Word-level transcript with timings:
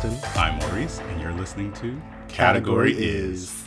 Justin. 0.00 0.30
I'm 0.40 0.58
Maurice, 0.60 1.00
and 1.00 1.20
you're 1.20 1.32
listening 1.32 1.72
to 1.74 2.00
Category 2.28 2.92
is. 2.92 3.64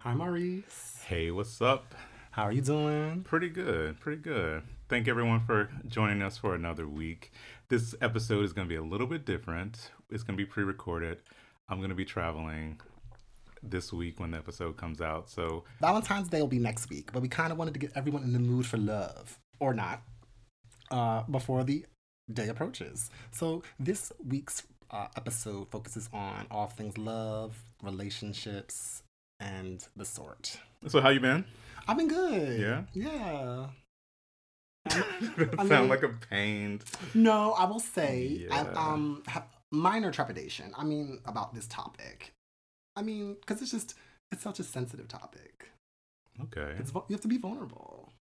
Hi, 0.00 0.12
Maurice. 0.12 0.98
Hey, 1.06 1.30
what's 1.30 1.62
up? 1.62 1.94
How 2.32 2.42
are 2.42 2.52
you 2.52 2.60
doing? 2.60 3.22
Pretty 3.22 3.48
good, 3.48 3.98
pretty 3.98 4.20
good. 4.20 4.62
Thank 4.90 5.08
everyone 5.08 5.40
for 5.40 5.70
joining 5.88 6.20
us 6.20 6.36
for 6.36 6.54
another 6.54 6.86
week. 6.86 7.32
This 7.70 7.94
episode 8.02 8.44
is 8.44 8.52
going 8.52 8.66
to 8.66 8.68
be 8.68 8.76
a 8.76 8.82
little 8.82 9.06
bit 9.06 9.24
different. 9.24 9.90
It's 10.10 10.22
going 10.22 10.36
to 10.36 10.44
be 10.44 10.46
pre 10.46 10.64
recorded. 10.64 11.22
I'm 11.70 11.78
going 11.78 11.88
to 11.88 11.96
be 11.96 12.04
traveling 12.04 12.78
this 13.62 13.94
week 13.94 14.20
when 14.20 14.32
the 14.32 14.38
episode 14.38 14.76
comes 14.76 15.00
out. 15.00 15.30
So, 15.30 15.64
Valentine's 15.80 16.28
Day 16.28 16.42
will 16.42 16.48
be 16.48 16.58
next 16.58 16.90
week, 16.90 17.10
but 17.12 17.22
we 17.22 17.28
kind 17.28 17.52
of 17.52 17.58
wanted 17.58 17.72
to 17.72 17.80
get 17.80 17.92
everyone 17.94 18.22
in 18.22 18.34
the 18.34 18.38
mood 18.38 18.66
for 18.66 18.76
love, 18.76 19.38
or 19.60 19.72
not, 19.72 20.02
uh, 20.90 21.22
before 21.22 21.64
the 21.64 21.86
day 22.30 22.48
approaches. 22.48 23.08
So, 23.30 23.62
this 23.80 24.12
week's 24.22 24.62
uh, 24.90 25.08
episode 25.16 25.68
focuses 25.70 26.08
on 26.12 26.46
all 26.50 26.66
things 26.68 26.96
love, 26.98 27.56
relationships, 27.82 29.02
and 29.40 29.86
the 29.96 30.04
sort. 30.04 30.58
so 30.86 31.00
how 31.00 31.08
you 31.10 31.20
been? 31.20 31.44
I've 31.88 31.96
been 31.98 32.08
good. 32.08 32.60
Yeah? 32.60 32.82
Yeah. 32.94 33.66
Sound 34.90 35.54
I 35.58 35.64
mean- 35.80 35.88
like 35.88 36.02
a 36.02 36.08
pain. 36.30 36.80
No, 37.14 37.52
I 37.52 37.64
will 37.64 37.80
say 37.80 38.46
I 38.50 38.62
Yeah. 38.62 38.70
um 38.76 39.22
have 39.26 39.44
minor 39.72 40.12
trepidation. 40.12 40.72
I 40.76 40.84
mean 40.84 41.20
about 41.24 41.54
this 41.54 41.66
topic. 41.66 42.32
I 42.94 43.02
mean 43.02 43.34
because 43.40 43.60
it's 43.62 43.70
just 43.70 43.94
it's 44.32 44.42
such 44.42 44.60
a 44.60 44.64
sensitive 44.64 45.08
topic. 45.08 45.70
Okay. 46.44 46.74
It's 46.78 46.92
you 46.92 47.02
have 47.10 47.20
to 47.22 47.28
be 47.28 47.38
vulnerable. 47.38 48.12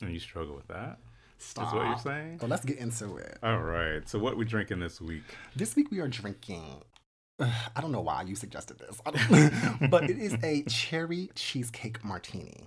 And 0.00 0.12
you 0.12 0.18
struggle 0.18 0.56
with 0.56 0.66
that? 0.68 0.98
Stop. 1.42 1.64
That's 1.64 1.74
what 1.74 1.86
you're 1.86 1.98
saying? 1.98 2.38
So 2.40 2.46
let's 2.46 2.64
get 2.64 2.78
into 2.78 3.16
it. 3.16 3.38
All 3.42 3.60
right. 3.60 4.08
So, 4.08 4.18
what 4.18 4.36
we 4.36 4.44
drinking 4.44 4.80
this 4.80 5.00
week? 5.00 5.24
This 5.56 5.74
week 5.76 5.90
we 5.90 6.00
are 6.00 6.08
drinking. 6.08 6.82
I 7.40 7.80
don't 7.80 7.92
know 7.92 8.00
why 8.00 8.22
you 8.22 8.34
suggested 8.36 8.78
this, 8.78 9.00
I 9.04 9.10
don't- 9.10 9.90
but 9.90 10.08
it 10.08 10.18
is 10.18 10.36
a 10.42 10.62
cherry 10.64 11.30
cheesecake 11.34 12.04
martini. 12.04 12.66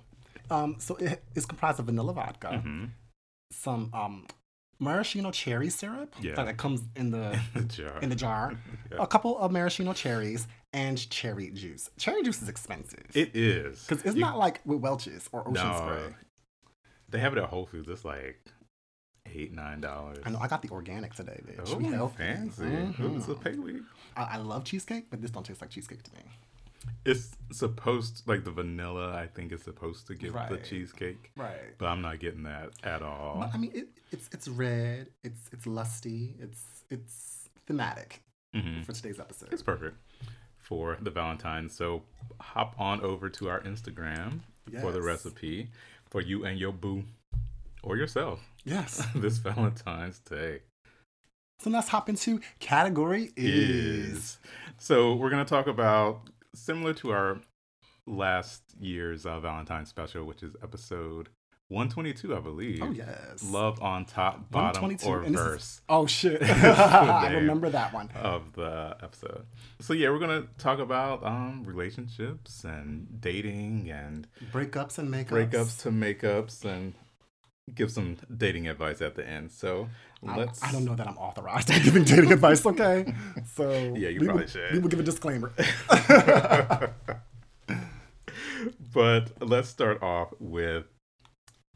Um, 0.52 0.76
so 0.80 0.96
it 0.98 1.24
is 1.34 1.46
comprised 1.46 1.80
of 1.80 1.86
vanilla 1.88 2.14
vodka, 2.14 2.60
hmm 2.60 2.86
some 3.52 3.90
um, 3.94 4.26
maraschino 4.80 5.32
cherry 5.32 5.70
syrup 5.70 6.14
Yeah. 6.20 6.36
that 6.44 6.58
comes 6.58 6.82
in 6.96 7.12
the 7.12 7.40
The 7.54 7.62
jar. 7.64 8.00
in 8.02 8.10
the 8.10 8.16
jar, 8.16 8.54
Yeah. 8.92 8.98
a 9.00 9.08
couple 9.08 9.38
of 9.40 9.52
maraschino 9.52 9.94
cherries, 9.94 10.48
and 10.74 11.10
cherry 11.10 11.52
juice. 11.52 11.90
Cherry 11.98 12.22
juice 12.24 12.42
is 12.42 12.50
expensive 12.50 13.06
It 13.14 13.36
is. 13.36 13.86
because 13.88 14.04
it's 14.04 14.16
You- 14.16 14.22
not 14.22 14.38
like 14.38 14.60
with 14.66 14.80
Welch's 14.82 15.30
or 15.32 15.48
Ocean 15.48 15.54
No. 15.68 15.78
Spray. 15.78 16.16
They 17.10 17.20
have 17.20 17.34
it 17.34 17.40
at 17.40 17.50
Whole 17.50 17.66
Foods. 17.68 17.88
It's 17.88 18.04
like 18.04 18.42
eight, 19.38 19.54
nine 19.54 19.82
dollars. 19.82 20.20
I 20.26 20.30
know 20.30 20.40
I 20.42 20.48
got 20.48 20.62
the 20.62 20.70
organic 20.70 21.14
today, 21.14 21.40
bitch. 21.48 21.72
Oh, 21.74 21.78
we 21.78 21.86
healthy. 21.86 22.18
fancy. 22.18 22.64
Mhm. 22.64 23.18
It's 23.18 23.28
a 23.28 23.36
pay 23.36 23.56
week. 23.56 23.84
I, 24.16 24.24
I 24.34 24.38
love 24.38 24.64
cheesecake, 24.64 25.10
but 25.10 25.22
this 25.22 25.32
don't 25.32 25.46
taste 25.46 25.62
like 25.62 25.70
cheesecake 25.70 26.04
to 26.04 26.12
me. 26.16 26.22
It's 27.04 27.32
supposed 27.52 28.22
like 28.28 28.44
the 28.44 28.52
vanilla. 28.52 29.14
I 29.14 29.28
think 29.28 29.52
is 29.52 29.64
supposed 29.64 30.08
to 30.08 30.16
give 30.16 30.34
the 30.34 30.58
cheesecake, 30.64 31.32
Right. 31.36 31.78
but 31.78 31.88
I'm 31.88 32.02
not 32.02 32.20
getting 32.20 32.44
that 32.44 32.70
at 32.84 33.02
all. 33.02 33.38
But 33.40 33.52
I 33.54 33.58
mean, 33.58 33.72
it, 33.74 33.88
it's 34.12 34.30
it's 34.32 34.48
red. 34.48 35.08
It's 35.24 35.50
it's 35.52 35.66
lusty. 35.66 36.36
It's 36.40 36.64
it's 36.90 37.50
thematic 37.68 38.22
hmm 38.54 38.82
for 38.84 38.94
today's 38.94 39.20
episode. 39.20 39.52
It's 39.52 39.64
perfect 39.64 39.98
for 40.58 40.98
the 41.02 41.10
Valentine's. 41.12 41.76
So 41.76 42.04
hop 42.40 42.76
on 42.80 43.02
over 43.02 43.30
to 43.30 43.50
our 43.50 43.62
Instagram 43.62 44.42
for 44.82 44.92
the 44.92 45.02
recipe 45.02 45.70
for 46.10 46.22
you 46.22 46.46
and 46.46 46.60
your 46.60 46.72
boo 46.72 47.04
or 47.86 47.96
yourself 47.98 48.42
Yes. 48.66 49.06
this 49.16 49.38
Valentine's 49.38 50.20
Day. 50.20 50.60
So 51.60 51.70
let's 51.70 51.88
hop 51.88 52.10
into 52.10 52.42
category 52.60 53.32
is. 53.38 54.12
is. 54.12 54.38
So 54.78 55.16
we're 55.16 55.30
gonna 55.30 55.46
talk 55.46 55.68
about 55.68 56.22
similar 56.54 56.94
to 56.96 57.12
our 57.12 57.40
last 58.08 58.62
year's 58.80 59.26
uh, 59.26 59.40
Valentine's 59.40 59.90
special, 59.90 60.26
which 60.26 60.44
is 60.44 60.56
episode 60.62 61.30
122, 61.70 62.36
I 62.36 62.40
believe. 62.40 62.82
Oh 62.84 62.92
yes. 62.92 63.44
Love 63.44 63.82
on 63.82 64.06
top, 64.06 64.52
bottom, 64.52 64.84
122, 64.84 65.10
or 65.10 65.20
this 65.22 65.30
is- 65.30 65.36
verse 65.36 65.82
Oh 65.90 66.06
shit. 66.06 66.42
I 66.44 67.32
remember 67.34 67.70
that 67.70 67.94
one. 67.94 68.10
of 68.16 68.54
the 68.54 68.98
episode. 69.02 69.46
So 69.82 69.94
yeah, 69.94 70.10
we're 70.10 70.20
gonna 70.20 70.48
talk 70.58 70.80
about 70.80 71.24
um 71.26 71.64
relationships 71.66 72.64
and 72.64 73.20
dating 73.22 73.90
and 73.90 74.28
Breakups 74.52 74.98
and 75.00 75.10
makeups. 75.10 75.50
breakups 75.50 75.82
to 75.84 75.90
makeups 75.90 76.66
and 76.66 76.94
give 77.74 77.92
some 77.92 78.18
dating 78.36 78.68
advice 78.68 79.02
at 79.02 79.16
the 79.16 79.28
end. 79.28 79.52
So 79.52 79.90
I, 80.26 80.38
let's. 80.38 80.62
I 80.64 80.72
don't 80.72 80.86
know 80.86 80.96
that 80.96 81.08
I'm 81.08 81.18
authorized 81.18 81.68
to 81.74 81.80
giving 81.80 82.04
dating 82.04 82.32
advice. 82.32 82.66
Okay. 82.66 83.14
So 83.54 83.72
Yeah, 83.96 84.10
you 84.10 84.22
probably 84.22 84.44
will, 84.44 84.50
should. 84.50 84.74
We 84.74 84.80
will 84.80 84.90
give 84.90 85.00
a 85.00 85.04
disclaimer. 85.04 85.52
but 88.94 89.32
let's 89.42 89.70
start 89.70 90.02
off 90.04 90.34
with 90.40 90.86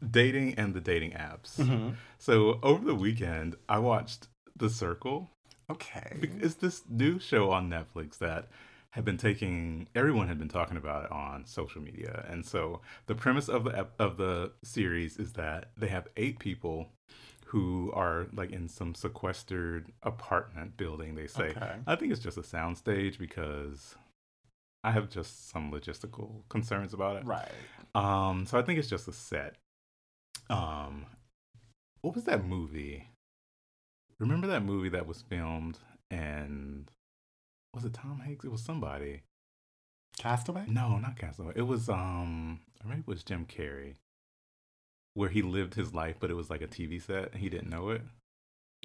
dating 0.08 0.54
and 0.54 0.74
the 0.74 0.80
dating 0.80 1.12
apps. 1.12 1.56
Mm-hmm. 1.56 1.90
So 2.18 2.60
over 2.62 2.84
the 2.84 2.94
weekend, 2.94 3.56
I 3.68 3.78
watched 3.78 4.28
The 4.56 4.70
Circle. 4.70 5.30
Okay. 5.70 6.18
It's 6.40 6.54
this 6.54 6.82
new 6.88 7.18
show 7.20 7.50
on 7.52 7.70
Netflix 7.70 8.18
that 8.18 8.48
had 8.92 9.04
been 9.04 9.16
taking 9.16 9.88
everyone 9.94 10.26
had 10.28 10.38
been 10.38 10.48
talking 10.48 10.76
about 10.76 11.04
it 11.04 11.12
on 11.12 11.46
social 11.46 11.80
media. 11.80 12.24
And 12.28 12.44
so 12.44 12.80
the 13.06 13.14
premise 13.14 13.48
of 13.48 13.64
the 13.64 13.86
of 13.98 14.16
the 14.16 14.52
series 14.64 15.16
is 15.16 15.34
that 15.34 15.70
they 15.76 15.88
have 15.88 16.08
eight 16.16 16.38
people 16.38 16.88
who 17.46 17.90
are 17.94 18.26
like 18.32 18.50
in 18.52 18.68
some 18.68 18.94
sequestered 18.94 19.90
apartment 20.02 20.76
building, 20.76 21.14
they 21.14 21.26
say. 21.26 21.50
Okay. 21.50 21.72
I 21.86 21.96
think 21.96 22.12
it's 22.12 22.22
just 22.22 22.36
a 22.36 22.42
soundstage 22.42 23.18
because 23.18 23.96
I 24.84 24.92
have 24.92 25.10
just 25.10 25.50
some 25.50 25.72
logistical 25.72 26.48
concerns 26.48 26.94
about 26.94 27.16
it. 27.16 27.24
Right. 27.24 27.50
Um, 27.94 28.46
so 28.46 28.58
I 28.58 28.62
think 28.62 28.78
it's 28.78 28.88
just 28.88 29.08
a 29.08 29.12
set. 29.12 29.56
Um, 30.48 31.06
what 32.02 32.14
was 32.14 32.24
that 32.24 32.44
movie? 32.44 33.08
Remember 34.18 34.46
that 34.48 34.64
movie 34.64 34.90
that 34.90 35.06
was 35.06 35.22
filmed 35.22 35.78
and 36.10 36.90
was 37.74 37.84
it 37.84 37.94
Tom 37.94 38.20
Hanks? 38.20 38.44
It 38.44 38.50
was 38.50 38.62
somebody. 38.62 39.22
Castaway. 40.18 40.64
No, 40.68 40.98
not 40.98 41.16
Castaway. 41.18 41.52
It 41.56 41.62
was 41.62 41.88
um, 41.88 42.60
or 42.84 42.88
maybe 42.88 43.00
it 43.00 43.06
was 43.06 43.22
Jim 43.22 43.46
Carrey, 43.46 43.94
where 45.14 45.28
he 45.30 45.42
lived 45.42 45.74
his 45.74 45.94
life, 45.94 46.16
but 46.20 46.30
it 46.30 46.34
was 46.34 46.50
like 46.50 46.62
a 46.62 46.66
TV 46.66 47.00
set 47.02 47.32
and 47.32 47.40
he 47.40 47.48
didn't 47.48 47.70
know 47.70 47.90
it. 47.90 48.02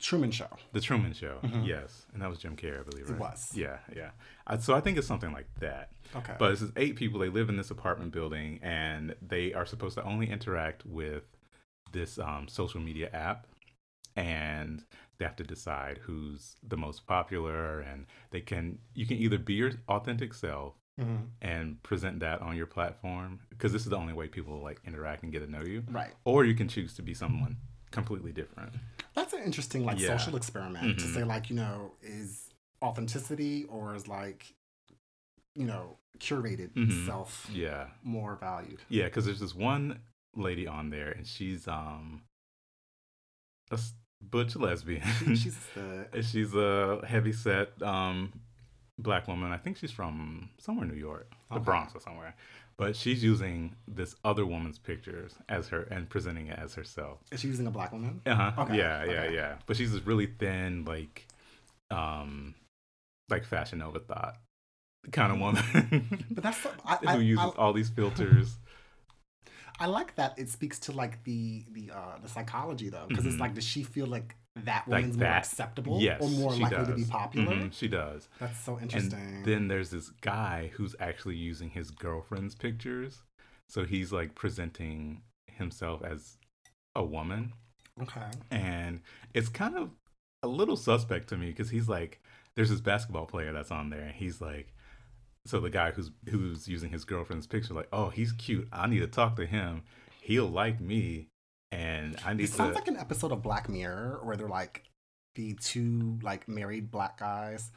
Truman 0.02 0.32
Show. 0.32 0.48
The 0.74 0.82
Truman 0.82 1.14
Show, 1.14 1.40
Mhm. 1.42 1.66
yes, 1.66 2.06
and 2.14 2.22
that 2.22 2.30
was 2.30 2.40
Jim 2.40 2.58
Carrey, 2.58 2.82
I 2.82 2.84
believe. 2.84 3.10
It 3.10 3.18
was. 3.18 3.52
Yeah, 3.56 3.78
yeah. 3.96 4.12
I, 4.46 4.58
so 4.58 4.74
I 4.76 4.82
think 4.82 4.98
it's 4.98 5.08
something 5.08 5.32
like 5.32 5.48
that. 5.62 5.90
Okay. 6.14 6.36
But 6.38 6.52
it's 6.52 6.60
just 6.62 6.74
eight 6.76 6.98
people. 6.98 7.20
They 7.20 7.30
live 7.30 7.48
in 7.48 7.56
this 7.56 7.72
apartment 7.72 8.12
building, 8.12 8.60
and 8.62 9.16
they 9.22 9.54
are 9.54 9.66
supposed 9.66 9.96
to 9.96 10.04
only 10.04 10.30
interact 10.30 10.86
with 10.86 11.24
this 11.94 12.20
um, 12.20 12.50
social 12.50 12.82
media 12.82 13.10
app, 13.14 13.48
and 14.18 14.84
they 15.18 15.26
have 15.26 15.36
to 15.38 15.44
decide 15.44 16.00
who's 16.04 16.56
the 16.62 16.78
most 16.78 17.06
popular. 17.08 17.80
And 17.80 18.06
they 18.32 18.42
can 18.42 18.80
you 18.94 19.06
can 19.06 19.18
either 19.18 19.38
be 19.38 19.54
your 19.54 19.72
authentic 19.88 20.34
self 20.34 20.74
Mhm. 21.00 21.28
and 21.42 21.84
present 21.84 22.20
that 22.22 22.42
on 22.42 22.56
your 22.56 22.66
platform 22.68 23.40
because 23.50 23.74
this 23.74 23.84
is 23.84 23.90
the 23.90 23.98
only 23.98 24.14
way 24.14 24.28
people 24.28 24.62
like 24.62 24.80
interact 24.86 25.24
and 25.24 25.32
get 25.32 25.40
to 25.40 25.48
know 25.52 25.62
you, 25.64 25.84
Right. 25.90 26.14
or 26.24 26.46
you 26.46 26.56
can 26.56 26.68
choose 26.70 26.94
to 26.96 27.02
be 27.02 27.14
someone 27.14 27.58
completely 27.92 28.32
different. 28.32 28.74
That's 29.14 29.34
an 29.34 29.44
interesting 29.44 29.84
like 29.86 30.00
Yeah. 30.00 30.18
social 30.18 30.36
experiment 30.38 31.00
to 31.00 31.06
Mhm. 31.06 31.14
say 31.14 31.24
like 31.24 31.50
you 31.50 31.56
know 31.56 31.96
is 32.02 32.54
authenticity 32.82 33.66
or 33.66 33.96
is 33.96 34.08
like 34.08 34.54
you 35.54 35.66
know 35.66 35.98
curated 36.20 36.72
Mhm. 36.74 37.06
self 37.06 37.50
Yeah, 37.52 37.90
more 38.04 38.36
valued. 38.38 38.82
yeah. 38.90 39.06
Because 39.06 39.26
there's 39.26 39.40
this 39.42 39.54
one 39.56 40.02
lady 40.36 40.66
on 40.68 40.90
there, 40.90 41.12
and 41.12 41.26
she's 41.28 41.68
um 41.68 42.24
a 43.72 43.76
s- 43.76 43.94
butch 44.22 44.56
lesbian. 44.56 45.02
She's 45.36 45.58
the 45.76 46.22
She's 46.22 46.54
a 46.56 47.02
heavy 47.08 47.32
set 47.34 47.82
um, 47.82 48.34
black 48.98 49.28
woman. 49.28 49.52
I 49.52 49.58
think 49.58 49.78
she's 49.78 49.92
from 49.92 50.50
somewhere 50.58 50.86
in 50.86 50.92
New 50.92 51.00
York, 51.00 51.32
the 51.52 51.60
Bronx 51.60 51.94
or 51.96 52.00
somewhere. 52.02 52.36
But 52.78 52.98
she's 52.98 53.24
using 53.24 53.76
this 53.88 54.16
other 54.26 54.46
woman's 54.46 54.78
pictures 54.80 55.34
as 55.48 55.70
her 55.70 55.84
and 55.84 56.10
presenting 56.10 56.48
it 56.48 56.60
as 56.60 56.74
herself. 56.76 57.20
is 57.32 57.40
she 57.40 57.48
using 57.48 57.68
a 57.68 57.72
black 57.72 57.94
woman? 57.94 58.20
Uh 58.26 58.36
huh. 58.36 58.64
Okay, 58.64 58.78
Yeah, 58.78 59.06
yeah, 59.06 59.12
okay. 59.12 59.36
yeah. 59.36 59.56
But 59.66 59.78
she's 59.78 59.94
this 59.94 60.06
really 60.06 60.26
thin, 60.26 60.84
like, 60.84 61.26
um, 61.90 62.54
like 63.30 63.46
Fashion 63.46 63.80
Nova 63.80 64.00
thought 64.00 64.36
kind 65.12 65.32
of 65.32 65.40
woman 65.40 66.26
But 66.32 66.44
that's 66.44 66.66
I, 66.86 66.96
who 67.16 67.22
uses 67.22 67.46
I, 67.46 67.50
all 67.58 67.74
these 67.74 67.90
filters. 67.90 68.58
I 69.80 69.88
like 69.88 70.16
that 70.16 70.34
it 70.38 70.50
speaks 70.50 70.80
to 70.80 70.92
like 70.92 71.24
the 71.24 71.66
the 71.72 71.92
uh 71.92 72.18
the 72.22 72.30
psychology 72.30 72.90
though 72.90 73.06
because 73.08 73.26
it's 73.26 73.36
Mhm. 73.36 73.40
like 73.42 73.54
does 73.56 73.64
she 73.66 73.84
feel 73.84 74.08
like 74.08 74.36
that 74.64 74.88
Like 74.88 75.02
woman's 75.04 75.18
more 75.18 75.28
acceptable 75.28 76.00
yes, 76.02 76.22
or 76.22 76.30
more 76.30 76.52
likely 76.52 76.70
does. 76.70 76.88
to 76.88 76.94
be 76.96 77.04
popular? 77.06 77.56
Mhm, 77.56 77.74
she 77.74 77.88
does. 77.90 78.30
That's 78.40 78.58
so 78.60 78.80
interesting. 78.80 79.20
And 79.20 79.46
then 79.46 79.68
there's 79.68 79.90
this 79.90 80.10
guy 80.22 80.72
who's 80.76 80.96
actually 81.00 81.36
using 81.36 81.70
his 81.72 81.92
girlfriend's 81.92 82.56
pictures. 82.56 83.22
So 83.68 83.84
he's 83.84 84.14
like 84.14 84.34
presenting 84.36 85.24
himself 85.48 86.02
as 86.04 86.38
a 86.96 87.04
woman. 87.04 87.52
okay. 88.02 88.30
And 88.52 89.02
it's 89.34 89.50
kind 89.50 89.76
of 89.76 89.90
a 90.44 90.48
little 90.48 90.78
suspect 90.78 91.28
to 91.30 91.38
me 91.38 91.48
because 91.48 91.70
he's 91.70 91.90
like, 91.90 92.22
there's 92.56 92.70
this 92.70 92.82
basketball 92.82 93.26
player 93.26 93.52
that's 93.52 93.72
on 93.72 93.90
there, 93.90 94.02
and 94.02 94.16
he's 94.16 94.40
like, 94.40 94.74
so 95.46 95.60
the 95.60 95.70
guy 95.70 95.92
who's 95.92 96.12
who's 96.30 96.68
using 96.68 96.90
his 96.92 97.06
girlfriend's 97.06 97.48
picture, 97.48 97.74
like, 97.74 97.88
oh, 97.94 98.10
he's 98.10 98.32
cute. 98.32 98.68
I 98.72 98.88
need 98.88 99.00
to 99.00 99.08
talk 99.08 99.36
to 99.38 99.46
him. 99.46 99.84
He'll 100.22 100.48
like 100.48 100.80
me, 100.82 101.28
and 101.72 102.18
I 102.26 102.34
need 102.34 102.44
It 102.44 102.48
to. 102.48 102.54
sounds 102.54 102.76
like 102.76 102.88
an 102.88 102.98
episode 102.98 103.32
of 103.32 103.42
Black 103.44 103.70
Mirror 103.70 104.22
where 104.24 104.36
they're 104.36 104.48
like 104.50 104.84
the 105.36 105.54
two 105.62 106.18
like 106.22 106.48
married 106.48 106.90
black 106.92 107.20
guys 107.20 107.72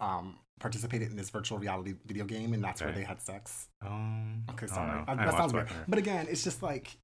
um 0.00 0.38
participated 0.60 1.10
in 1.10 1.16
this 1.16 1.30
virtual 1.30 1.58
reality 1.58 1.94
video 2.06 2.24
game 2.24 2.54
and 2.54 2.62
that's 2.62 2.80
where 2.80 2.92
they 2.92 3.02
had 3.02 3.20
sex. 3.20 3.68
um, 3.84 4.44
Okay, 4.50 4.66
sorry. 4.68 5.02
I 5.06 5.14
that 5.16 5.32
sounds 5.32 5.52
weird. 5.52 5.68
But 5.88 5.98
again, 5.98 6.26
it's 6.30 6.44
just 6.44 6.62
like 6.62 6.96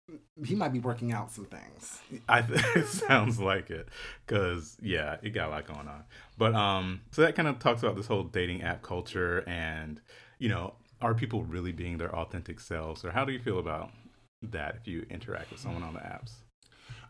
he 0.45 0.55
might 0.55 0.73
be 0.73 0.79
working 0.79 1.13
out 1.13 1.33
some 1.33 1.47
things. 1.47 2.01
I 2.29 2.39
it 2.77 2.87
sounds 2.87 3.41
like 3.41 3.71
it 3.71 3.89
because 4.25 4.77
yeah, 4.81 5.17
it 5.23 5.31
got 5.31 5.49
a 5.49 5.51
lot 5.51 5.67
going 5.67 5.89
on. 5.89 6.05
But 6.39 6.55
um, 6.55 7.03
so 7.11 7.23
that 7.23 7.35
kind 7.35 7.49
of 7.49 7.59
talks 7.59 7.83
about 7.83 7.97
this 7.97 8.07
whole 8.07 8.23
dating 8.23 8.63
app 8.63 8.83
culture, 8.83 9.41
and 9.49 10.01
you 10.39 10.49
know, 10.49 10.75
are 11.03 11.13
people 11.15 11.43
really 11.43 11.73
being 11.73 11.99
their 11.99 12.15
authentic 12.15 12.61
selves, 12.61 13.05
or 13.05 13.11
how 13.11 13.25
do 13.25 13.33
you 13.33 13.41
feel 13.41 13.59
about 13.59 13.91
that 14.43 14.77
if 14.81 14.87
you 14.87 15.05
interact 15.11 15.51
with 15.51 15.61
someone 15.61 15.83
on 15.83 15.93
the 15.95 16.01
apps? 16.01 16.35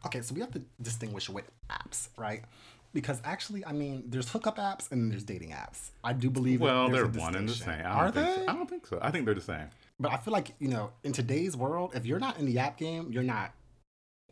Okay, 0.06 0.22
so 0.22 0.34
we 0.34 0.40
have 0.40 0.50
to 0.52 0.62
distinguish 0.80 1.28
with 1.28 1.50
apps, 1.70 2.08
right? 2.16 2.42
Because 2.92 3.20
actually, 3.24 3.64
I 3.64 3.72
mean, 3.72 4.04
there's 4.06 4.28
hookup 4.30 4.58
apps 4.58 4.90
and 4.90 5.12
there's 5.12 5.22
dating 5.22 5.50
apps. 5.50 5.90
I 6.02 6.12
do 6.12 6.28
believe. 6.30 6.58
that 6.58 6.64
Well, 6.64 6.88
they're 6.90 7.06
one 7.06 7.36
and 7.36 7.48
the 7.48 7.54
same. 7.54 7.68
I 7.80 7.82
don't 7.82 7.86
Are 7.96 8.10
think 8.10 8.26
they? 8.26 8.34
So. 8.34 8.42
I 8.48 8.52
don't 8.54 8.68
think 8.70 8.86
so. 8.86 8.98
I 9.00 9.10
think 9.10 9.24
they're 9.26 9.34
the 9.34 9.40
same. 9.40 9.68
But 10.00 10.12
I 10.12 10.16
feel 10.16 10.32
like 10.32 10.54
you 10.58 10.68
know, 10.68 10.90
in 11.04 11.12
today's 11.12 11.56
world, 11.56 11.92
if 11.94 12.04
you're 12.06 12.18
not 12.18 12.38
in 12.38 12.46
the 12.46 12.58
app 12.58 12.76
game, 12.78 13.12
you're 13.12 13.22
not 13.22 13.52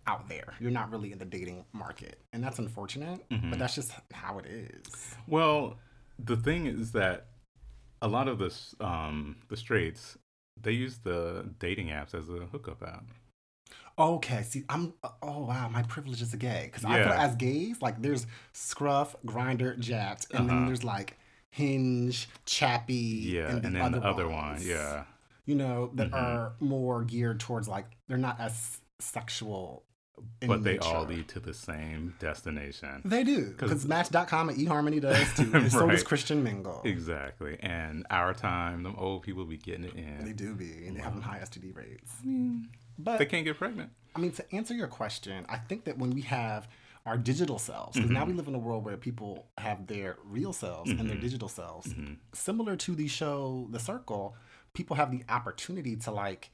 out 0.07 0.29
there. 0.29 0.55
You're 0.59 0.71
not 0.71 0.91
really 0.91 1.13
in 1.13 1.19
the 1.19 1.25
dating 1.27 1.65
market, 1.73 2.19
and 2.33 2.43
that's 2.43 2.59
unfortunate. 2.59 3.29
Mhm. 3.29 3.51
But 3.51 3.59
that's 3.59 3.75
just 3.75 3.93
how 4.13 4.39
it 4.39 4.47
is. 4.47 5.15
Well, 5.27 5.77
the 6.19 6.37
thing 6.37 6.67
is 6.67 6.93
that 6.93 7.27
a 8.03 8.09
lot 8.09 8.27
of 8.29 8.39
the 8.39 8.47
s- 8.47 8.75
um 8.81 9.37
the 9.49 9.57
straights 9.57 10.17
they 10.61 10.73
use 10.73 10.99
the 10.99 11.49
dating 11.61 11.89
apps 11.89 12.15
as 12.15 12.29
a 12.29 12.47
hookup 12.47 12.83
app. 12.83 13.05
Okay, 13.99 14.43
see, 14.43 14.63
I'm. 14.69 14.95
Oh 15.23 15.45
wow, 15.47 15.69
my 15.69 15.83
privilege 15.83 16.23
as 16.23 16.33
a 16.33 16.37
gay 16.37 16.65
because 16.71 16.85
I 16.85 17.03
feel 17.03 17.13
as 17.13 17.35
gays, 17.37 17.83
like 17.83 18.01
there's 18.01 18.27
Scruff, 18.53 19.17
Grindr, 19.27 19.79
Jacked, 19.79 20.27
and 20.33 20.49
then 20.49 20.57
Uh-huh. 20.59 20.67
there's 20.67 20.85
like 20.85 21.19
Hinge, 21.51 22.29
chappy, 22.45 22.95
Yeah, 22.95 23.49
and, 23.49 23.57
the 23.65 23.71
then 23.71 23.93
the 23.93 24.05
other 24.05 24.27
one, 24.29 24.51
ones, 24.51 24.67
yeah. 24.67 25.05
you 25.47 25.55
know, 25.57 25.91
that 25.95 26.11
Mhm. 26.11 26.15
are 26.15 26.53
more 26.61 27.03
geared 27.05 27.41
towards 27.41 27.67
like 27.67 27.87
they're 28.07 28.19
not 28.19 28.39
as 28.39 28.81
sexual. 29.01 29.85
In 30.43 30.49
but 30.49 30.65
they 30.65 30.79
all 30.79 31.05
lead 31.05 31.29
to 31.29 31.39
the 31.41 31.55
same 31.55 32.15
destination. 32.19 33.03
They 33.05 33.23
do. 33.23 33.51
because 33.51 33.87
Match.com 33.87 34.49
and 34.49 34.59
eHarmony 34.59 35.01
does 35.01 35.33
too, 35.35 35.51
and 35.55 35.71
so 35.73 35.89
does 35.89 36.03
Christian 36.03 36.43
Mingle. 36.43 36.83
Exactly. 36.85 37.57
And 37.61 38.05
our 38.11 38.35
time, 38.35 38.83
them 38.83 38.97
old 38.99 39.23
people 39.23 39.45
be 39.45 39.57
getting 39.59 39.85
it 39.85 39.95
in. 39.95 40.25
They 40.25 40.33
do 40.33 40.55
be, 40.57 40.87
and 40.89 40.97
they 40.97 41.01
have 41.01 41.15
them 41.15 41.23
high 41.23 41.39
STD 41.39 41.73
rates. 41.75 42.13
I 42.23 42.27
mean, 42.27 42.69
But 42.99 43.19
they 43.19 43.27
can't 43.27 43.45
get 43.45 43.57
pregnant. 43.57 43.91
I 44.17 44.21
mean, 44.21 44.33
to 44.33 44.55
answer 44.55 44.75
your 44.75 44.89
question, 44.89 45.47
I 45.49 45.57
think 45.59 45.85
that 45.85 45.99
when 45.99 46.11
we 46.11 46.23
have 46.23 46.69
our 47.07 47.17
digital 47.17 47.59
selves, 47.59 47.97
because 47.97 48.11
now 48.11 48.25
we 48.25 48.33
live 48.33 48.49
in 48.49 48.55
a 48.55 48.59
world 48.59 48.85
where 48.85 48.97
people 48.97 49.47
have 49.57 49.87
their 49.87 50.17
real 50.25 50.53
selves 50.53 50.91
and 50.91 51.09
their 51.09 51.17
Mhm. 51.17 51.21
digital 51.23 51.49
selves, 51.49 51.93
Mhm. 51.95 52.17
similar 52.35 52.77
to 52.77 52.95
the 52.95 53.09
show 53.09 53.69
The 53.71 53.79
Circle, 53.79 54.37
people 54.75 54.97
have 54.97 55.11
the 55.11 55.23
opportunity 55.29 55.97
to 55.97 56.11
like, 56.11 56.51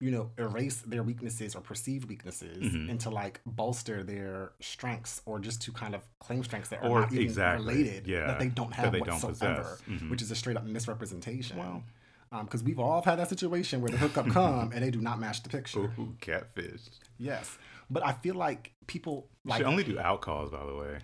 you 0.00 0.10
know, 0.12 0.30
erase 0.38 0.80
their 0.80 1.02
weaknesses 1.02 1.54
or 1.56 1.60
perceived 1.60 2.08
weaknesses 2.08 2.72
Mhm. 2.72 2.88
and 2.90 3.00
to 3.00 3.10
like 3.10 3.40
bolster 3.44 4.02
their 4.04 4.52
strengths 4.60 5.20
or 5.26 5.40
just 5.40 5.60
to 5.62 5.72
kind 5.72 5.94
of 5.94 6.08
claim 6.20 6.42
strengths 6.44 6.68
that 6.70 6.82
are 6.82 6.88
Or 6.88 7.00
not 7.00 7.12
even 7.12 7.24
exactly, 7.24 7.66
related 7.74 8.06
yeah, 8.06 8.28
that 8.28 8.38
they 8.38 8.48
don't 8.48 8.70
that 8.70 8.76
have 8.76 8.92
they 8.92 9.00
don't 9.00 9.22
whatsoever, 9.22 9.62
possess. 9.62 9.82
Mhm. 10.02 10.08
which 10.10 10.22
is 10.22 10.30
a 10.30 10.36
straight 10.36 10.56
up 10.56 10.64
misrepresentation. 10.64 11.58
Wow. 11.58 11.82
Because 12.30 12.62
we've 12.62 12.78
all 12.78 13.02
had 13.02 13.18
that 13.18 13.28
situation 13.28 13.80
where 13.80 13.90
the 13.90 13.96
hookup 13.96 14.28
come 14.30 14.72
and 14.72 14.82
they 14.84 14.90
do 14.90 15.00
not 15.00 15.18
match 15.18 15.42
the 15.42 15.48
picture. 15.48 15.90
Ooh, 15.98 16.14
catfish. 16.20 16.80
Yes, 17.18 17.56
but 17.90 18.04
I 18.04 18.12
feel 18.12 18.34
like 18.34 18.72
people 18.86 19.28
Like, 19.44 19.58
should 19.58 19.66
only 19.66 19.84
do 19.84 19.98
out 19.98 20.20
calls, 20.20 20.50
by 20.50 20.64
the 20.64 20.74
way. 20.74 20.98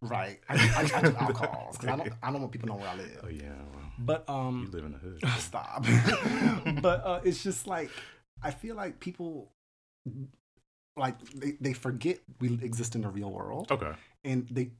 right. 0.00 0.40
I, 0.48 0.54
I, 0.54 0.98
I 0.98 1.02
do 1.02 1.16
alcohols 1.20 1.76
because 1.78 1.88
I 1.92 1.96
don't 1.96 2.12
I 2.22 2.30
don't 2.32 2.40
want 2.40 2.52
people 2.52 2.68
to 2.68 2.74
know 2.74 2.80
where 2.80 2.88
I 2.90 2.96
live. 2.96 3.20
Oh 3.24 3.28
yeah, 3.28 3.52
well, 3.72 3.92
But 3.98 4.28
um, 4.28 4.60
you 4.60 4.66
um, 4.66 4.70
live 4.72 4.84
in 4.84 4.92
the 4.92 4.98
hood. 4.98 5.22
stop. 5.38 5.84
but 6.82 7.04
uh, 7.06 7.20
it's 7.24 7.42
just 7.42 7.66
like 7.66 7.90
I 8.42 8.50
feel 8.50 8.74
like 8.74 9.00
people 9.00 9.52
like 10.96 11.18
they, 11.34 11.52
they 11.60 11.72
forget 11.72 12.18
we 12.40 12.48
exist 12.62 12.94
in 12.94 13.00
the 13.02 13.08
real 13.08 13.30
world 13.30 13.70
Okay. 13.70 13.92
and 14.24 14.46
they. 14.50 14.70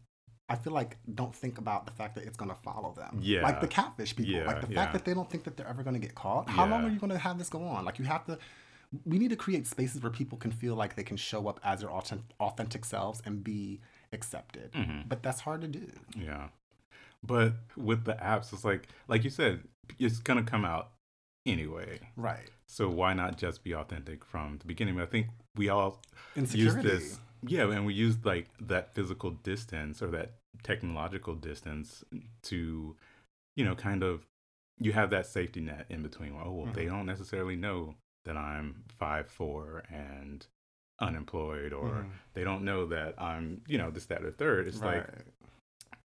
I 0.48 0.56
feel 0.56 0.72
like 0.72 0.98
don't 1.14 1.34
think 1.34 1.58
about 1.58 1.86
the 1.86 1.92
fact 1.92 2.14
that 2.16 2.24
it's 2.24 2.36
gonna 2.36 2.54
follow 2.54 2.92
them. 2.92 3.18
Yeah. 3.22 3.42
Like 3.42 3.60
the 3.60 3.66
catfish 3.66 4.14
people. 4.14 4.32
Yeah, 4.32 4.46
like 4.46 4.60
the 4.60 4.72
yeah. 4.72 4.82
fact 4.82 4.92
that 4.92 5.04
they 5.04 5.14
don't 5.14 5.28
think 5.30 5.44
that 5.44 5.56
they're 5.56 5.68
ever 5.68 5.82
gonna 5.82 5.98
get 5.98 6.14
caught. 6.14 6.48
How 6.48 6.66
long 6.66 6.84
are 6.84 6.90
you 6.90 6.98
gonna 6.98 7.18
have 7.18 7.38
this 7.38 7.48
go 7.48 7.62
on? 7.62 7.84
Like 7.84 7.98
you 7.98 8.04
have 8.04 8.26
to 8.26 8.38
we 9.04 9.18
need 9.18 9.30
to 9.30 9.36
create 9.36 9.66
spaces 9.66 10.02
where 10.02 10.12
people 10.12 10.38
can 10.38 10.50
feel 10.52 10.74
like 10.74 10.94
they 10.94 11.02
can 11.02 11.16
show 11.16 11.48
up 11.48 11.58
as 11.64 11.80
their 11.80 11.90
authentic, 11.90 12.26
authentic 12.38 12.84
selves 12.84 13.22
and 13.24 13.42
be 13.42 13.80
accepted. 14.12 14.72
Mhm. 14.72 15.08
But 15.08 15.22
that's 15.22 15.40
hard 15.40 15.62
to 15.62 15.68
do. 15.68 15.90
Yeah. 16.16 16.48
But 17.22 17.54
with 17.76 18.04
the 18.04 18.14
apps, 18.14 18.52
it's 18.52 18.64
like, 18.64 18.88
like 19.08 19.24
you 19.24 19.30
said, 19.30 19.64
it's 19.98 20.18
gonna 20.18 20.44
come 20.44 20.64
out 20.64 20.92
anyway. 21.46 22.00
Right. 22.16 22.50
So 22.66 22.88
why 22.88 23.14
not 23.14 23.36
just 23.36 23.64
be 23.64 23.74
authentic 23.74 24.24
from 24.24 24.58
the 24.58 24.66
beginning? 24.66 25.00
I 25.00 25.06
think 25.06 25.28
we 25.56 25.68
all 25.68 26.02
use 26.36 26.74
this 26.76 27.18
yeah 27.46 27.70
and 27.70 27.84
we 27.86 27.94
use 27.94 28.16
like 28.24 28.48
that 28.60 28.94
physical 28.94 29.30
distance 29.30 30.02
or 30.02 30.08
that 30.08 30.32
technological 30.62 31.34
distance 31.34 32.04
to 32.42 32.96
you 33.56 33.64
know 33.64 33.74
kind 33.74 34.02
of 34.02 34.26
you 34.78 34.92
have 34.92 35.10
that 35.10 35.26
safety 35.26 35.60
net 35.60 35.86
in 35.88 36.02
between 36.02 36.34
oh 36.44 36.50
well 36.50 36.68
they 36.72 36.86
Mm-hmm. 36.86 36.96
don't 36.96 37.06
necessarily 37.06 37.56
know 37.56 37.94
that 38.24 38.36
i'm 38.36 38.84
five 38.98 39.28
four 39.28 39.82
and 39.90 40.46
unemployed 41.00 41.72
or 41.72 41.88
Mhm. 41.90 42.10
they 42.34 42.44
don't 42.44 42.62
know 42.64 42.86
that 42.86 43.20
i'm 43.20 43.62
you 43.66 43.76
know 43.78 43.90
this 43.90 44.06
that 44.06 44.22
or 44.24 44.30
third 44.30 44.66
it's 44.68 44.80
like 44.80 45.06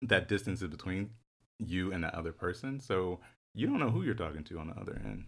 that 0.02 0.28
distance 0.28 0.62
is 0.62 0.70
between 0.70 1.10
you 1.60 1.92
and 1.92 2.04
the 2.04 2.16
other 2.18 2.32
person 2.32 2.80
so 2.80 3.20
you 3.54 3.66
don't 3.66 3.80
know 3.80 3.90
who 3.90 4.04
you're 4.04 4.14
talking 4.14 4.44
to 4.44 4.60
on 4.60 4.68
the 4.68 4.80
other 4.80 5.02
end 5.04 5.26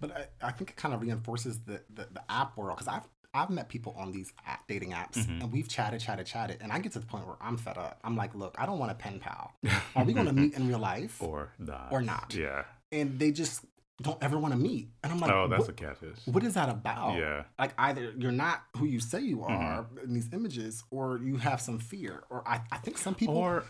But 0.00 0.10
I, 0.16 0.48
I 0.48 0.52
think 0.52 0.70
it 0.70 0.76
kind 0.76 0.94
of 0.94 1.00
reinforces 1.00 1.60
the, 1.60 1.80
the, 1.92 2.08
the 2.12 2.22
app 2.30 2.56
world 2.56 2.76
because 2.76 2.88
I've 2.88 3.08
I've 3.34 3.50
met 3.50 3.68
people 3.68 3.94
on 3.96 4.12
these 4.12 4.32
app, 4.46 4.66
dating 4.68 4.90
apps 4.90 5.16
Mhm. 5.16 5.42
and 5.42 5.52
we've 5.52 5.68
chatted, 5.68 6.00
chatted, 6.00 6.26
chatted, 6.26 6.58
and 6.60 6.70
I 6.70 6.78
get 6.80 6.92
to 6.92 6.98
the 6.98 7.06
point 7.06 7.26
where 7.26 7.36
I'm 7.40 7.56
fed 7.56 7.78
up. 7.78 7.98
I'm 8.04 8.14
like, 8.16 8.34
look, 8.34 8.54
I 8.58 8.66
don't 8.66 8.78
want 8.78 8.92
a 8.92 8.94
pen 8.94 9.20
pal. 9.20 9.54
Are 9.96 10.04
we 10.04 10.12
going 10.12 10.26
to 10.26 10.32
meet 10.32 10.52
in 10.54 10.68
real 10.68 10.78
life? 10.78 11.22
or 11.22 11.50
not 11.58 11.88
Or 11.90 12.02
not. 12.02 12.34
yeah 12.34 12.64
And 12.90 13.18
they 13.18 13.32
just 13.32 13.64
don't 14.02 14.22
ever 14.22 14.38
want 14.38 14.52
to 14.52 14.58
meet. 14.60 14.88
And 15.02 15.12
I'm 15.12 15.18
like, 15.18 15.30
oh 15.30 15.48
that's 15.48 15.60
what, 15.60 15.70
a 15.70 15.72
catfish 15.72 16.18
what 16.26 16.42
is 16.44 16.54
that 16.54 16.68
about? 16.68 17.16
yeah 17.18 17.44
Like 17.58 17.72
either 17.78 18.12
you're 18.18 18.32
not 18.32 18.64
who 18.76 18.84
you 18.84 19.00
say 19.00 19.20
you 19.20 19.38
Mm-hmm. 19.38 19.50
are 19.52 19.86
in 20.04 20.12
these 20.12 20.28
images, 20.32 20.84
or 20.90 21.18
you 21.18 21.36
have 21.36 21.60
some 21.60 21.78
fear. 21.78 22.24
Or 22.28 22.46
I, 22.46 22.60
I 22.70 22.78
think 22.78 22.98
some 22.98 23.14
people. 23.14 23.36
or 23.38 23.64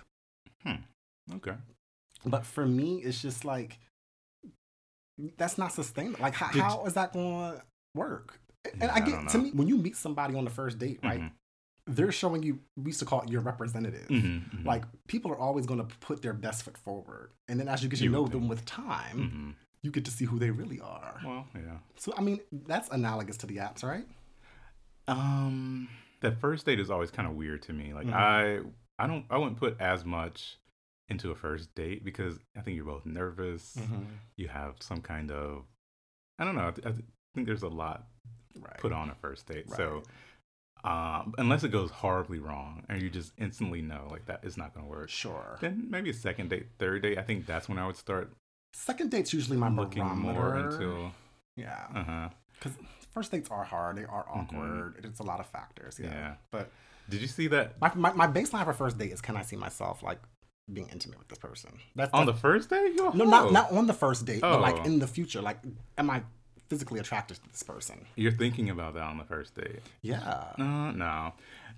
hmm 0.64 0.76
okay 1.34 1.54
but 2.24 2.46
for 2.46 2.64
me, 2.66 2.98
it's 3.02 3.20
just 3.20 3.44
like 3.44 3.78
that's 5.36 5.58
not 5.58 5.72
sustainable. 5.72 6.20
Like 6.20 6.34
how, 6.34 6.50
Did- 6.52 6.62
how 6.62 6.84
is 6.86 6.94
that 6.94 7.12
going 7.12 7.52
to 7.56 7.62
work? 7.94 8.40
And 8.80 8.90
I 8.90 8.96
I 8.96 9.00
get 9.00 9.28
to 9.30 9.38
me 9.38 9.50
when 9.52 9.68
you 9.68 9.76
meet 9.76 9.96
somebody 9.96 10.34
on 10.34 10.44
the 10.44 10.50
first 10.50 10.78
date, 10.78 11.00
right? 11.02 11.20
Mhm. 11.20 11.32
They're 11.86 12.12
showing 12.12 12.42
you. 12.44 12.60
We 12.76 12.90
used 12.90 13.00
to 13.00 13.04
call 13.04 13.22
it 13.22 13.28
your 13.28 13.40
representative. 13.40 14.06
Mhm, 14.08 14.50
mhm. 14.50 14.64
Like 14.64 14.84
people 15.08 15.32
are 15.32 15.38
always 15.38 15.66
going 15.66 15.80
to 15.84 15.96
put 15.96 16.22
their 16.22 16.32
best 16.32 16.62
foot 16.62 16.78
forward, 16.78 17.32
and 17.48 17.58
then 17.58 17.66
as 17.68 17.82
you 17.82 17.88
get 17.88 17.98
to 17.98 18.04
You 18.04 18.10
know 18.10 18.26
them 18.28 18.46
with 18.48 18.64
time, 18.64 19.18
Mhm. 19.18 19.54
you 19.82 19.90
get 19.90 20.04
to 20.04 20.10
see 20.12 20.24
who 20.24 20.38
they 20.38 20.50
really 20.52 20.80
are. 20.80 21.20
Well, 21.24 21.46
yeah. 21.56 21.78
So 21.96 22.14
I 22.16 22.20
mean, 22.22 22.38
that's 22.52 22.88
analogous 22.90 23.36
to 23.38 23.46
the 23.46 23.56
apps, 23.56 23.82
right? 23.82 24.06
Um, 25.08 25.88
that 26.20 26.40
first 26.40 26.66
date 26.66 26.78
is 26.78 26.90
always 26.90 27.10
kind 27.10 27.26
of 27.28 27.34
weird 27.34 27.62
to 27.62 27.72
me. 27.72 27.92
Like 27.92 28.06
Mhm. 28.06 28.12
I, 28.14 28.60
I 29.02 29.06
don't, 29.08 29.26
I 29.30 29.36
wouldn't 29.38 29.58
put 29.58 29.80
as 29.80 30.04
much 30.04 30.58
into 31.08 31.30
a 31.32 31.34
first 31.34 31.74
date 31.74 32.04
because 32.04 32.38
I 32.56 32.60
think 32.60 32.76
you're 32.76 32.84
both 32.84 33.04
nervous. 33.04 33.76
Mm-hmm. 33.76 34.02
You 34.36 34.48
have 34.48 34.76
some 34.80 35.00
kind 35.02 35.32
of, 35.32 35.64
I 36.38 36.44
don't 36.44 36.54
know. 36.54 36.68
I, 36.68 36.70
th- 36.70 36.86
I 36.86 36.92
th- 36.92 37.04
think 37.34 37.46
there's 37.48 37.64
a 37.64 37.68
lot 37.68 38.06
Right. 38.60 38.78
put 38.78 38.92
on 38.92 39.10
a 39.10 39.14
first 39.14 39.46
date. 39.46 39.70
So, 39.70 40.02
Right. 40.84 41.20
um, 41.22 41.34
unless 41.38 41.62
it 41.64 41.68
goes 41.70 41.90
horribly 41.90 42.38
wrong 42.38 42.84
and 42.88 43.00
you 43.00 43.08
just 43.10 43.32
instantly 43.38 43.82
know 43.82 44.08
like 44.10 44.26
that 44.26 44.44
is 44.44 44.56
not 44.56 44.74
going 44.74 44.84
to 44.86 44.90
work, 44.90 45.08
Sure. 45.10 45.58
then 45.60 45.86
maybe 45.90 46.10
a 46.10 46.14
second 46.14 46.50
date, 46.50 46.66
third 46.78 47.02
date. 47.02 47.18
I 47.18 47.22
think 47.22 47.46
that's 47.46 47.68
when 47.68 47.78
I 47.78 47.86
would 47.86 47.96
start 47.96 48.32
Second 48.74 49.10
date's 49.10 49.32
usually 49.34 49.58
my 49.58 49.68
looking 49.68 50.02
more 50.02 50.32
barometer. 50.32 50.70
into. 50.82 51.10
yeah, 51.56 51.86
Uh 51.94 52.04
huh. 52.04 52.28
because 52.54 52.72
first 53.12 53.30
dates 53.30 53.50
are 53.50 53.64
hard. 53.64 53.96
They 53.96 54.04
are 54.04 54.24
awkward. 54.28 55.04
It's 55.04 55.20
a 55.20 55.22
lot 55.24 55.40
of 55.40 55.46
factors. 55.46 56.00
Yeah. 56.00 56.06
Mm-hmm. 56.08 56.16
Yeah. 56.18 56.34
But 56.50 56.70
Did 57.10 57.20
you 57.20 57.26
see 57.28 57.48
that 57.48 57.78
my, 57.80 57.92
my 57.94 58.12
my 58.14 58.26
baseline 58.26 58.64
for 58.64 58.72
first 58.72 58.96
date 58.96 59.12
is 59.12 59.20
can 59.20 59.36
I 59.36 59.42
see 59.42 59.56
myself 59.56 60.02
like 60.02 60.20
being 60.72 60.88
intimate 60.88 61.18
with 61.18 61.28
this 61.28 61.38
person? 61.38 61.72
That's 61.94 62.12
on 62.14 62.24
the 62.24 62.32
that's- 62.32 62.40
first 62.40 62.70
date? 62.70 62.94
No, 62.96 63.10
not 63.10 63.52
not 63.52 63.70
on 63.72 63.86
the 63.86 63.92
first 63.92 64.24
date, 64.24 64.40
but 64.40 64.60
like 64.60 64.76
Oh. 64.76 64.84
in 64.84 64.98
the 65.00 65.06
future. 65.06 65.42
Like, 65.42 65.58
am 65.98 66.08
I 66.08 66.22
physically 66.72 66.98
attracted 66.98 67.34
to 67.34 67.48
this 67.50 67.62
person? 67.62 68.06
You're 68.16 68.32
thinking 68.32 68.70
about 68.70 68.94
that 68.94 69.02
on 69.02 69.18
the 69.18 69.24
first 69.24 69.54
date. 69.54 69.80
Yeah. 70.00 70.22
Uh, 70.58 70.92
no. 70.92 71.34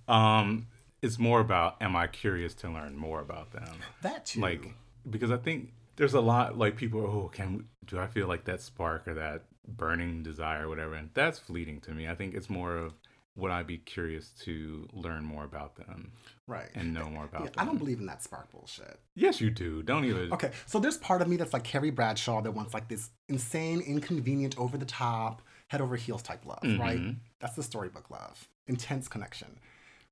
Um, 0.07 0.69
it's 1.03 1.19
more 1.19 1.41
about 1.41 1.83
am 1.83 1.97
I 1.97 2.07
curious 2.07 2.55
to 2.55 2.69
learn 2.71 2.97
more 2.97 3.21
about 3.21 3.51
them? 3.51 3.75
That 4.03 4.27
too. 4.27 4.41
Like, 4.41 4.73
because 5.11 5.33
I 5.33 5.37
think 5.37 5.73
there's 5.97 6.15
a 6.15 6.21
lot 6.21 6.57
like 6.57 6.77
people. 6.77 7.01
Oh, 7.01 7.29
can 7.33 7.67
do 7.85 7.99
I 7.99 8.07
feel 8.07 8.29
like 8.29 8.45
that 8.45 8.61
spark 8.61 9.09
or 9.09 9.15
that 9.15 9.43
burning 9.67 10.23
desire, 10.23 10.67
or 10.67 10.69
whatever? 10.69 10.95
And 10.95 11.11
that's 11.13 11.41
fleeting 11.41 11.81
to 11.81 11.91
me. 11.91 12.09
I 12.09 12.15
think 12.15 12.35
it's 12.35 12.49
more 12.49 12.77
of 12.77 12.93
would 13.37 13.51
I 13.51 13.63
be 13.63 13.79
curious 13.79 14.29
to 14.45 14.89
learn 14.93 15.25
more 15.25 15.45
about 15.45 15.75
them 15.77 16.13
Right. 16.47 16.69
and 16.75 16.95
know 16.95 17.09
more 17.11 17.25
about 17.25 17.41
Yeah, 17.43 17.47
them? 17.51 17.55
I 17.59 17.65
don't 17.65 17.79
believe 17.79 17.99
in 17.99 18.07
that 18.07 18.23
spark 18.23 18.51
bullshit. 18.53 19.01
Yes, 19.17 19.41
you 19.41 19.51
do. 19.51 19.83
Don't 19.83 20.05
even. 20.05 20.33
Okay, 20.33 20.53
so 20.67 20.79
there's 20.79 20.99
part 20.99 21.21
of 21.21 21.29
me 21.29 21.37
that's 21.37 21.53
like 21.53 21.65
Carrie 21.65 21.91
Bradshaw 21.91 22.41
that 22.43 22.53
wants 22.53 22.75
like 22.75 22.89
this 22.89 23.11
insane, 23.29 23.81
inconvenient, 23.81 24.57
over 24.59 24.79
the 24.79 24.85
top, 24.87 25.43
head 25.69 25.81
over 25.81 25.97
heels 25.97 26.23
type 26.23 26.47
love, 26.47 26.61
right? 26.79 27.01
Mhm. 27.01 27.17
That's 27.41 27.57
the 27.57 27.63
storybook 27.63 28.11
love, 28.11 28.49
intense 28.69 29.09
connection. 29.09 29.59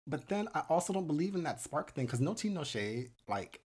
But 0.06 0.28
then 0.28 0.48
I 0.54 0.60
also 0.68 0.92
don't 0.92 1.06
believe 1.06 1.36
in 1.36 1.44
that 1.44 1.60
spark 1.60 1.92
thing 1.92 2.06
because 2.06 2.20
no 2.20 2.34
tea, 2.34 2.48
no 2.48 2.64
shade. 2.64 3.12
Like, 3.28 3.60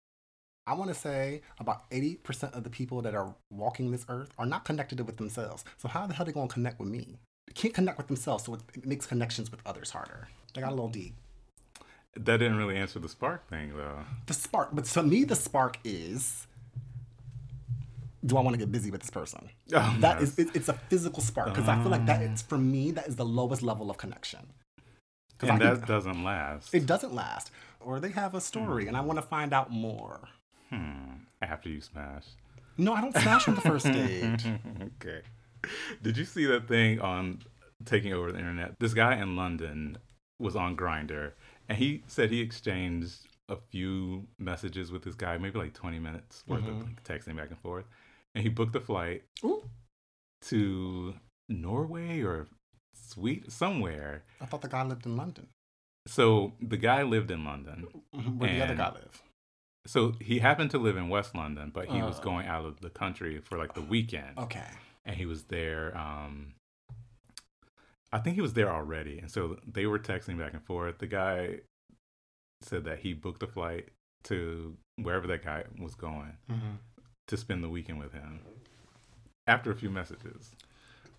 I 0.67 0.73
want 0.73 0.89
to 0.89 0.95
say 0.95 1.43
about 1.59 1.89
80% 1.91 2.53
of 2.55 2.63
the 2.65 2.69
people 2.69 3.01
that 3.03 3.15
are 3.15 3.35
walking 3.49 3.91
this 3.91 4.05
earth 4.09 4.33
are 4.37 4.45
not 4.47 4.65
connected 4.65 4.99
with 4.99 5.15
themselves. 5.15 5.63
So, 5.77 5.87
how 5.87 6.07
the 6.07 6.13
hell 6.13 6.23
are 6.23 6.25
they 6.25 6.31
going 6.33 6.49
to 6.49 6.53
connect 6.53 6.79
with 6.79 6.89
me? 6.89 7.19
Can't 7.53 7.73
connect 7.73 7.97
with 7.97 8.07
themselves, 8.07 8.43
so 8.45 8.55
it, 8.55 8.85
makes 8.85 9.05
connections 9.05 9.49
with 9.51 9.61
others 9.65 9.91
harder. 9.91 10.27
They 10.53 10.61
got 10.61 10.69
a 10.71 10.75
little 10.75 10.89
deep. 10.89 11.15
That 12.15 12.37
didn't 12.37 12.57
really 12.57 12.77
answer 12.77 12.99
the 12.99 13.09
spark 13.09 13.47
thing, 13.49 13.73
though. 13.75 13.99
The 14.25 14.33
spark, 14.33 14.69
but 14.73 14.85
to 14.85 15.03
me, 15.03 15.23
the 15.25 15.35
spark 15.35 15.77
is 15.83 16.47
do 18.25 18.37
I 18.37 18.41
want 18.41 18.55
to 18.55 18.57
get 18.57 18.71
busy 18.71 18.89
with 18.89 19.01
this 19.01 19.11
person? 19.11 19.49
Oh, 19.73 19.97
That 19.99 20.19
yes. 20.19 20.29
is, 20.31 20.39
it, 20.39 20.55
it's 20.55 20.67
a 20.69 20.73
physical 20.73 21.21
spark 21.21 21.49
because 21.49 21.69
I 21.69 21.79
feel 21.83 21.91
like 21.91 22.07
that 22.07 22.23
is 22.23 22.41
for 22.41 22.57
me 22.57 22.89
that 22.91 23.05
is 23.07 23.15
the 23.17 23.25
lowest 23.25 23.61
level 23.61 23.91
of 23.91 23.97
connection. 23.97 24.39
and 25.41 25.51
I- 25.51 25.75
that 25.75 25.85
doesn't 25.87 26.23
last. 26.23 26.73
it 26.73 26.85
doesn't 26.87 27.13
last, 27.13 27.51
or 27.79 27.99
they 27.99 28.09
have 28.09 28.33
a 28.33 28.41
story, 28.41 28.87
and 28.87 28.97
I 28.97 29.01
want 29.01 29.17
to 29.19 29.21
find 29.25 29.53
out 29.53 29.69
more. 29.71 30.27
Hmm. 30.71 31.17
After 31.41 31.69
you 31.69 31.81
smash. 31.81 32.23
No, 32.77 32.93
I 32.93 33.01
don't 33.01 33.15
smash 33.15 33.47
on 33.47 33.53
the 33.55 33.61
first 33.61 33.85
date. 33.85 34.43
okay. 35.01 35.21
Did 36.01 36.17
you 36.17 36.25
see 36.25 36.45
that 36.45 36.67
thing 36.67 36.99
on 36.99 37.41
taking 37.85 38.13
over 38.13 38.31
the 38.31 38.39
internet? 38.39 38.75
This 38.79 38.93
guy 38.93 39.15
in 39.17 39.35
London 39.35 39.97
was 40.39 40.55
on 40.55 40.75
Grindr, 40.75 41.31
and 41.69 41.77
he 41.77 42.03
said 42.07 42.29
he 42.31 42.41
exchanged 42.41 43.27
a 43.47 43.55
few 43.55 44.27
messages 44.39 44.91
with 44.91 45.03
this 45.03 45.15
guy, 45.15 45.37
maybe 45.37 45.59
like 45.59 45.73
20 45.73 45.99
minutes 45.99 46.43
worth 46.47 46.63
Mhm. 46.63 46.81
of 46.81 46.83
like, 46.87 47.03
texting 47.03 47.35
back 47.37 47.49
and 47.49 47.59
forth. 47.59 47.85
And 48.33 48.43
he 48.43 48.49
booked 48.49 48.75
a 48.75 48.81
flight 48.81 49.23
Ooh, 49.43 49.63
to 50.43 51.15
Norway 51.49 52.21
or 52.21 52.47
Sweden, 52.93 53.49
somewhere. 53.49 54.23
I 54.41 54.45
thought 54.45 54.61
the 54.61 54.67
guy 54.67 54.83
lived 54.83 55.05
in 55.05 55.15
London. 55.15 55.47
So 56.07 56.53
the 56.61 56.77
guy 56.77 57.03
lived 57.03 57.31
in 57.31 57.43
London. 57.45 57.87
Where 58.11 58.49
the 58.53 58.63
other 58.63 58.75
guy 58.75 58.91
live? 58.93 59.21
So 59.87 60.13
he 60.19 60.39
happened 60.39 60.71
to 60.71 60.79
live 60.79 60.97
in 60.97 61.09
West 61.09 61.35
London, 61.35 61.69
but 61.73 61.87
he 61.89 62.01
was 62.01 62.17
Uh. 62.19 62.23
going 62.23 62.47
out 62.47 62.65
of 62.65 62.81
the 62.81 62.89
country 62.89 63.39
for 63.39 63.57
like 63.57 63.73
the 63.75 63.81
weekend. 63.81 64.37
Okay. 64.37 64.67
And 65.05 65.15
he 65.15 65.25
was 65.25 65.43
there. 65.43 65.95
Um, 65.97 66.53
I 68.11 68.19
think 68.19 68.35
he 68.35 68.41
was 68.41 68.53
there 68.53 68.71
already, 68.71 69.19
and 69.19 69.29
so 69.29 69.57
they 69.65 69.85
were 69.85 69.99
texting 69.99 70.37
back 70.37 70.53
and 70.53 70.63
forth. 70.63 70.99
The 70.99 71.07
guy 71.07 71.59
said 72.61 72.85
that 72.85 72.99
he 72.99 73.13
booked 73.13 73.43
a 73.43 73.47
flight 73.47 73.89
to 74.23 74.77
wherever 74.97 75.27
that 75.27 75.43
guy 75.43 75.63
was 75.79 75.95
going 75.95 76.37
to 77.27 77.37
spend 77.37 77.63
the 77.63 77.69
weekend 77.69 77.99
with 77.99 78.13
him. 78.13 78.39
After 79.47 79.69
a 79.71 79.75
few 79.75 79.89
messages, 79.89 80.55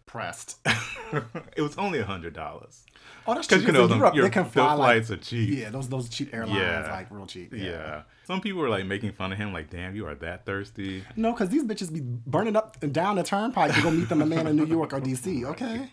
Pressed. 0.07 0.59
it 1.57 1.61
was 1.63 1.77
only 1.79 1.99
a 1.99 2.05
hundred 2.05 2.33
dollars 2.35 2.85
Oh, 3.29 3.35
that's 3.35 3.49
true. 3.49 3.59
because 3.59 3.67
you 3.67 3.73
know 3.73 3.87
them, 3.89 3.99
Europe, 3.99 4.15
your, 4.15 4.25
they 4.25 4.31
can 4.31 4.45
the 4.45 4.51
fly 4.51 4.73
like 4.75 4.77
flights 5.07 5.11
are 5.11 5.17
cheap. 5.17 5.59
yeah, 5.59 5.71
those 5.71 5.89
those 5.89 6.09
cheap 6.09 6.33
airlines, 6.33 6.59
Yeah. 6.59 6.89
like 6.93 7.11
real 7.11 7.27
cheap. 7.27 7.53
Yeah. 7.53 8.03
Some 8.25 8.41
people 8.41 8.61
were 8.61 8.69
like 8.69 8.87
making 8.87 9.13
fun 9.13 9.33
of 9.33 9.39
him, 9.39 9.53
like, 9.53 9.69
"Damn, 9.69 9.97
you 9.97 10.07
are 10.07 10.15
that 10.17 10.47
thirsty." 10.47 11.03
No, 11.17 11.33
because 11.33 11.49
these 11.49 11.65
bitches 11.65 11.93
be 11.93 12.01
burning 12.03 12.55
up 12.57 12.77
and 12.83 12.93
down 12.95 13.17
the 13.17 13.25
turnpike 13.25 13.75
to 13.75 13.83
go 13.83 13.91
meet 13.91 14.09
them 14.09 14.23
a 14.23 14.27
man 14.27 14.47
in 14.47 14.55
New 14.57 14.67
York 14.67 14.93
or 14.93 15.01
DC. 15.01 15.43
Oh 15.47 15.51
okay. 15.51 15.89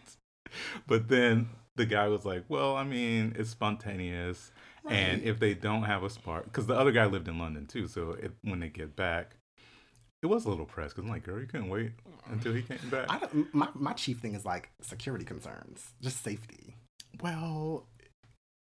But 0.85 1.07
then 1.07 1.49
the 1.75 1.85
guy 1.87 2.07
was 2.07 2.23
like, 2.23 2.43
"Well, 2.49 2.75
I 2.75 2.83
mean, 2.83 3.35
it's 3.37 3.49
spontaneous, 3.49 4.51
and 4.87 5.23
if 5.23 5.39
they 5.39 5.55
don't 5.55 5.83
have 5.83 6.03
a 6.03 6.09
spark, 6.11 6.45
because 6.45 6.67
the 6.67 6.75
other 6.75 6.91
guy 6.91 7.05
lived 7.07 7.27
in 7.27 7.39
London 7.39 7.65
too, 7.65 7.87
so 7.87 8.15
if, 8.21 8.31
when 8.43 8.59
they 8.59 8.69
get 8.69 8.95
back, 8.95 9.37
it 10.23 10.27
was 10.27 10.45
a 10.45 10.49
little 10.49 10.65
pressed. 10.65 10.95
Because 10.95 11.05
I'm 11.05 11.11
like, 11.11 11.23
girl, 11.23 11.39
you 11.39 11.45
couldn't 11.45 11.69
wait 11.69 11.91
until 12.31 12.53
he 12.53 12.61
came 12.63 12.77
back. 12.89 13.05
I 13.09 13.19
don't, 13.19 13.53
my 13.53 13.67
my 13.75 13.93
chief 13.93 14.19
thing 14.19 14.33
is 14.35 14.45
like 14.45 14.69
security 14.81 15.25
concerns, 15.25 15.93
just 16.01 16.23
safety. 16.23 16.75
well, 17.21 17.85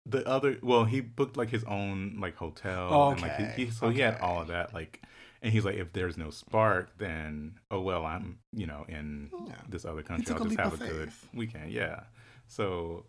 the 0.05 0.27
other, 0.27 0.57
well, 0.61 0.85
he 0.85 1.01
booked 1.01 1.35
like 1.37 1.49
his 1.49 1.63
own 1.63 2.17
like 2.19 2.35
hotel, 2.35 3.11
and 3.11 3.21
like 3.21 3.33
Okay, 3.33 3.53
he, 3.55 3.65
he 3.65 3.71
so 3.71 3.89
he 3.89 4.01
had 4.01 4.19
all 4.19 4.41
of 4.41 4.49
that, 4.49 4.73
like, 4.73 5.01
and 5.41 5.51
he's 5.51 5.65
like, 5.65 5.77
if 5.77 5.93
there's 5.93 6.17
no 6.17 6.29
spark, 6.29 6.95
then 6.99 7.57
oh 7.71 7.81
well, 7.81 8.05
I'm 8.05 8.37
you 8.53 8.67
know 8.67 8.85
in 8.87 9.31
Yeah. 9.47 9.55
this 9.67 9.83
other 9.85 10.03
country, 10.03 10.35
I'll 10.35 10.43
just 10.45 10.57
have 10.59 10.73
of 10.73 10.81
a 10.81 10.87
good 10.87 11.11
weekend, 11.33 11.71
yeah. 11.71 12.01
So. 12.47 13.05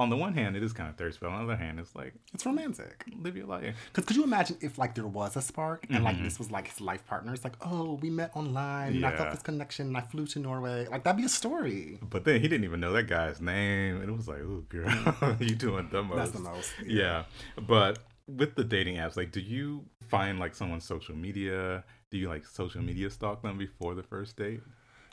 On 0.00 0.08
the 0.08 0.16
one 0.16 0.32
hand, 0.34 0.56
it 0.56 0.62
is 0.62 0.72
kind 0.72 0.88
of 0.88 0.96
thirsty, 0.96 1.18
but 1.20 1.28
on 1.30 1.38
the 1.46 1.52
other 1.52 1.62
hand, 1.62 1.78
it's 1.78 1.94
like 1.94 2.14
It's 2.32 2.46
romantic. 2.46 3.04
live 3.24 3.36
your 3.36 3.46
life. 3.46 3.76
Because 3.88 4.06
could 4.06 4.16
you 4.16 4.24
imagine 4.24 4.56
if 4.62 4.78
like 4.78 4.94
there 4.94 5.06
was 5.06 5.36
a 5.36 5.42
spark 5.42 5.84
and 5.90 6.02
like 6.02 6.16
Mhm. 6.16 6.24
this 6.24 6.38
was 6.38 6.50
like 6.50 6.68
his 6.68 6.80
life 6.80 7.06
partner? 7.06 7.34
It's 7.34 7.44
like, 7.44 7.56
oh, 7.60 7.94
we 8.02 8.08
met 8.08 8.30
online 8.34 8.94
and 8.96 9.04
I 9.04 9.14
felt 9.16 9.30
this 9.30 9.42
connection 9.42 9.88
and 9.88 9.96
I 9.96 10.00
flew 10.00 10.26
to 10.28 10.38
Norway. 10.38 10.86
Like 10.90 11.04
that'd 11.04 11.18
be 11.18 11.26
a 11.26 11.28
story. 11.28 11.98
But 12.02 12.24
then 12.24 12.40
he 12.40 12.48
didn't 12.48 12.64
even 12.64 12.80
know 12.80 12.92
that 12.94 13.08
guy's 13.08 13.40
name, 13.42 14.00
and 14.00 14.08
it 14.08 14.16
was 14.16 14.26
like, 14.26 14.40
"Oh, 14.40 14.64
girl, 14.70 14.88
you 15.38 15.54
doing 15.54 15.88
the 15.92 16.02
most." 16.02 16.16
That's 16.16 16.30
the 16.30 16.40
most. 16.40 16.72
Yeah, 16.86 17.24
but 17.60 17.98
with 18.26 18.54
the 18.54 18.64
dating 18.64 18.96
apps, 18.96 19.16
like, 19.18 19.32
do 19.32 19.40
you 19.40 19.84
find 20.08 20.38
like 20.38 20.54
someone's 20.54 20.84
social 20.84 21.14
media? 21.14 21.84
Do 22.10 22.16
you 22.16 22.28
like 22.28 22.46
social 22.46 22.80
media 22.82 23.10
stalk 23.10 23.42
them 23.42 23.58
before 23.58 23.94
the 23.94 24.02
first 24.02 24.36
date? 24.36 24.62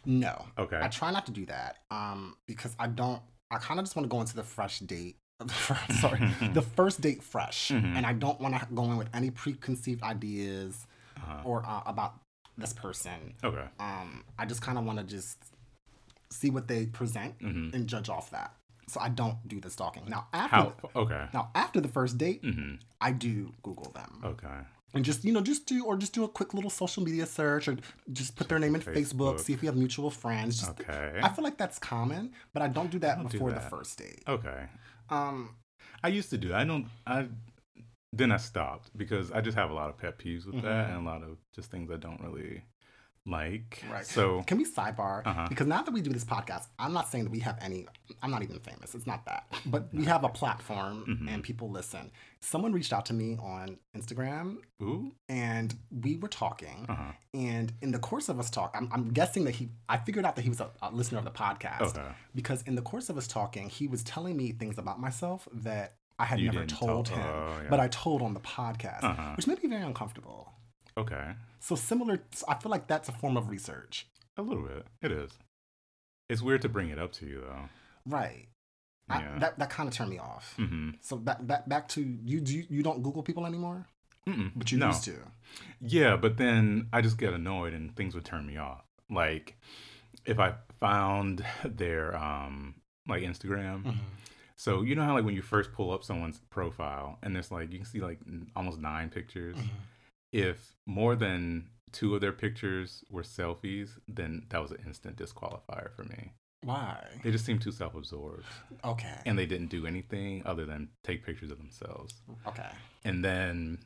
No. 0.05 0.45
Okay. 0.57 0.79
I 0.81 0.87
try 0.87 1.11
not 1.11 1.25
to 1.25 1.31
do 1.33 1.45
that. 1.47 1.79
Um, 1.91 2.37
because 2.45 2.73
I 2.79 2.87
don't. 2.87 3.21
I 3.51 3.57
kind 3.57 3.79
of 3.79 3.85
just 3.85 3.95
want 3.95 4.05
to 4.05 4.09
go 4.09 4.19
into 4.21 4.35
the 4.35 4.43
fresh 4.43 4.79
date. 4.79 5.17
Sorry, 6.01 6.19
the 6.53 6.63
first 6.63 6.99
date 7.01 7.21
fresh, 7.21 7.69
Mhm. 7.69 7.95
and 7.95 8.05
I 8.05 8.13
don't 8.13 8.39
want 8.41 8.59
to 8.59 8.67
go 8.73 8.83
in 8.85 8.97
with 8.97 9.09
any 9.13 9.29
preconceived 9.29 10.01
ideas 10.03 10.87
Uh-huh. 11.17 11.41
or 11.43 11.63
uh, 11.65 11.81
about 11.85 12.19
this 12.57 12.73
person. 12.73 13.35
Okay. 13.43 13.67
Um, 13.79 14.23
I 14.39 14.45
just 14.47 14.61
kind 14.61 14.77
of 14.79 14.83
want 14.85 14.97
to 14.97 15.03
just 15.05 15.37
see 16.31 16.49
what 16.49 16.67
they 16.67 16.87
present 16.87 17.37
Mhm. 17.39 17.73
and 17.73 17.87
judge 17.87 18.09
off 18.09 18.31
that. 18.31 18.55
So 18.87 18.99
I 18.99 19.09
don't 19.09 19.47
do 19.47 19.59
the 19.59 19.69
stalking. 19.69 20.05
Now 20.09 20.27
after 20.33 20.55
How? 20.55 20.73
Okay. 20.95 21.27
now 21.33 21.51
after 21.53 21.79
the 21.81 21.87
first 21.89 22.17
date, 22.17 22.41
hmm 22.43 22.75
I 22.99 23.11
do 23.11 23.53
Google 23.61 23.91
them 23.91 24.21
Okay. 24.23 24.59
And 24.93 25.03
just 25.03 25.23
you 25.25 25.33
know 25.33 25.41
just 25.41 25.65
do 25.65 25.83
or 25.85 25.97
just 25.97 26.13
do 26.13 26.23
a 26.23 26.27
quick 26.27 26.53
little 26.53 26.69
social 26.69 27.03
media 27.03 27.25
search 27.25 27.67
or 27.67 27.77
just 28.13 28.35
put 28.35 28.47
their 28.49 28.59
name 28.59 28.75
in 28.75 28.81
Facebook, 28.81 29.13
Facebook. 29.35 29.39
see 29.41 29.53
if 29.53 29.61
we 29.61 29.65
have 29.67 29.75
mutual 29.75 30.09
friends. 30.09 30.59
Just, 30.59 30.79
Okay. 30.79 31.19
I 31.21 31.29
feel 31.29 31.43
like 31.43 31.57
that's 31.57 31.77
common, 31.79 32.31
but 32.53 32.61
I 32.61 32.67
don't 32.67 32.89
do 32.91 32.99
that 32.99 33.17
don't 33.17 33.27
do 33.29 33.37
before 33.37 33.51
the 33.51 33.59
first 33.59 33.97
date. 33.97 34.23
Okay. 34.27 34.65
Um, 35.09 35.55
I 36.03 36.07
used 36.09 36.29
to 36.31 36.37
do. 36.37 36.53
I 36.53 36.63
don't. 36.63 36.87
I 37.05 37.27
then 38.13 38.31
I 38.31 38.37
stopped 38.37 38.89
because 38.97 39.31
I 39.31 39.41
just 39.41 39.57
have 39.57 39.69
a 39.69 39.73
lot 39.73 39.89
of 39.89 39.97
pet 39.97 40.17
peeves 40.17 40.45
with 40.45 40.61
that 40.63 40.87
Mhm. 40.87 40.97
and 40.97 41.07
a 41.07 41.09
lot 41.09 41.21
of 41.23 41.37
just 41.53 41.69
things 41.69 41.91
I 41.91 41.97
don't 41.97 42.21
really 42.21 42.63
like. 43.27 43.83
right. 43.91 44.05
So 44.05 44.41
can 44.43 44.57
we 44.57 44.65
sidebar? 44.65 45.21
Uh-huh. 45.25 45.45
Because 45.49 45.67
now 45.67 45.81
that 45.83 45.91
we 45.93 46.01
do 46.01 46.11
this 46.11 46.23
podcast, 46.25 46.67
I'm 46.79 46.93
not 46.93 47.09
saying 47.09 47.25
that 47.25 47.31
we 47.31 47.39
have 47.39 47.57
any. 47.61 47.85
I'm 48.23 48.31
not 48.31 48.41
even 48.43 48.59
famous. 48.59 48.95
It's 48.95 49.05
not 49.07 49.25
that, 49.25 49.45
but 49.65 49.93
we 49.93 50.05
have 50.05 50.23
a 50.23 50.29
platform 50.29 51.05
Mhm. 51.07 51.29
and 51.33 51.43
people 51.43 51.69
listen. 51.69 52.11
Someone 52.39 52.71
reached 52.71 52.93
out 52.93 53.05
to 53.07 53.13
me 53.13 53.35
on 53.41 53.77
Instagram 53.95 54.57
ooh. 54.81 55.11
and 55.27 55.75
we 55.91 56.15
were 56.17 56.27
talking. 56.27 56.85
Uh-huh. 56.87 57.11
And 57.33 57.73
in 57.81 57.91
the 57.91 57.99
course 57.99 58.29
of 58.29 58.39
us 58.39 58.49
talk, 58.49 58.75
I'm, 58.77 58.89
I'm 58.91 59.09
guessing 59.09 59.43
that 59.45 59.55
he, 59.55 59.69
I 59.89 59.97
figured 59.97 60.25
out 60.25 60.35
that 60.35 60.43
he 60.43 60.49
was 60.49 60.61
a, 60.61 60.69
a 60.81 60.91
listener 60.91 61.19
of 61.19 61.25
the 61.25 61.31
podcast. 61.31 61.81
Okay. 61.97 62.07
Because 62.35 62.61
in 62.63 62.75
the 62.75 62.81
course 62.81 63.09
of 63.09 63.17
us 63.17 63.27
talking, 63.27 63.69
he 63.69 63.87
was 63.87 64.03
telling 64.03 64.37
me 64.37 64.51
things 64.51 64.77
about 64.77 64.99
myself 64.99 65.47
that 65.53 65.95
I 66.19 66.25
had 66.25 66.39
You 66.39 66.51
never 66.51 66.65
told 66.65 67.07
tell- 67.07 67.17
him, 67.17 67.27
oh, 67.27 67.59
yeah. 67.63 67.69
but 67.69 67.79
I 67.79 67.87
told 67.89 68.21
on 68.23 68.33
the 68.33 68.39
podcast, 68.39 69.03
Uh-huh. 69.03 69.33
which 69.35 69.45
made 69.47 69.61
me 69.61 69.69
very 69.69 69.83
uncomfortable. 69.83 70.51
Okay. 70.97 71.31
So 71.59 71.75
similar, 71.75 72.19
I 72.47 72.55
feel 72.55 72.71
like 72.71 72.87
that's 72.87 73.07
a 73.09 73.11
form 73.11 73.37
of 73.37 73.49
research, 73.49 74.07
A 74.37 74.41
little 74.41 74.63
bit. 74.63 74.85
It 75.01 75.11
is. 75.11 75.31
It's 76.29 76.41
weird 76.41 76.61
to 76.63 76.69
bring 76.69 76.89
it 76.89 76.99
up 76.99 77.11
to 77.13 77.25
you 77.25 77.41
though. 77.41 77.69
right? 78.05 78.47
Yeah. 79.09 79.31
I, 79.35 79.39
that 79.39 79.59
that 79.59 79.69
kind 79.69 79.87
of 79.87 79.95
turned 79.95 80.09
me 80.09 80.17
off. 80.17 80.55
Mm-hmm. 80.59 80.89
So 81.01 81.15
back 81.15 81.45
back 81.45 81.69
back 81.69 81.87
to 81.89 82.01
you. 82.01 82.41
Do 82.41 82.57
you, 82.57 82.65
you 82.69 82.83
don't 82.83 83.01
Google 83.03 83.23
people 83.23 83.45
anymore, 83.45 83.85
Mm-mm. 84.27 84.51
but 84.55 84.69
you 84.71 84.77
no. 84.79 84.87
used 84.87 85.05
to. 85.05 85.15
Yeah, 85.79 86.17
but 86.17 86.35
then 86.37 86.87
I 86.91 86.99
just 87.01 87.17
get 87.17 87.31
annoyed 87.33 87.73
and 87.73 87.95
things 87.95 88.13
would 88.15 88.25
turn 88.25 88.45
me 88.45 88.57
off. 88.57 88.83
Like 89.09 89.55
if 90.25 90.39
I 90.39 90.55
found 90.79 91.45
their 91.63 92.17
um 92.17 92.75
like 93.07 93.23
Instagram. 93.23 93.83
Mm-hmm. 93.83 93.91
So 94.57 94.81
you 94.81 94.95
know 94.95 95.03
how 95.03 95.13
like 95.13 95.23
when 95.23 95.35
you 95.35 95.41
first 95.41 95.71
pull 95.71 95.91
up 95.91 96.03
someone's 96.03 96.41
profile 96.49 97.17
and 97.23 97.33
there's 97.33 97.51
like 97.51 97.71
you 97.71 97.77
can 97.77 97.85
see 97.87 98.01
like 98.01 98.19
n- 98.27 98.47
almost 98.57 98.79
nine 98.79 99.09
pictures. 99.09 99.55
Mm-hmm. 99.55 99.67
If 100.31 100.75
more 100.85 101.15
than 101.15 101.69
two 101.91 102.13
of 102.15 102.21
their 102.21 102.33
pictures 102.33 103.03
were 103.09 103.23
selfies, 103.23 103.91
then 104.07 104.45
that 104.49 104.61
was 104.61 104.71
an 104.71 104.83
instant 104.85 105.15
disqualifier 105.17 105.91
for 105.95 106.03
me. 106.03 106.31
Why? 106.63 106.97
They 107.23 107.31
just 107.31 107.45
seemed 107.45 107.61
too 107.61 107.71
self-absorbed 107.71 108.43
Okay. 108.83 109.13
and 109.25 109.37
they 109.37 109.45
didn't 109.45 109.67
do 109.67 109.85
anything 109.85 110.41
other 110.45 110.65
than 110.65 110.89
take 111.03 111.23
pictures 111.25 111.51
of 111.51 111.59
themselves. 111.59 112.15
okay. 112.47 112.69
And 113.05 113.23
then 113.23 113.77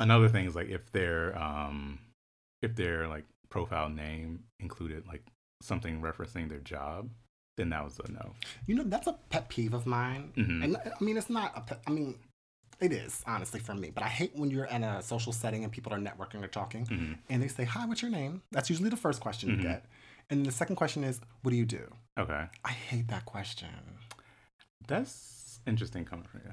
another 0.00 0.28
thing 0.28 0.46
is 0.46 0.54
like 0.54 0.68
if 0.68 0.90
their 0.92 1.36
um 1.38 1.98
if 2.60 2.74
their 2.76 3.08
like 3.08 3.24
profile 3.48 3.88
name 3.88 4.44
included 4.60 5.06
like 5.06 5.22
something 5.62 6.00
referencing 6.02 6.48
their 6.48 6.58
job, 6.60 7.08
then 7.56 7.70
that 7.70 7.84
was 7.84 7.98
a 8.04 8.10
no. 8.10 8.34
You 8.66 8.74
know, 8.74 8.84
that's 8.84 9.06
a 9.06 9.12
pet 9.30 9.48
peeve 9.48 9.72
of 9.72 9.86
mine. 9.86 10.32
Mhm. 10.36 10.64
And 10.64 10.76
I 10.76 11.02
mean, 11.04 11.16
it's 11.16 11.30
not 11.30 11.52
a 11.56 11.60
pet, 11.60 11.80
I 11.86 11.90
mean, 11.90 12.18
it 12.82 12.92
is, 12.92 13.22
honestly, 13.26 13.60
for 13.60 13.74
me. 13.74 13.90
But 13.94 14.02
I 14.02 14.08
hate 14.08 14.32
when 14.34 14.50
you're 14.50 14.64
in 14.66 14.82
a 14.82 15.02
social 15.02 15.32
setting 15.32 15.62
and 15.62 15.72
people 15.72 15.92
are 15.94 15.98
networking 15.98 16.42
or 16.42 16.48
talking 16.48 16.84
Mhm. 16.86 17.18
and 17.28 17.42
they 17.42 17.48
say, 17.48 17.64
Hi, 17.64 17.86
what's 17.86 18.02
your 18.02 18.10
name? 18.10 18.42
That's 18.50 18.68
usually 18.68 18.90
the 18.90 18.96
first 18.96 19.20
question 19.20 19.50
Mhm. 19.50 19.56
you 19.56 19.62
get. 19.62 19.86
And 20.30 20.44
the 20.44 20.52
second 20.52 20.76
question 20.76 21.04
is, 21.04 21.20
What 21.42 21.50
do 21.52 21.56
you 21.56 21.64
do? 21.64 21.94
Okay, 22.18 22.46
I 22.64 22.70
hate 22.72 23.08
that 23.08 23.24
question. 23.24 23.68
that's 24.88 25.60
interesting 25.66 26.04
coming 26.04 26.26
from 26.26 26.40
you. 26.44 26.52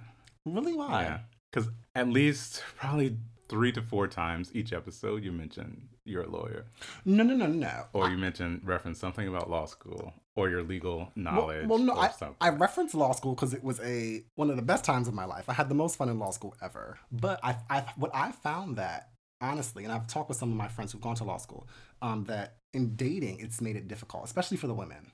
Really? 0.53 0.73
Why? 0.73 1.01
Yeah, 1.03 1.19
because 1.51 1.69
at 1.95 2.07
least 2.07 2.63
probably 2.77 3.17
three 3.49 3.71
to 3.73 3.81
four 3.81 4.07
times 4.07 4.51
each 4.53 4.71
episode 4.71 5.23
you 5.23 5.31
mention 5.31 5.89
you're 6.05 6.23
a 6.23 6.29
lawyer, 6.29 6.67
No, 7.05 7.23
no, 7.23 7.35
no, 7.35 7.47
no. 7.47 7.85
or 7.93 8.09
you 8.09 8.17
mention 8.17 8.61
reference 8.63 8.99
something 8.99 9.27
about 9.27 9.49
law 9.49 9.65
school 9.65 10.13
or 10.35 10.49
your 10.49 10.63
legal 10.63 11.11
knowledge. 11.15 11.67
well, 11.67 11.79
no, 11.79 11.93
or 11.93 11.99
I, 12.05 12.09
something. 12.11 12.37
I 12.39 12.49
referenced 12.49 12.95
law 12.95 13.11
school 13.11 13.33
because 13.35 13.53
it 13.53 13.63
was 13.63 13.79
a 13.81 14.23
one 14.35 14.49
of 14.49 14.55
the 14.55 14.61
best 14.61 14.83
times 14.85 15.07
of 15.07 15.13
my 15.13 15.25
life. 15.25 15.45
I 15.49 15.53
had 15.53 15.67
the 15.67 15.75
most 15.75 15.97
fun 15.97 16.09
in 16.09 16.17
law 16.19 16.31
school 16.31 16.55
ever. 16.61 16.97
But 17.11 17.39
I, 17.43 17.57
I 17.69 17.79
what 17.97 18.11
I 18.13 18.31
found 18.31 18.77
that 18.77 19.09
honestly, 19.41 19.83
and 19.83 19.91
I've 19.93 20.07
talked 20.07 20.29
with 20.29 20.37
some 20.37 20.49
of 20.51 20.55
my 20.57 20.67
friends 20.67 20.91
who've 20.91 21.01
gone 21.01 21.15
to 21.15 21.23
law 21.23 21.37
school, 21.37 21.67
um, 22.01 22.25
that 22.25 22.57
in 22.73 22.95
dating 22.95 23.39
it's 23.39 23.61
made 23.61 23.75
it 23.75 23.87
difficult, 23.87 24.25
especially 24.25 24.57
for 24.57 24.67
the 24.67 24.73
women 24.73 25.11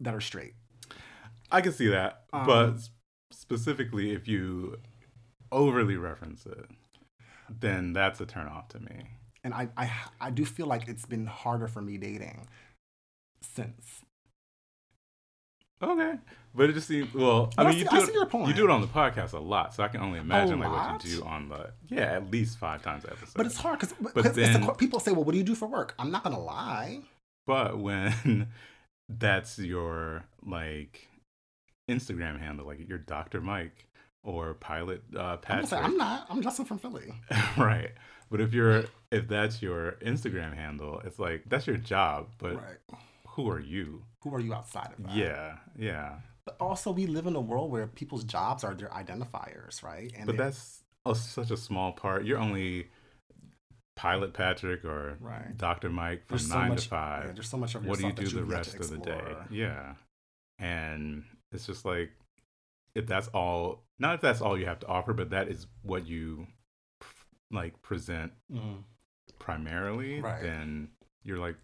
that 0.00 0.14
are 0.14 0.20
straight. 0.20 0.54
I 1.50 1.60
can 1.62 1.72
see 1.72 1.88
that, 1.88 2.24
Um, 2.32 2.46
but 2.46 2.74
specifically 3.32 4.12
if 4.12 4.28
you 4.28 4.78
overly 5.50 5.96
reference 5.96 6.44
it, 6.46 6.66
then 7.60 7.92
that's 7.92 8.20
a 8.20 8.26
turnoff 8.26 8.68
to 8.70 8.80
me. 8.80 9.04
And 9.44 9.54
I, 9.54 9.68
I 9.76 9.90
I 10.20 10.30
do 10.30 10.44
feel 10.44 10.66
like 10.66 10.88
it's 10.88 11.06
been 11.06 11.26
harder 11.26 11.68
for 11.68 11.80
me 11.80 11.96
dating 11.96 12.48
since. 13.42 14.02
Okay, 15.80 16.14
but 16.56 16.68
it 16.68 16.72
just 16.72 16.88
seems 16.88 17.14
well. 17.14 17.52
I 17.56 17.62
I 17.62 17.68
mean, 17.68 17.78
you 17.78 17.84
see- 17.84 17.90
do 17.90 17.96
I 17.96 18.02
it, 18.08 18.14
your 18.14 18.26
point. 18.26 18.48
you 18.48 18.54
do 18.54 18.64
it 18.64 18.70
on 18.70 18.80
the 18.80 18.88
podcast 18.88 19.32
a 19.32 19.38
lot, 19.38 19.74
so 19.74 19.84
I 19.84 19.88
can 19.88 20.00
only 20.00 20.18
imagine 20.18 20.58
like 20.58 20.70
what 20.72 21.04
you 21.04 21.18
do 21.20 21.24
on 21.24 21.48
the 21.48 21.70
yeah, 21.88 22.14
at 22.16 22.30
least 22.32 22.58
five 22.58 22.82
times 22.82 23.04
episode. 23.04 23.34
But 23.36 23.46
it's 23.46 23.56
hard 23.56 23.78
because 23.78 23.94
But 24.12 24.34
then- 24.34 24.68
people 24.74 24.98
say, 24.98 25.12
"Well, 25.12 25.22
what 25.24 25.32
do 25.32 25.38
you 25.38 25.44
do 25.44 25.54
for 25.54 25.68
work?" 25.68 25.94
I'm 26.00 26.10
not 26.10 26.24
gonna 26.24 26.40
lie. 26.40 27.02
But 27.46 27.78
when 27.78 28.48
that's 29.08 29.58
your 29.60 30.24
like 30.44 31.06
Instagram 31.88 32.40
handle, 32.40 32.66
like 32.66 32.86
your 32.88 32.98
Dr. 32.98 33.40
Mike 33.40 33.86
or 34.24 34.54
Pilot 34.54 35.02
uh, 35.16 35.20
I'm, 35.20 35.38
Patrick, 35.38 35.66
say, 35.68 35.76
I'm 35.78 35.96
not. 35.96 36.26
I'm 36.28 36.42
Justin 36.42 36.64
from 36.64 36.78
Philly. 36.78 37.14
right? 37.56 37.90
But 38.30 38.40
if 38.40 38.52
you're 38.52 38.84
if 39.10 39.28
that's 39.28 39.62
your 39.62 39.92
Instagram 40.04 40.54
handle, 40.54 41.00
it's 41.04 41.18
like 41.18 41.44
that's 41.46 41.66
your 41.66 41.76
job. 41.76 42.28
But 42.38 42.56
right. 42.56 42.98
who 43.28 43.48
are 43.50 43.60
you? 43.60 44.04
Who 44.22 44.34
are 44.34 44.40
you 44.40 44.52
outside 44.54 44.90
of 44.98 45.04
that? 45.04 45.14
Yeah, 45.16 45.56
yeah. 45.78 46.16
But 46.44 46.56
also, 46.60 46.90
we 46.90 47.06
live 47.06 47.26
in 47.26 47.36
a 47.36 47.40
world 47.40 47.70
where 47.70 47.86
people's 47.86 48.24
jobs 48.24 48.64
are 48.64 48.74
their 48.74 48.88
identifiers, 48.88 49.82
right? 49.82 50.10
And 50.16 50.26
But 50.26 50.34
it- 50.34 50.38
that's 50.38 50.82
a, 51.06 51.14
such 51.14 51.50
a 51.50 51.56
small 51.56 51.92
part. 51.92 52.24
You're 52.24 52.38
only 52.38 52.88
Pilot 53.96 54.32
Patrick 54.32 54.84
or 54.84 55.16
Right. 55.20 55.56
Dr. 55.56 55.90
Mike 55.90 56.26
from 56.26 56.36
there's 56.36 56.48
so 56.48 56.58
nine 56.58 56.68
much. 56.70 56.84
to 56.84 56.88
five. 56.88 57.24
yeah, 57.26 57.32
there's 57.32 57.48
so 57.48 57.56
much 57.56 57.74
of 57.74 57.84
what 57.84 57.98
do 57.98 58.06
you 58.06 58.12
do 58.12 58.28
the 58.28 58.44
rest 58.44 58.74
of 58.76 58.88
the 58.90 58.98
day 58.98 59.34
yeah 59.50 59.94
and 60.60 61.24
it's 61.50 61.66
just 61.66 61.84
like 61.84 62.10
if 62.98 63.06
that's 63.06 63.28
all 63.28 63.84
not 63.98 64.14
if 64.16 64.20
that's 64.20 64.40
all 64.40 64.58
you 64.58 64.66
have 64.66 64.80
to 64.80 64.86
offer 64.86 65.12
but 65.12 65.30
that 65.30 65.48
is 65.48 65.66
what 65.82 66.06
you 66.06 66.46
like 67.50 67.80
present 67.82 68.32
Mhm. 68.50 68.84
primarily 69.38 70.20
Right. 70.20 70.42
then 70.42 70.90
you're 71.22 71.38
like 71.38 71.56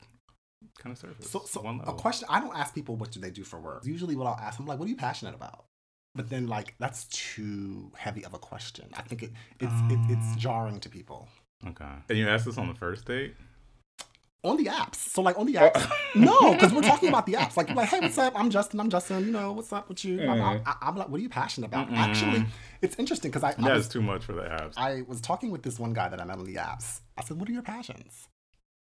kind 0.79 0.93
of 0.93 0.99
surface 0.99 1.31
So, 1.31 1.41
so 1.41 1.61
a 1.87 1.93
question 1.95 2.27
I 2.31 2.41
don't 2.41 2.57
ask 2.57 2.75
people 2.75 2.97
what 2.97 3.11
do 3.11 3.21
they 3.21 3.31
do 3.31 3.45
for 3.45 3.59
work. 3.61 3.85
Usually, 3.85 4.17
what 4.17 4.27
I'll 4.27 4.39
ask 4.49 4.57
them 4.57 4.67
like, 4.67 4.79
"What 4.79 4.87
are 4.87 4.91
you 4.91 4.97
passionate 4.97 5.35
about?" 5.35 5.67
But 6.15 6.31
then, 6.31 6.47
like, 6.47 6.75
that's 6.79 7.05
too 7.07 7.93
heavy 7.97 8.25
of 8.25 8.33
a 8.35 8.39
question. 8.39 8.89
I 8.95 9.03
think 9.03 9.23
it 9.25 9.33
it's 9.61 9.75
it, 9.91 9.99
Um. 9.99 10.07
it's 10.11 10.37
jarring 10.37 10.81
to 10.81 10.89
people 10.89 11.29
okay 11.67 11.95
and 12.09 12.19
you 12.19 12.29
asked 12.29 12.45
this 12.45 12.59
on 12.59 12.69
the 12.69 12.75
first 12.75 13.05
date 13.07 13.35
on 14.45 14.57
the 14.57 14.67
apps. 14.67 14.97
So, 14.97 15.23
like, 15.23 15.39
on 15.39 15.47
the 15.47 15.59
oh. 15.59 15.71
apps, 15.71 15.91
no, 16.15 16.53
because 16.53 16.73
we're 16.73 16.83
talking 16.83 17.09
about 17.09 17.27
the 17.27 17.33
apps. 17.33 17.57
Like, 17.57 17.71
like, 17.71 17.89
hey, 17.89 18.01
what's 18.01 18.19
up? 18.19 18.35
I'm 18.37 18.51
Justin. 18.51 18.81
I'm 18.81 18.91
Justin. 18.91 19.25
You 19.25 19.33
know, 19.33 19.53
what's 19.53 19.73
up 19.73 19.89
with 19.89 20.05
you? 20.05 20.23
I'm, 20.23 20.41
I'm, 20.41 20.61
mm. 20.61 20.77
I'm 20.83 20.97
like, 20.97 21.09
what 21.09 21.19
are 21.19 21.23
you 21.23 21.29
passionate 21.29 21.69
about? 21.69 21.89
Mm-mm. 21.89 21.97
Actually, 21.97 22.47
it's 22.83 22.97
interesting 22.99 23.31
because 23.31 23.43
I, 23.43 23.51
I 23.51 23.69
that 23.69 23.77
was 23.77 23.89
too 23.89 24.03
much 24.03 24.25
for 24.25 24.33
the 24.33 24.43
apps 24.43 24.75
I 24.77 25.03
was 25.09 25.21
talking 25.21 25.51
with 25.51 25.63
this 25.63 25.79
one 25.79 25.93
guy 25.93 26.09
that 26.09 26.21
I 26.21 26.25
met 26.25 26.39
on 26.39 26.45
the 26.45 26.57
apps. 26.57 27.01
I 27.17 27.25
said, 27.25 27.41
What 27.41 27.49
are 27.49 27.53
your 27.53 27.63
passions? 27.63 28.29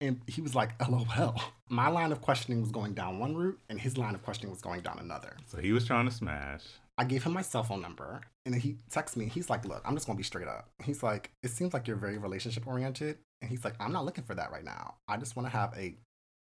And 0.00 0.20
he 0.26 0.42
was 0.42 0.54
like, 0.54 0.72
LOL. 0.86 1.40
My 1.70 1.88
line 1.88 2.12
of 2.12 2.20
questioning 2.20 2.60
was 2.60 2.70
going 2.70 2.92
down 2.92 3.18
one 3.18 3.34
route, 3.34 3.58
and 3.70 3.80
his 3.80 3.96
line 3.96 4.14
of 4.14 4.22
questioning 4.22 4.50
was 4.50 4.60
going 4.60 4.82
down 4.82 4.98
another. 4.98 5.36
so 5.46 5.58
he 5.58 5.72
was 5.72 5.86
trying 5.86 6.06
to 6.06 6.14
smash 6.14 6.62
I 6.98 7.04
gave 7.04 7.24
him 7.24 7.32
my 7.32 7.42
cell 7.42 7.62
phone 7.62 7.82
number, 7.82 8.22
and 8.44 8.54
then 8.54 8.60
he 8.60 8.76
texts 8.90 9.16
me. 9.16 9.26
He's 9.28 9.50
like, 9.50 9.64
Look, 9.64 9.82
I'm 9.84 9.94
just 9.94 10.06
going 10.06 10.16
to 10.16 10.20
be 10.20 10.24
straight 10.24 10.48
up. 10.48 10.70
He's 10.82 11.02
like, 11.02 11.30
It 11.42 11.50
seems 11.50 11.74
like 11.74 11.86
you're 11.86 11.96
very 11.96 12.18
relationship 12.18 12.66
oriented. 12.66 13.18
And 13.42 13.50
he's 13.50 13.64
like, 13.64 13.74
I'm 13.80 13.92
not 13.92 14.04
looking 14.04 14.24
for 14.24 14.34
that 14.34 14.50
right 14.50 14.64
now. 14.64 14.94
I 15.08 15.16
just 15.16 15.36
want 15.36 15.46
to 15.46 15.50
have 15.56 15.74
a. 15.76 15.94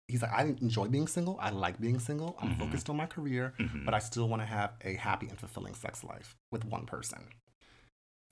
He's 0.07 0.21
like, 0.23 0.31
I 0.33 0.43
enjoy 0.43 0.87
being 0.87 1.07
single. 1.07 1.37
I 1.39 1.51
like 1.51 1.79
being 1.79 1.99
single. 1.99 2.35
I'm 2.41 2.49
Mhm. 2.55 2.59
focused 2.59 2.89
on 2.89 2.97
my 2.97 3.05
career, 3.05 3.53
Mhm. 3.59 3.85
but 3.85 3.93
I 3.93 3.99
still 3.99 4.27
want 4.27 4.41
to 4.41 4.45
have 4.47 4.73
a 4.81 4.95
happy 4.95 5.27
and 5.27 5.37
fulfilling 5.37 5.75
sex 5.75 6.03
life 6.03 6.35
with 6.51 6.65
one 6.65 6.85
person. 6.87 7.29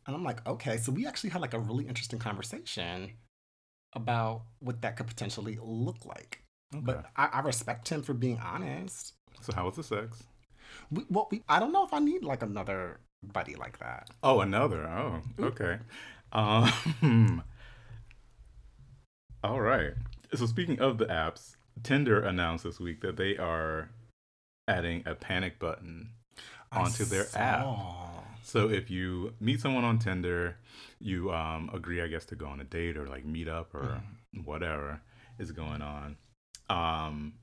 And 0.08 0.16
I'm 0.16 0.24
like, 0.24 0.46
okay, 0.48 0.78
so 0.78 0.92
we 0.92 1.06
actually 1.06 1.32
had 1.32 1.42
like 1.42 1.54
a 1.54 1.60
really 1.60 1.86
interesting 1.88 2.18
conversation 2.18 3.18
about 3.94 4.44
what 4.60 4.82
that 4.82 4.96
could 4.98 5.08
potentially 5.08 5.60
look 5.62 6.06
like. 6.06 6.42
okay. 6.74 6.84
But 6.84 7.06
I, 7.16 7.26
I 7.34 7.40
respect 7.42 7.90
him 7.90 8.02
for 8.02 8.14
being 8.14 8.40
honest. 8.40 9.14
so 9.42 9.54
how 9.54 9.66
was 9.66 9.76
the 9.76 9.84
sex 9.84 10.24
We, 10.90 11.06
well, 11.10 11.28
we, 11.32 11.44
I 11.48 11.60
don't 11.60 11.72
know 11.72 11.86
if 11.86 11.94
I 11.94 12.00
need 12.00 12.24
like 12.24 12.42
another 12.42 13.00
buddy 13.22 13.56
like 13.56 13.78
that. 13.80 14.10
Oh, 14.24 14.40
another. 14.42 14.88
Oh, 14.88 15.22
okay. 15.40 15.80
Um, 16.32 16.72
all 19.44 19.62
right. 19.62 19.94
So 20.34 20.46
speaking 20.46 20.80
of 20.80 20.98
the 20.98 21.06
apps, 21.06 21.56
Tinder 21.84 22.20
announced 22.22 22.64
this 22.64 22.80
week 22.80 23.02
that 23.02 23.18
they 23.18 23.38
are 23.38 23.90
adding 24.68 25.04
a 25.06 25.16
panic 25.16 25.60
button 25.60 26.10
I 26.72 26.82
onto 26.82 27.06
their 27.06 27.26
app. 27.36 27.66
So 28.44 28.70
if 28.70 28.90
you 28.90 29.34
meet 29.40 29.62
someone 29.62 29.84
on 29.84 30.00
Tinder, 30.00 30.58
you 31.00 31.32
um, 31.32 31.70
agree, 31.74 32.02
I 32.02 32.08
guess, 32.08 32.26
to 32.26 32.36
go 32.36 32.48
on 32.48 32.60
a 32.60 32.64
date 32.64 32.98
or 32.98 33.08
like 33.08 33.26
meet 33.26 33.48
up 33.48 33.74
or 33.76 34.02
whatever 34.44 35.02
is 35.40 35.52
going 35.52 35.82
on. 35.82 36.18
Um, 36.70 37.34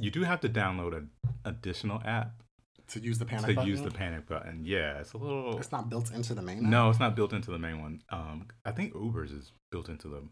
you 0.00 0.10
do 0.10 0.22
have 0.24 0.40
to 0.40 0.48
download 0.48 0.96
an 0.96 1.10
additional 1.44 2.00
app 2.04 2.42
To 2.88 3.00
use 3.00 3.18
the 3.18 3.24
panic 3.24 3.46
to 3.46 3.54
button. 3.54 3.70
use 3.70 3.82
the 3.82 3.90
panic 3.90 4.26
button. 4.26 4.62
Yeah, 4.64 4.98
it's 4.98 5.12
a 5.12 5.18
little. 5.18 5.58
It's 5.58 5.70
not 5.72 5.88
built 5.88 6.10
into 6.12 6.34
the 6.34 6.42
main. 6.42 6.58
app? 6.58 6.62
No, 6.64 6.90
it's 6.90 6.98
not 7.00 7.14
built 7.14 7.32
into 7.32 7.50
the 7.52 7.58
main 7.58 7.80
one. 7.80 8.02
Um, 8.10 8.48
I 8.64 8.72
think 8.72 8.94
Uber's 8.94 9.30
is 9.32 9.52
built 9.70 9.88
into 9.88 10.08
the. 10.08 10.22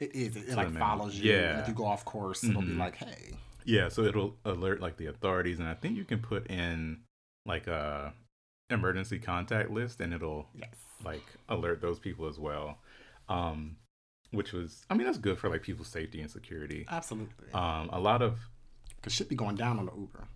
It 0.00 0.14
is. 0.14 0.36
It, 0.36 0.50
to 0.50 0.56
like 0.56 0.76
follows 0.78 1.18
you. 1.18 1.32
and 1.34 1.42
yeah. 1.42 1.60
if 1.60 1.68
you 1.68 1.74
go 1.74 1.86
off 1.86 2.04
course, 2.04 2.44
it'll 2.44 2.62
be 2.62 2.68
Mhm. 2.68 2.78
like, 2.78 2.96
hey. 2.96 3.36
Yeah, 3.64 3.88
so 3.88 4.02
it'll 4.04 4.36
alert 4.44 4.80
like 4.80 4.96
the 4.96 5.06
authorities, 5.06 5.58
and 5.58 5.68
I 5.68 5.74
think 5.74 5.96
you 5.96 6.04
can 6.04 6.20
put 6.20 6.46
in 6.48 7.00
like 7.46 7.66
a 7.66 8.14
emergency 8.70 9.18
contact 9.18 9.70
list, 9.70 10.00
and 10.00 10.12
it'll 10.14 10.46
Yes. 10.54 10.74
like 11.04 11.24
alert 11.48 11.80
those 11.80 11.98
people 11.98 12.26
as 12.28 12.38
well. 12.38 12.78
Um, 13.28 13.76
which 14.30 14.52
was, 14.52 14.84
I 14.90 14.94
mean, 14.94 15.06
that's 15.06 15.18
good 15.18 15.38
for 15.38 15.48
like 15.50 15.62
people's 15.62 15.88
safety 15.88 16.20
and 16.20 16.30
security. 16.30 16.84
Absolutely. 16.88 17.50
Um, 17.52 17.88
a 17.92 17.98
lot 18.00 18.20
of 18.22 18.38
Because 18.96 19.12
shit 19.14 19.28
be 19.28 19.36
going 19.36 19.56
down 19.56 19.78
on 19.78 19.86
the 19.86 19.92
Uber. 19.96 20.28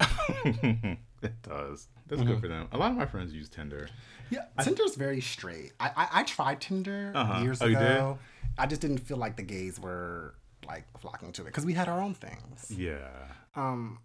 it 1.22 1.42
does. 1.42 1.88
That's 2.06 2.22
good 2.22 2.38
Mhm. 2.38 2.40
for 2.40 2.48
them. 2.48 2.68
A 2.72 2.78
lot 2.78 2.90
of 2.90 2.96
my 2.96 3.06
friends 3.06 3.32
use 3.32 3.48
Tinder. 3.48 3.88
Yeah, 4.30 4.44
Tinder's 4.62 4.96
very 4.96 5.20
straight. 5.20 5.72
I 5.80 5.88
I, 5.96 6.08
I 6.20 6.22
tried 6.24 6.60
Tinder 6.60 7.12
Uh-huh. 7.14 7.40
years 7.42 7.62
Oh, 7.62 7.66
you 7.66 7.76
did? 7.78 7.90
ago. 7.90 8.18
I 8.58 8.66
just 8.66 8.80
didn't 8.80 8.98
feel 8.98 9.16
like 9.16 9.36
the 9.36 9.42
gays 9.42 9.78
were 9.80 10.34
like 10.66 10.86
flocking 10.98 11.32
to 11.32 11.42
it 11.42 11.46
because 11.46 11.64
we 11.66 11.72
had 11.74 11.88
our 11.88 12.00
own 12.00 12.14
things. 12.14 12.70
Yeah. 12.70 13.08
Um, 13.54 13.98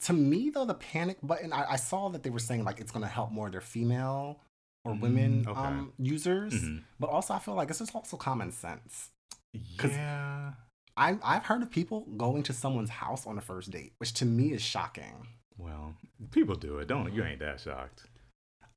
to 0.00 0.12
me 0.12 0.50
though, 0.50 0.64
the 0.64 0.74
panic 0.74 1.18
button. 1.22 1.52
I, 1.52 1.72
I 1.72 1.76
saw 1.76 2.08
that 2.10 2.22
they 2.24 2.30
were 2.30 2.38
saying 2.38 2.64
like 2.64 2.80
it's 2.80 2.90
going 2.90 3.04
to 3.04 3.08
help 3.10 3.30
more 3.30 3.50
their 3.50 3.60
female 3.60 4.40
or 4.84 4.94
women 4.94 5.44
Mm, 5.44 5.48
okay. 5.48 5.60
um 5.60 5.92
users, 5.98 6.54
Mhm. 6.54 6.82
but 6.98 7.08
also 7.10 7.34
I 7.34 7.38
feel 7.38 7.54
like 7.54 7.70
it's 7.70 7.78
just 7.78 7.94
also 7.94 8.16
common 8.16 8.50
sense. 8.52 9.10
Yeah. 9.52 10.54
I 10.96 11.18
I've 11.22 11.44
heard 11.44 11.62
of 11.62 11.70
people 11.70 12.00
going 12.16 12.42
to 12.44 12.52
someone's 12.52 12.90
house 12.90 13.26
on 13.26 13.38
a 13.38 13.40
first 13.40 13.70
date, 13.70 13.94
which 13.98 14.12
to 14.14 14.24
me 14.26 14.52
is 14.52 14.60
shocking. 14.62 15.28
Well, 15.58 15.94
people 16.30 16.54
do 16.54 16.78
it. 16.78 16.88
Don't 16.88 17.12
you 17.12 17.24
ain't 17.24 17.40
that 17.40 17.60
shocked. 17.60 18.04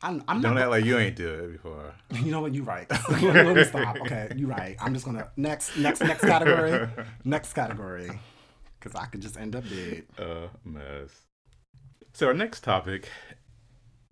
I'm 0.01 0.23
I'm 0.27 0.41
Don't 0.41 0.55
not. 0.55 0.61
act 0.63 0.69
like 0.71 0.85
you 0.85 0.97
ain't 0.97 1.15
do 1.15 1.29
it 1.33 1.51
before. 1.53 1.93
You 2.23 2.31
know 2.31 2.41
what? 2.41 2.53
You're 2.53 2.65
right. 2.65 2.87
Let 3.21 3.55
me 3.55 3.63
stop. 3.63 3.95
Okay, 4.01 4.31
you're 4.35 4.49
right. 4.49 4.75
I'm 4.79 4.93
just 4.93 5.05
gonna 5.05 5.29
next, 5.37 5.77
next, 5.77 6.01
next 6.01 6.21
category. 6.21 6.87
Next 7.23 7.53
category, 7.53 8.09
because 8.79 8.95
I 8.99 9.05
could 9.05 9.21
just 9.21 9.37
end 9.37 9.55
up 9.55 9.63
dead. 9.67 10.03
a 10.17 10.49
mess. 10.63 11.21
So 12.13 12.27
our 12.27 12.33
next 12.33 12.61
topic 12.63 13.09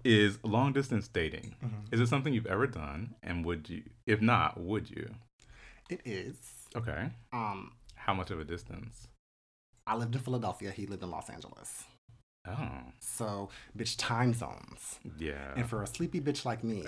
is 0.03 0.39
long 0.43 0.73
distance 0.73 1.07
dating. 1.07 1.55
Mhm. 1.63 1.93
Is 1.93 1.99
it 1.99 2.07
something 2.07 2.33
you've 2.33 2.45
ever 2.47 2.67
done? 2.67 3.15
And 3.23 3.45
would 3.45 3.69
you, 3.69 3.83
if 4.05 4.21
not, 4.21 4.59
would 4.59 4.89
you? 4.89 5.13
It 5.89 6.01
is. 6.05 6.35
Okay. 6.75 7.09
Um, 7.31 7.73
How 7.95 8.13
much 8.13 8.31
of 8.31 8.39
a 8.39 8.43
distance? 8.43 9.07
I 9.85 9.95
lived 9.95 10.15
in 10.15 10.21
Philadelphia. 10.21 10.71
He 10.71 10.85
lived 10.87 11.03
in 11.03 11.11
Los 11.11 11.29
Angeles. 11.29 11.85
Oh, 12.47 12.67
So, 12.99 13.49
bitch, 13.77 13.95
time 13.97 14.33
zones. 14.33 14.99
yeah. 15.17 15.53
And 15.55 15.67
for 15.69 15.81
a 15.81 15.87
sleepy 15.87 16.19
bitch 16.19 16.43
like 16.45 16.63
me, 16.63 16.83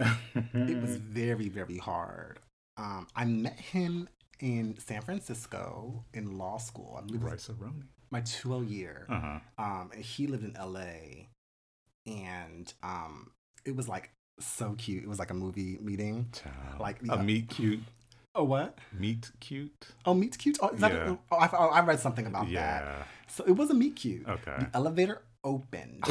it 0.53 0.81
was 0.81 0.95
very, 0.97 1.47
very 1.49 1.77
hard. 1.77 2.39
Um, 2.77 3.07
I 3.15 3.23
met 3.25 3.57
him 3.59 4.09
in 4.41 4.77
San 4.79 5.01
Francisco 5.01 6.03
in 6.13 6.37
law 6.37 6.57
school. 6.57 6.95
I 7.01 7.05
believe 7.05 7.21
it 7.21 7.31
was 7.31 7.49
Rice 7.49 7.49
my 8.11 8.19
2 8.21 8.63
year. 8.67 9.05
Uh 9.09 9.19
huh. 9.19 9.39
Um, 9.57 9.91
and 9.93 10.03
he 10.03 10.27
lived 10.27 10.43
in 10.43 10.53
LA. 10.61 11.27
And 12.05 12.71
um, 12.83 13.31
it 13.65 13.75
was 13.75 13.87
like 13.87 14.11
so 14.39 14.75
cute. 14.77 15.03
It 15.03 15.09
was 15.09 15.19
like 15.19 15.31
a 15.31 15.33
movie 15.33 15.77
meeting. 15.81 16.29
Like, 16.79 17.01
a 17.03 17.05
yeah. 17.15 17.21
meet 17.21 17.49
cute, 17.49 17.81
Oh, 18.35 18.43
what? 18.43 18.77
meet 18.91 19.31
cute. 19.39 19.87
Oh, 20.05 20.13
meet 20.13 20.37
cute? 20.37 20.57
Oh, 20.61 20.69
is 20.69 20.81
that 20.81 20.91
Yeah. 20.91 21.15
oh, 21.31 21.35
I, 21.37 21.49
oh, 21.53 21.67
I 21.69 21.79
read 21.81 21.99
something 22.01 22.25
about 22.27 22.43
that. 22.47 22.51
Yeah. 22.51 23.03
So 23.27 23.45
it 23.47 23.53
was 23.53 23.69
a 23.69 23.73
meet 23.73 23.95
cute. 23.95 24.27
Okay. 24.27 24.55
The 24.59 24.69
elevator 24.73 25.21
opened. 25.45 26.03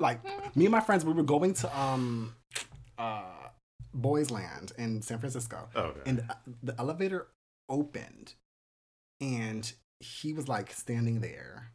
like 0.00 0.20
me 0.56 0.64
and 0.66 0.72
my 0.72 0.80
friends, 0.80 1.04
we 1.04 1.12
were 1.12 1.22
going 1.22 1.54
to 1.54 1.78
um 1.78 2.34
uh 2.98 3.22
Boys 3.94 4.30
Land 4.30 4.72
in 4.78 5.02
San 5.02 5.18
Francisco, 5.18 5.68
Okay. 5.76 6.00
and 6.06 6.18
the, 6.18 6.36
the 6.72 6.74
elevator 6.80 7.28
opened, 7.68 8.34
and 9.20 9.72
he 10.00 10.32
was 10.32 10.48
like 10.48 10.72
standing 10.72 11.20
there 11.20 11.70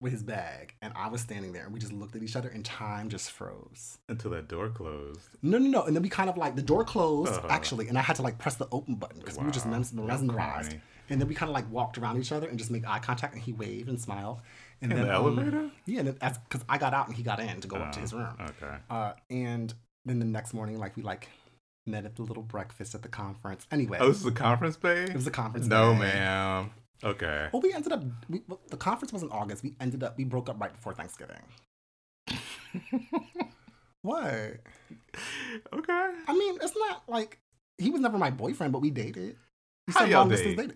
with 0.00 0.12
his 0.12 0.22
bag, 0.22 0.74
and 0.82 0.92
I 0.96 1.08
was 1.08 1.20
standing 1.20 1.52
there, 1.52 1.64
and 1.64 1.72
we 1.72 1.78
just 1.78 1.92
looked 1.92 2.16
at 2.16 2.22
each 2.24 2.34
other, 2.34 2.48
and 2.48 2.64
time 2.64 3.08
just 3.08 3.30
froze. 3.30 3.98
Until 4.08 4.32
that 4.32 4.48
door 4.48 4.68
closed. 4.68 5.28
No, 5.42 5.58
no, 5.58 5.68
no, 5.70 5.82
and 5.84 5.94
then 5.94 6.02
we 6.02 6.08
kind 6.08 6.28
of 6.28 6.36
like 6.36 6.56
the 6.56 6.62
door 6.62 6.84
closed 6.84 7.32
Uh-huh. 7.32 7.46
actually, 7.48 7.88
and 7.88 7.96
I 7.96 8.02
had 8.02 8.16
to 8.16 8.22
like 8.22 8.36
press 8.38 8.56
the 8.56 8.68
open 8.72 8.96
button 8.96 9.20
because 9.20 9.38
we 9.38 9.44
were 9.44 9.52
just 9.52 9.66
Wow. 9.66 9.78
mesmerized. 10.06 10.74
And 11.08 11.20
then 11.20 11.28
we 11.28 11.34
kind 11.34 11.50
of 11.50 11.54
like 11.54 11.70
walked 11.70 11.98
around 11.98 12.18
each 12.18 12.32
other 12.32 12.48
and 12.48 12.58
just 12.58 12.70
make 12.70 12.86
eye 12.88 12.98
contact, 12.98 13.34
and 13.34 13.42
he 13.42 13.52
waved 13.52 13.88
and 13.88 14.00
smiled. 14.00 14.40
And 14.82 14.92
In 14.92 14.98
then 14.98 15.06
the 15.06 15.16
um, 15.16 15.24
elevator? 15.38 15.70
yeah, 15.86 16.00
and 16.00 16.08
that's 16.18 16.38
because 16.38 16.64
I 16.68 16.76
got 16.76 16.92
out 16.92 17.06
and 17.08 17.16
he 17.16 17.22
got 17.22 17.38
in 17.40 17.60
to 17.60 17.68
go 17.68 17.76
up 17.76 17.92
to 17.92 17.98
Oh, 17.98 18.02
his 18.02 18.12
room. 18.12 18.34
Okay. 18.40 18.76
Uh, 18.90 19.12
and 19.30 19.72
then 20.04 20.18
the 20.18 20.24
next 20.24 20.52
morning, 20.54 20.78
like 20.78 20.96
we 20.96 21.02
like 21.04 21.28
met 21.86 22.04
at 22.04 22.16
the 22.16 22.22
little 22.22 22.42
breakfast 22.42 22.94
at 22.94 23.02
the 23.02 23.08
conference. 23.08 23.66
Anyway, 23.70 23.98
Oh, 24.00 24.08
this 24.08 24.20
is 24.20 24.26
a 24.26 24.32
conference 24.32 24.76
bay? 24.76 25.04
it 25.04 25.14
was 25.14 25.26
a 25.26 25.30
conference. 25.30 25.66
No, 25.66 25.92
day. 25.94 26.00
ma'am. 26.00 26.70
Okay. 27.04 27.48
Well, 27.52 27.62
we 27.62 27.72
ended 27.72 27.92
up. 27.92 28.02
We, 28.28 28.42
well, 28.48 28.60
the 28.70 28.76
conference 28.76 29.12
was 29.12 29.22
in 29.22 29.30
August. 29.30 29.62
We 29.62 29.74
ended 29.80 30.02
up. 30.02 30.16
We 30.18 30.24
broke 30.24 30.48
up 30.48 30.60
right 30.60 30.72
before 30.72 30.94
Thanksgiving. 30.94 31.42
What? 34.02 34.24
okay. 35.72 36.10
I 36.26 36.32
mean, 36.32 36.58
it's 36.60 36.76
not 36.76 37.04
like 37.06 37.38
he 37.78 37.90
was 37.90 38.00
never 38.00 38.18
my 38.18 38.30
boyfriend, 38.30 38.72
but 38.72 38.80
we 38.82 38.90
dated. 38.90 39.36
How 39.90 40.04
y'all 40.06 40.28
date? 40.28 40.56
dating. 40.56 40.72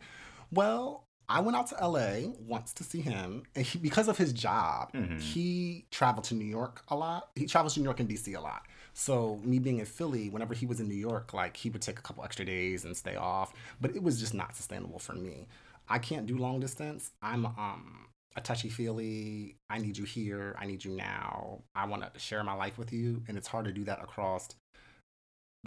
Well, 0.52 1.05
I 1.28 1.40
went 1.40 1.56
out 1.56 1.66
to 1.68 1.74
LA 1.86 2.28
once 2.46 2.72
to 2.74 2.84
see 2.84 3.00
him, 3.00 3.42
and 3.54 3.64
he, 3.66 3.78
because 3.78 4.06
of 4.08 4.16
his 4.16 4.32
job, 4.32 4.92
Mhm. 4.92 5.20
he 5.20 5.86
traveled 5.90 6.24
to 6.24 6.34
New 6.34 6.44
York 6.44 6.82
a 6.88 6.96
lot. 6.96 7.30
He 7.34 7.46
travels 7.46 7.74
to 7.74 7.80
New 7.80 7.84
York 7.84 8.00
and 8.00 8.08
DC 8.08 8.34
a 8.34 8.40
lot. 8.40 8.66
So 8.94 9.36
me 9.42 9.58
being 9.58 9.78
in 9.78 9.86
Philly, 9.86 10.30
whenever 10.30 10.54
he 10.54 10.66
was 10.66 10.80
in 10.80 10.88
New 10.88 10.94
York, 10.94 11.34
like 11.34 11.56
he 11.56 11.68
would 11.70 11.82
take 11.82 11.98
a 11.98 12.02
couple 12.02 12.24
extra 12.24 12.44
days 12.44 12.84
and 12.84 12.96
stay 12.96 13.16
off. 13.16 13.52
But 13.80 13.94
it 13.96 14.02
was 14.02 14.18
just 14.20 14.34
not 14.34 14.54
sustainable 14.56 14.98
for 14.98 15.14
me. 15.14 15.46
I 15.88 15.98
can't 15.98 16.26
do 16.26 16.36
long 16.38 16.60
distance. 16.60 17.12
I'm 17.22 17.46
um 17.46 18.06
a 18.36 18.40
touchy 18.40 18.68
feely. 18.68 19.56
I 19.70 19.78
need 19.78 19.96
you 19.96 20.04
here. 20.04 20.54
I 20.58 20.66
need 20.66 20.84
you 20.84 20.92
now. 20.94 21.62
I 21.74 21.86
want 21.86 22.12
to 22.12 22.20
share 22.20 22.44
my 22.44 22.52
life 22.52 22.76
with 22.78 22.92
you, 22.92 23.22
and 23.28 23.36
it's 23.38 23.48
hard 23.48 23.64
to 23.64 23.72
do 23.72 23.84
that 23.84 24.02
across 24.02 24.48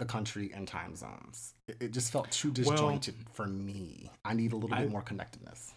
the 0.00 0.04
country 0.06 0.50
and 0.52 0.66
time 0.66 0.96
zones. 0.96 1.54
It, 1.68 1.76
it 1.80 1.90
just 1.92 2.10
felt 2.10 2.30
too 2.32 2.48
Well- 2.48 2.54
disjointed 2.54 3.14
for 3.32 3.46
me. 3.46 4.10
I 4.24 4.34
need 4.34 4.52
a 4.52 4.56
little 4.56 4.74
I- 4.74 4.80
bit 4.82 4.90
more 4.90 5.02
connectedness. 5.02 5.72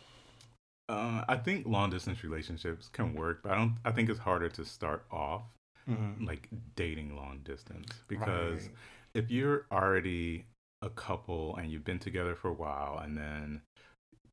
Uh, 0.90 1.24
I 1.30 1.38
think 1.38 1.66
long 1.66 1.90
distance 1.92 2.24
relationships 2.24 2.90
can 2.90 3.14
work, 3.14 3.42
but 3.44 3.52
I 3.54 3.56
don't. 3.56 3.76
I 3.86 3.92
think 3.92 4.10
it's 4.10 4.20
harder 4.20 4.50
to 4.50 4.66
start 4.66 5.06
off 5.12 5.44
like 6.22 6.48
dating 6.76 7.16
long 7.16 7.40
distance 7.44 7.90
because 8.08 8.64
Right. 8.68 8.76
if 9.14 9.30
you're 9.30 9.66
already 9.72 10.46
a 10.82 10.90
couple 10.90 11.56
and 11.58 11.70
you've 11.72 11.84
been 11.86 12.00
together 12.00 12.36
for 12.36 12.50
a 12.50 12.54
while, 12.54 13.00
and 13.00 13.18
then 13.18 13.62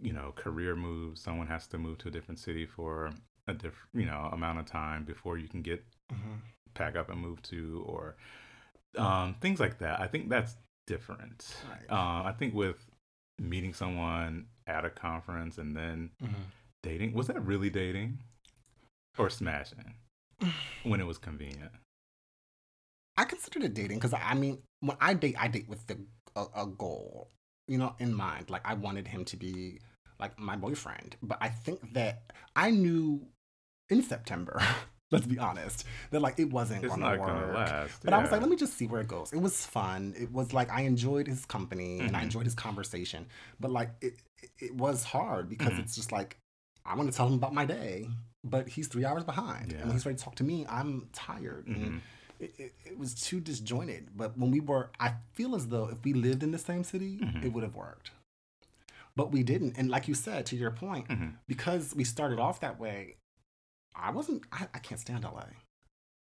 you 0.00 0.12
know 0.12 0.32
career 0.32 0.74
moves, 0.76 1.20
someone 1.20 1.46
has 1.48 1.66
to 1.68 1.78
move 1.78 1.98
to 1.98 2.08
a 2.08 2.10
different 2.10 2.38
city 2.40 2.66
for 2.66 3.12
a 3.46 3.54
different 3.54 3.88
you 3.94 4.06
know 4.06 4.28
amount 4.32 4.58
of 4.58 4.66
time 4.66 5.04
before 5.04 5.38
you 5.38 5.46
can 5.48 5.62
get 5.62 5.84
Mhm. 6.12 6.38
pack 6.74 6.96
up 6.96 7.08
and 7.10 7.20
move 7.20 7.40
to 7.42 7.82
or 7.86 8.16
um, 8.96 9.36
things 9.40 9.60
like 9.60 9.78
that. 9.78 10.00
I 10.00 10.06
think 10.06 10.28
that's 10.28 10.56
different. 10.86 11.54
Right. 11.68 11.90
Uh, 11.90 12.28
I 12.28 12.34
think 12.38 12.54
with 12.54 12.84
meeting 13.38 13.72
someone 13.74 14.46
at 14.66 14.84
a 14.84 14.90
conference 14.90 15.58
and 15.58 15.76
then 15.76 16.10
dating, 16.82 17.14
was 17.14 17.28
that 17.28 17.44
really 17.44 17.70
dating 17.70 18.18
or 19.18 19.30
smashing 19.30 19.94
when 20.82 21.00
it 21.00 21.06
was 21.06 21.18
convenient? 21.18 21.72
I 23.16 23.24
considered 23.24 23.64
it 23.64 23.74
dating 23.74 23.98
because 23.98 24.14
I 24.14 24.34
mean, 24.34 24.58
when 24.80 24.96
I 25.00 25.14
date, 25.14 25.36
I 25.38 25.48
date 25.48 25.68
with 25.68 25.86
the 25.86 25.98
a, 26.36 26.46
a 26.56 26.66
goal, 26.66 27.30
you 27.68 27.78
know, 27.78 27.94
in 27.98 28.14
mind. 28.14 28.50
Like 28.50 28.62
I 28.64 28.74
wanted 28.74 29.06
him 29.08 29.24
to 29.26 29.36
be 29.36 29.80
like 30.18 30.38
my 30.38 30.56
boyfriend, 30.56 31.16
but 31.22 31.38
I 31.40 31.48
think 31.48 31.92
that 31.94 32.22
I 32.56 32.70
knew 32.70 33.26
in 33.88 34.02
September. 34.02 34.62
let's 35.10 35.26
be 35.26 35.38
honest, 35.38 35.84
that 36.10 36.20
like 36.20 36.38
it 36.38 36.50
wasn't 36.50 36.84
It's 36.84 36.90
gonna 36.92 37.10
not 37.10 37.18
work. 37.18 37.28
gonna 37.28 37.52
last. 37.52 38.02
But 38.04 38.14
I 38.14 38.18
was 38.22 38.30
like, 38.30 38.40
let 38.40 38.50
me 38.50 38.56
just 38.56 38.74
see 38.76 38.86
where 38.86 39.00
it 39.00 39.08
goes. 39.08 39.32
It 39.32 39.40
was 39.40 39.66
fun. 39.66 40.14
It 40.18 40.32
was 40.32 40.52
like 40.52 40.70
I 40.70 40.82
enjoyed 40.82 41.26
his 41.26 41.44
company 41.44 42.00
and 42.00 42.16
I 42.16 42.20
Mhm. 42.20 42.24
enjoyed 42.24 42.44
his 42.44 42.54
conversation. 42.54 43.26
But 43.58 43.70
like 43.70 43.90
it, 44.00 44.14
it, 44.58 44.74
was 44.74 45.04
hard 45.04 45.48
because 45.48 45.72
Mhm. 45.72 45.80
it's 45.80 45.94
just 45.96 46.12
like 46.12 46.36
I 46.84 46.94
want 46.94 47.10
to 47.10 47.16
tell 47.16 47.26
him 47.26 47.34
about 47.34 47.52
my 47.52 47.64
day, 47.66 48.08
but 48.42 48.68
he's 48.68 48.88
three 48.88 49.04
hours 49.04 49.24
behind. 49.24 49.72
And 49.72 49.82
when 49.82 49.92
he's 49.92 50.06
ready 50.06 50.16
to 50.16 50.24
talk 50.24 50.36
to 50.36 50.44
me, 50.44 50.64
I'm 50.68 51.08
tired. 51.12 51.66
Mhm. 51.66 51.74
And 51.86 52.00
it, 52.38 52.54
it, 52.58 52.74
it 52.86 52.98
was 52.98 53.14
too 53.14 53.38
disjointed. 53.40 54.16
But 54.16 54.38
when 54.38 54.50
we 54.50 54.60
were, 54.60 54.90
I 54.98 55.14
feel 55.34 55.54
as 55.54 55.68
though 55.68 55.88
if 55.88 56.02
we 56.04 56.14
lived 56.14 56.42
in 56.42 56.52
the 56.52 56.58
same 56.58 56.82
city, 56.84 57.18
Mhm. 57.18 57.44
it 57.44 57.52
would 57.52 57.62
have 57.64 57.74
worked. 57.74 58.12
But 59.16 59.30
we 59.32 59.42
didn't. 59.42 59.76
And 59.76 59.90
like 59.90 60.08
you 60.08 60.14
said, 60.14 60.46
to 60.46 60.56
your 60.56 60.70
point, 60.70 61.08
Mhm. 61.08 61.34
because 61.46 61.94
we 61.94 62.04
started 62.04 62.38
off 62.38 62.60
that 62.60 62.78
way, 62.80 63.16
I 63.94 64.10
wasn't. 64.10 64.42
I, 64.52 64.66
I 64.74 64.78
can't 64.78 65.00
stand 65.00 65.24
LA. 65.24 65.44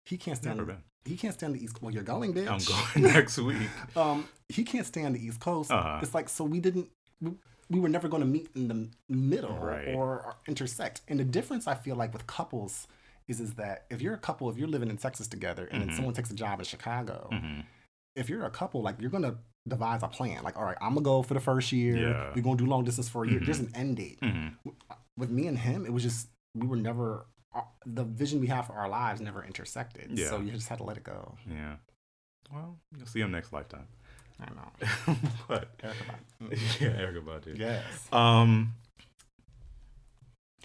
He 0.05 0.17
can't 0.17 0.37
stand. 0.37 0.57
Never 0.59 0.73
been. 0.73 0.83
He 1.05 1.17
can't 1.17 1.35
stand 1.35 1.55
the 1.55 1.63
East. 1.63 1.81
Well, 1.83 1.93
you're 1.93 2.03
going, 2.03 2.35
bitch. 2.35 2.49
I'm 2.49 3.03
going 3.03 3.13
next 3.15 3.39
week. 3.39 3.69
um, 3.97 4.29
he 4.49 4.65
can't 4.65 4.87
stand 4.87 5.15
the 5.15 5.25
East 5.25 5.41
Coast. 5.41 5.71
Uh-huh. 5.71 5.99
It's 6.03 6.15
like 6.15 6.29
so 6.29 6.45
we 6.45 6.61
didn't. 6.61 6.89
We, 7.21 7.33
we 7.69 7.81
were 7.81 7.89
never 7.89 8.09
going 8.09 8.21
to 8.23 8.27
meet 8.29 8.49
in 8.55 8.69
the 8.69 8.89
middle 9.09 9.57
Right. 9.57 9.89
or, 9.89 10.21
or 10.23 10.37
intersect. 10.47 11.01
And 11.09 11.19
the 11.19 11.25
difference 11.25 11.67
I 11.67 11.75
feel 11.75 11.97
like 11.97 12.13
with 12.13 12.27
couples 12.27 12.87
is 13.27 13.41
is 13.41 13.55
that 13.55 13.87
if 13.91 14.01
you're 14.01 14.15
a 14.15 14.19
couple, 14.19 14.49
if 14.51 14.57
you're 14.57 14.69
living 14.69 14.89
in 14.89 14.97
Texas 14.97 15.27
together, 15.27 15.67
and 15.73 15.83
Mhm. 15.83 15.87
then 15.89 15.97
someone 15.97 16.15
takes 16.15 16.31
a 16.31 16.35
job 16.35 16.61
in 16.61 16.65
Chicago, 16.65 17.29
Mhm. 17.33 17.65
if 18.15 18.29
you're 18.29 18.45
a 18.45 18.51
couple, 18.51 18.83
like 18.83 19.01
you're 19.01 19.11
gonna 19.11 19.37
devise 19.67 20.05
a 20.05 20.09
plan. 20.09 20.45
Like, 20.45 20.57
all 20.57 20.65
right, 20.65 20.77
I'm 20.81 20.91
gonna 20.91 21.01
go 21.01 21.23
for 21.25 21.35
the 21.35 21.41
first 21.41 21.73
year. 21.73 21.97
Yeah. 21.97 22.33
We're 22.37 22.43
gonna 22.43 22.57
do 22.57 22.67
long 22.67 22.85
distance 22.85 23.09
for 23.09 23.25
a 23.25 23.29
year. 23.29 23.41
Mhm. 23.41 23.47
There's 23.47 23.59
an 23.59 23.73
end 23.75 23.97
date. 23.97 24.21
Mhm. 24.21 24.55
With 25.19 25.31
me 25.31 25.49
and 25.49 25.59
him, 25.59 25.85
it 25.85 25.93
was 25.93 26.05
just 26.05 26.29
we 26.55 26.67
were 26.69 26.77
never. 26.77 27.27
The 27.87 28.05
vision 28.05 28.41
we 28.41 28.47
have 28.49 28.67
for 28.67 28.75
our 28.75 28.89
lives 28.89 29.21
never 29.21 29.45
intersected. 29.45 30.19
Yeah. 30.19 30.29
So 30.29 30.41
you 30.41 30.51
just 30.53 30.69
had 30.69 30.79
to 30.79 30.85
let 30.85 30.97
it 30.97 31.05
go. 31.05 31.37
Yeah. 31.49 31.77
Well, 32.53 32.79
you'll 32.97 33.07
see 33.07 33.21
him 33.21 33.33
next 33.33 33.53
lifetime. 33.53 33.87
I 34.41 34.47
know. 34.51 35.17
but 35.49 35.79
Erykah 35.79 35.95
Badu. 36.43 36.81
yeah, 36.81 36.89
Erykah 36.89 37.25
Badu. 37.25 37.59
Yes. 37.59 37.85
Um, 38.13 38.75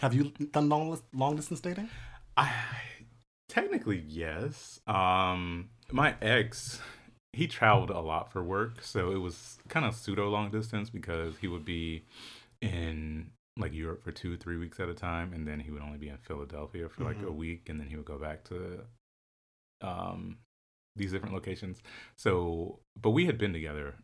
Have 0.00 0.14
you 0.14 0.32
done 0.52 0.68
long 0.68 0.98
long 1.14 1.36
distance 1.36 1.60
dating? 1.60 1.88
I 2.36 2.52
technically 3.48 4.04
yes. 4.06 4.80
Um, 4.86 5.70
my 5.90 6.14
ex, 6.20 6.80
he 7.32 7.46
traveled 7.46 7.90
a 7.90 8.00
lot 8.00 8.32
for 8.32 8.42
work, 8.42 8.82
so 8.82 9.12
it 9.12 9.18
was 9.18 9.58
kind 9.68 9.86
of 9.86 9.94
pseudo 9.94 10.28
long 10.28 10.50
distance 10.50 10.90
because 10.90 11.38
he 11.38 11.48
would 11.48 11.64
be 11.64 12.04
in 12.60 13.30
like 13.58 13.72
Europe 13.74 14.02
for 14.02 14.12
two, 14.12 14.36
three 14.36 14.56
weeks 14.56 14.80
at 14.80 14.88
a 14.88 14.94
time, 14.94 15.32
and 15.32 15.46
then 15.46 15.60
he 15.60 15.70
would 15.70 15.82
only 15.82 15.98
be 15.98 16.08
in 16.08 16.16
Philadelphia 16.18 16.88
for 16.88 17.04
like 17.04 17.18
a 17.18 17.24
Mhm. 17.26 17.34
week, 17.36 17.68
and 17.68 17.78
then 17.78 17.88
he 17.88 17.96
would 17.96 18.04
go 18.06 18.18
back 18.18 18.44
to 18.44 18.86
um 19.82 20.38
these 20.96 21.12
different 21.12 21.34
locations. 21.34 21.82
So, 22.16 22.80
but 23.00 23.10
we 23.10 23.24
had 23.26 23.38
been 23.38 23.52
together 23.52 23.94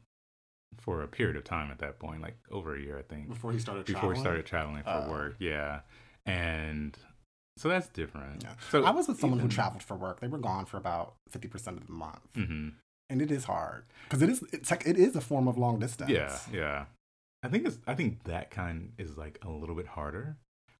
for 0.78 1.02
a 1.02 1.08
period 1.08 1.36
of 1.36 1.44
time 1.44 1.70
at 1.70 1.78
that 1.80 1.98
point, 1.98 2.22
like 2.22 2.36
over 2.50 2.74
a 2.76 2.80
year, 2.80 2.98
I 2.98 3.02
think 3.02 3.28
Before 3.28 3.52
he 3.52 3.58
started 3.58 3.84
before 3.86 4.00
traveling? 4.00 4.16
he 4.16 4.20
started 4.20 4.46
traveling 4.46 4.82
for 4.84 5.04
Oh. 5.06 5.10
work. 5.10 5.36
Yeah, 5.38 5.80
and 6.26 6.98
so 7.56 7.68
that's 7.68 7.88
different. 7.88 8.42
Yeah. 8.42 8.54
So 8.70 8.84
I 8.84 8.90
was 8.90 9.08
with 9.08 9.18
someone 9.20 9.38
who 9.40 9.48
traveled 9.48 9.82
for 9.82 9.96
work. 9.96 10.20
They 10.20 10.28
were 10.28 10.38
gone 10.38 10.64
for 10.66 10.76
about 10.76 11.16
fifty 11.30 11.48
percent 11.48 11.78
of 11.78 11.86
the 11.86 11.92
month, 11.92 12.32
Mhm. 12.34 12.74
and 13.10 13.22
it 13.22 13.30
is 13.30 13.44
hard 13.44 13.84
because 14.04 14.22
it 14.22 14.28
is 14.30 14.42
it's 14.52 14.70
like 14.70 14.86
it 14.86 14.96
is 14.96 15.14
a 15.16 15.20
form 15.20 15.48
of 15.48 15.56
long 15.58 15.78
distance. 15.78 16.10
Yeah, 16.10 16.38
yeah. 16.52 16.86
I 17.42 17.48
think 17.48 17.66
it's. 17.66 17.78
I 17.86 17.94
think 17.94 18.24
that 18.24 18.50
kind 18.50 18.92
is 18.98 19.16
like 19.16 19.38
a 19.44 19.50
little 19.50 19.74
bit 19.76 19.86
harder 19.86 20.36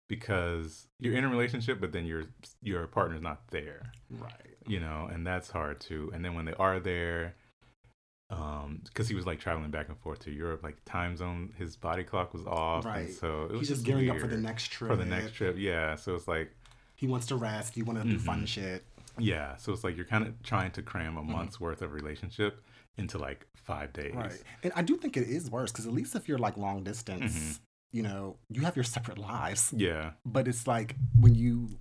because 0.09 0.87
you're 0.99 1.14
in 1.14 1.25
a 1.25 1.29
relationship, 1.29 1.81
but 1.81 1.92
then 1.92 2.05
your 2.05 2.25
your 2.62 2.87
partner's 2.87 3.23
not 3.23 3.49
there. 3.51 3.92
Right. 4.11 4.57
You 4.66 4.81
know, 4.81 5.09
and 5.12 5.27
that's 5.27 5.51
hard 5.51 5.81
too. 5.81 6.11
And 6.12 6.25
then 6.25 6.35
when 6.35 6.44
they 6.47 6.55
are 6.55 6.81
there, 6.81 7.37
um, 8.31 8.81
because 8.85 9.09
he 9.09 9.14
was 9.14 9.25
like 9.27 9.38
traveling 9.40 9.71
back 9.71 9.88
and 9.88 9.97
forth 9.99 10.18
to 10.21 10.31
Europe, 10.33 10.62
like 10.62 10.77
time 10.85 11.16
zone, 11.16 11.55
his 11.57 11.77
body 11.77 12.03
clock 12.05 12.33
was 12.35 12.44
off, 12.47 12.85
and 12.85 12.94
Right. 12.94 13.12
so 13.12 13.44
it 13.44 13.53
was 13.53 13.61
He's 13.61 13.68
just 13.68 13.85
gearing 13.85 14.11
up 14.11 14.18
for 14.18 14.27
the 14.27 14.37
next 14.37 14.71
trip. 14.73 14.90
for 14.90 14.97
the 14.97 15.05
next 15.07 15.35
trip. 15.35 15.57
Yeah, 15.59 15.94
so 15.94 16.14
it's 16.14 16.29
like 16.29 16.51
He 16.97 17.07
wants 17.07 17.27
to 17.27 17.37
rest. 17.37 17.77
You 17.77 17.85
want 17.85 18.03
to 18.03 18.09
do 18.09 18.18
fun 18.18 18.42
Mhm. 18.42 18.49
shit. 18.49 18.85
yeah, 19.18 19.57
so 19.57 19.73
it's 19.73 19.85
like 19.85 19.97
you're 19.97 20.05
kind 20.05 20.27
of 20.27 20.42
trying 20.42 20.73
to 20.73 20.83
cram 20.83 21.16
a 21.16 21.23
month's 21.23 21.59
worth 21.61 21.81
of 21.83 21.92
relationship 21.92 22.62
into 22.99 23.19
like 23.19 23.47
five 23.57 23.93
days. 23.93 24.11
Mm-hmm. 24.13 24.19
Right. 24.21 24.43
And 24.63 24.73
I 24.77 24.83
do 24.83 24.97
think 24.97 25.17
it 25.17 25.29
is 25.29 25.51
worse 25.51 25.71
because 25.73 25.87
at 25.87 25.93
least 25.93 26.15
if 26.17 26.29
you're 26.29 26.39
like 26.39 26.57
long 26.57 26.83
distance, 26.85 27.33
Mhm. 27.35 27.61
you 27.93 28.03
know, 28.03 28.37
you 28.51 28.63
have 28.63 28.77
your 28.77 28.85
separate 28.85 29.19
lives. 29.19 29.73
Yeah. 29.77 30.13
But 30.25 30.49
it's 30.49 30.67
like 30.67 30.97
when 31.19 31.35
you 31.35 31.79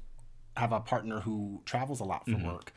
have 0.56 0.72
a 0.72 0.80
partner 0.80 1.20
who 1.22 1.62
travels 1.66 2.00
a 2.00 2.04
lot 2.04 2.26
for 2.26 2.32
Mhm. 2.32 2.46
work, 2.46 2.74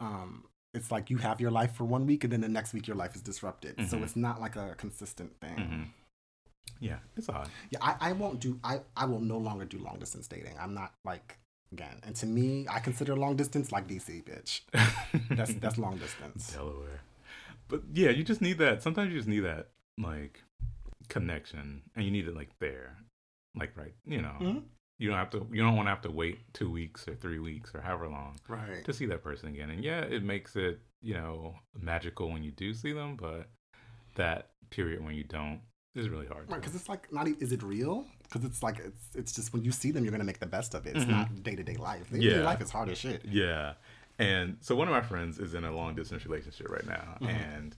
um, 0.00 0.44
it's 0.72 0.90
like 0.90 1.08
you 1.10 1.18
have 1.18 1.40
your 1.40 1.50
life 1.50 1.72
for 1.74 1.84
one 1.84 2.04
week 2.06 2.24
and 2.24 2.32
then 2.32 2.40
the 2.40 2.48
next 2.48 2.72
week 2.74 2.86
your 2.86 2.96
life 2.96 3.14
is 3.14 3.22
disrupted. 3.22 3.76
So 3.88 3.98
Mhm. 3.98 4.02
it's 4.04 4.16
not 4.16 4.40
like 4.40 4.56
a 4.56 4.74
consistent 4.76 5.38
thing. 5.40 5.58
hmm 5.58 5.82
Yeah, 6.80 6.98
it's 7.16 7.28
odd. 7.28 7.48
Yeah, 7.70 7.78
I, 7.82 7.96
I 8.10 8.12
won't 8.12 8.40
do 8.40 8.58
I, 8.64 8.80
I 8.96 9.04
will 9.06 9.20
no 9.20 9.38
longer 9.38 9.64
do 9.64 9.78
long 9.78 9.98
distance 9.98 10.26
dating. 10.26 10.58
I'm 10.58 10.74
not 10.74 10.92
like 11.04 11.38
again. 11.72 12.00
And 12.02 12.16
to 12.16 12.26
me, 12.26 12.66
I 12.68 12.80
consider 12.80 13.14
long 13.16 13.36
distance 13.36 13.70
like 13.72 13.86
DC, 13.86 14.22
bitch. 14.24 14.62
That's 15.30 15.54
that's 15.54 15.78
long 15.78 15.96
distance. 15.98 16.52
Delaware. 16.54 17.00
But 17.74 17.82
yeah, 17.92 18.10
you 18.10 18.22
just 18.24 18.40
need 18.40 18.58
that. 18.58 18.82
Sometimes 18.82 19.10
you 19.12 19.18
just 19.18 19.28
need 19.28 19.40
that 19.40 19.68
like 19.98 20.42
connection, 21.08 21.82
and 21.94 22.04
you 22.04 22.10
need 22.10 22.26
it 22.28 22.34
like 22.36 22.50
there, 22.60 22.96
like 23.56 23.76
right. 23.76 23.94
You 24.06 24.22
know, 24.22 24.36
Mhm. 24.40 24.62
you 24.98 25.08
don't 25.08 25.18
have 25.18 25.30
to. 25.30 25.46
You 25.52 25.62
don't 25.62 25.76
want 25.76 25.86
to 25.86 25.90
have 25.90 26.02
to 26.02 26.10
wait 26.10 26.38
two 26.52 26.70
weeks 26.70 27.06
or 27.08 27.14
three 27.14 27.38
weeks 27.38 27.74
or 27.74 27.80
however 27.80 28.08
long 28.08 28.36
Right. 28.48 28.84
to 28.84 28.92
see 28.92 29.06
that 29.06 29.22
person 29.22 29.48
again. 29.48 29.70
And 29.70 29.82
yeah, 29.82 30.00
it 30.00 30.22
makes 30.22 30.56
it 30.56 30.80
you 31.02 31.14
know 31.14 31.58
magical 31.78 32.30
when 32.30 32.42
you 32.42 32.50
do 32.52 32.72
see 32.74 32.92
them, 32.92 33.16
but 33.16 33.48
that 34.14 34.50
period 34.70 35.04
when 35.04 35.14
you 35.14 35.24
don't 35.24 35.60
is 35.94 36.08
really 36.08 36.26
hard. 36.26 36.50
Right, 36.50 36.60
because 36.60 36.74
it's 36.74 36.88
like 36.88 37.12
not. 37.12 37.28
Is 37.28 37.52
it 37.52 37.62
real? 37.62 38.06
Because 38.24 38.44
it's 38.44 38.62
like 38.62 38.78
it's 38.78 39.14
it's 39.14 39.32
just 39.34 39.52
when 39.52 39.62
you 39.62 39.70
see 39.72 39.90
them, 39.90 40.04
you're 40.04 40.10
gonna 40.12 40.24
make 40.24 40.40
the 40.40 40.46
best 40.46 40.74
of 40.74 40.86
it. 40.86 40.96
It's 40.96 41.04
Mhm. 41.04 41.08
not 41.10 41.42
day 41.42 41.54
to 41.54 41.62
day 41.62 41.76
life. 41.76 42.10
Day 42.10 42.20
to 42.20 42.30
day 42.30 42.42
life 42.42 42.60
is 42.60 42.70
hard 42.70 42.88
as 42.88 42.98
shit. 42.98 43.24
Yeah. 43.24 43.74
And 44.18 44.58
so 44.60 44.76
one 44.76 44.88
of 44.88 44.92
my 44.92 45.02
friends 45.02 45.38
is 45.38 45.54
in 45.54 45.64
a 45.64 45.72
long 45.72 45.94
distance 45.94 46.24
relationship 46.24 46.68
right 46.70 46.86
now. 46.86 47.18
Mhm. 47.20 47.28
And 47.28 47.76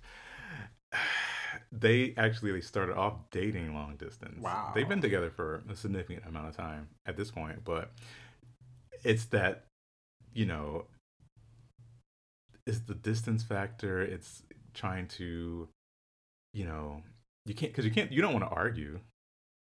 they 1.72 2.14
actually 2.16 2.52
they 2.52 2.60
started 2.60 2.96
off 2.96 3.30
dating 3.30 3.74
long 3.74 3.96
distance. 3.96 4.40
Wow. 4.40 4.72
They've 4.74 4.88
been 4.88 5.00
together 5.00 5.30
for 5.30 5.62
a 5.68 5.76
significant 5.76 6.26
amount 6.26 6.48
of 6.48 6.56
time 6.56 6.88
at 7.06 7.16
this 7.16 7.30
point, 7.30 7.64
but 7.64 7.90
it's 9.04 9.26
that, 9.26 9.66
you 10.32 10.46
know, 10.46 10.86
it's 12.66 12.80
the 12.80 12.94
distance 12.94 13.42
factor. 13.42 14.02
It's 14.02 14.42
trying 14.74 15.08
to, 15.08 15.68
you 16.52 16.64
know, 16.64 17.02
you 17.46 17.54
can't 17.54 17.72
because 17.72 17.84
you 17.84 17.90
can't 17.90 18.12
you 18.12 18.20
don't 18.20 18.32
want 18.32 18.44
to 18.44 18.50
argue 18.50 19.00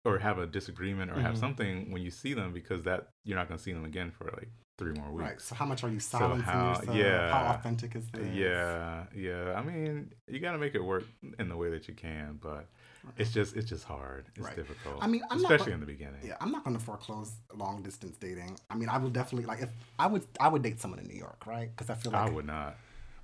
or 0.04 0.18
have 0.18 0.38
a 0.38 0.46
disagreement 0.46 1.10
or 1.10 1.20
have 1.20 1.34
Mhm. 1.34 1.38
something 1.40 1.90
when 1.92 2.02
you 2.02 2.10
see 2.10 2.34
them 2.34 2.52
because 2.52 2.82
that 2.84 3.08
you're 3.24 3.38
not 3.38 3.48
going 3.48 3.56
to 3.58 3.62
see 3.64 3.72
them 3.72 3.84
again 3.84 4.10
for 4.10 4.24
like 4.26 4.48
three 4.76 4.92
more 4.92 5.10
weeks. 5.10 5.30
Right. 5.30 5.40
So 5.40 5.54
how 5.54 5.64
much 5.64 5.82
are 5.84 5.88
you 5.90 6.00
silencing 6.00 6.42
how- 6.42 6.68
yourself? 6.70 6.96
yeah. 6.96 7.30
How 7.32 7.54
authentic 7.54 7.94
is 7.96 8.06
this? 8.10 8.34
Yeah, 8.34 9.04
yeah. 9.14 9.54
I 9.56 9.62
mean, 9.62 10.12
you 10.28 10.40
got 10.40 10.52
to 10.52 10.58
make 10.58 10.74
it 10.74 10.82
work 10.84 11.04
in 11.38 11.48
the 11.48 11.56
way 11.56 11.70
that 11.70 11.88
you 11.88 11.94
can, 11.94 12.38
but 12.42 12.68
it's 13.16 13.30
just 13.32 13.54
it's 13.56 13.68
just 13.68 13.84
hard. 13.84 14.26
It's 14.34 14.44
Right. 14.44 14.56
difficult. 14.56 14.96
I 15.00 15.06
mean, 15.06 15.22
I'm 15.30 15.38
especially 15.38 15.72
in 15.72 15.80
the 15.80 15.86
beginning. 15.86 16.20
Yeah, 16.24 16.36
I'm 16.40 16.50
not 16.50 16.64
going 16.64 16.76
to 16.76 16.82
foreclose 16.82 17.32
long 17.54 17.82
distance 17.82 18.16
dating. 18.16 18.58
I 18.68 18.74
mean, 18.76 18.88
I 18.88 18.98
will 18.98 19.10
definitely 19.10 19.46
like 19.46 19.60
if 19.62 19.70
I 19.98 20.06
would 20.06 20.26
I 20.40 20.48
would 20.48 20.62
date 20.62 20.80
someone 20.80 20.98
in 21.00 21.06
New 21.06 21.16
York, 21.18 21.46
right? 21.46 21.70
Because 21.70 21.88
I 21.88 21.94
feel 21.94 22.12
like 22.12 22.28
I 22.28 22.30
would 22.30 22.46
not. 22.46 22.76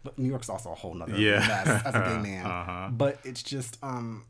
but 0.02 0.18
New 0.18 0.28
York's 0.30 0.48
also 0.48 0.72
a 0.72 0.74
whole 0.74 0.94
nother 0.94 1.14
Yeah. 1.16 1.40
mess 1.40 1.84
as 1.84 1.94
a 1.94 2.00
gay 2.00 2.18
man. 2.22 2.46
Uh-huh. 2.58 2.88
But 2.90 3.18
it's 3.24 3.42
just 3.42 3.76
um 3.82 4.24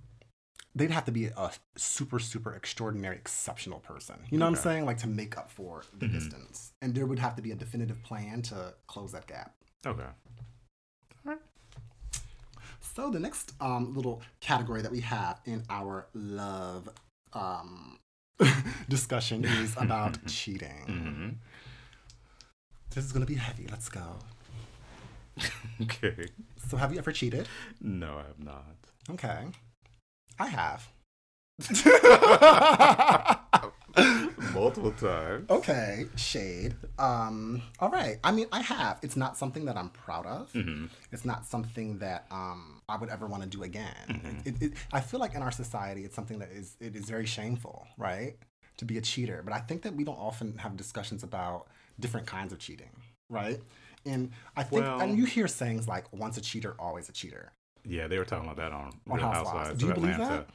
they'd 0.74 0.90
have 0.90 1.04
to 1.06 1.12
be 1.12 1.26
a 1.26 1.50
super, 1.76 2.18
super 2.18 2.54
extraordinary, 2.54 3.16
exceptional 3.16 3.80
person. 3.80 4.16
You 4.30 4.38
know 4.38 4.44
what 4.46 4.56
I'm 4.58 4.62
saying? 4.62 4.86
Like 4.86 4.98
to 4.98 5.08
make 5.08 5.36
up 5.36 5.50
for 5.50 5.84
the 5.98 6.06
Mhm. 6.06 6.12
distance. 6.12 6.72
And 6.80 6.94
there 6.94 7.06
would 7.06 7.18
have 7.18 7.34
to 7.36 7.42
be 7.42 7.50
a 7.50 7.56
definitive 7.56 8.02
plan 8.02 8.42
to 8.42 8.74
close 8.86 9.12
that 9.12 9.26
gap. 9.26 9.54
Okay. 9.86 10.06
So 12.80 13.10
the 13.10 13.20
next 13.20 13.52
um, 13.60 13.94
little 13.94 14.20
category 14.40 14.82
that 14.82 14.90
we 14.90 15.00
have 15.00 15.40
in 15.44 15.62
our 15.70 16.06
love 16.14 16.88
um, 17.32 17.98
discussion 18.88 19.44
is 19.44 19.74
about 19.76 20.18
cheating. 20.26 20.84
hmm 20.86 21.28
This 22.94 23.04
is 23.04 23.12
gonna 23.12 23.26
be 23.26 23.36
heavy. 23.36 23.66
Let's 23.70 23.88
go. 23.88 24.18
Okay. 25.82 26.26
So 26.68 26.76
have 26.76 26.92
you 26.92 26.98
ever 26.98 27.10
cheated? 27.12 27.48
No, 27.80 28.18
I 28.18 28.22
have 28.24 28.38
not. 28.38 28.76
Okay. 29.08 29.46
I 30.40 30.46
have. 30.48 30.88
Multiple 34.54 34.92
times. 34.92 35.50
okay, 35.50 36.06
shade. 36.16 36.74
Um, 36.98 37.62
all 37.80 37.90
right. 37.90 38.18
I 38.24 38.32
mean, 38.32 38.46
I 38.52 38.60
have. 38.62 38.98
It's 39.02 39.16
not 39.16 39.36
something 39.36 39.64
that 39.66 39.76
I'm 39.76 39.90
proud 39.90 40.26
of. 40.26 40.50
hmm 40.52 40.86
It's 41.12 41.24
not 41.24 41.46
something 41.46 41.98
that 41.98 42.26
um, 42.30 42.80
I 42.88 42.96
would 42.96 43.10
ever 43.10 43.26
want 43.26 43.42
to 43.42 43.48
do 43.48 43.62
again. 43.62 43.94
Mhm. 44.08 44.46
It, 44.46 44.62
it, 44.62 44.72
I 44.92 45.00
feel 45.00 45.20
like 45.20 45.34
in 45.34 45.42
our 45.42 45.50
society, 45.50 46.04
it's 46.04 46.14
something 46.14 46.38
that 46.38 46.50
is 46.50 46.76
it 46.80 46.96
is 46.96 47.04
very 47.06 47.26
shameful, 47.26 47.86
right? 47.98 48.36
To 48.78 48.84
be 48.84 48.96
a 48.96 49.00
cheater. 49.02 49.42
But 49.44 49.52
I 49.54 49.58
think 49.60 49.82
that 49.82 49.94
we 49.94 50.04
don't 50.04 50.18
often 50.18 50.56
have 50.58 50.76
discussions 50.76 51.22
about 51.22 51.66
different 51.98 52.26
kinds 52.26 52.52
of 52.52 52.58
cheating, 52.58 52.90
right? 53.28 53.60
And 54.06 54.30
I 54.56 54.62
think, 54.62 54.82
Well- 54.84 55.00
and 55.00 55.18
you 55.18 55.26
hear 55.26 55.46
sayings 55.48 55.86
like 55.86 56.10
"once 56.12 56.38
a 56.38 56.40
cheater, 56.40 56.74
always 56.78 57.08
a 57.08 57.12
cheater." 57.12 57.52
Yeah, 57.84 58.06
they 58.08 58.18
were 58.18 58.24
talking 58.24 58.44
about 58.44 58.56
that 58.56 58.72
on 58.72 58.92
On 59.08 59.16
Real 59.18 59.26
Housewives. 59.26 59.48
Housewives 59.50 59.78
Do 59.80 59.86
you 59.86 59.92
of 59.92 60.00
believe 60.00 60.16
that? 60.18 60.46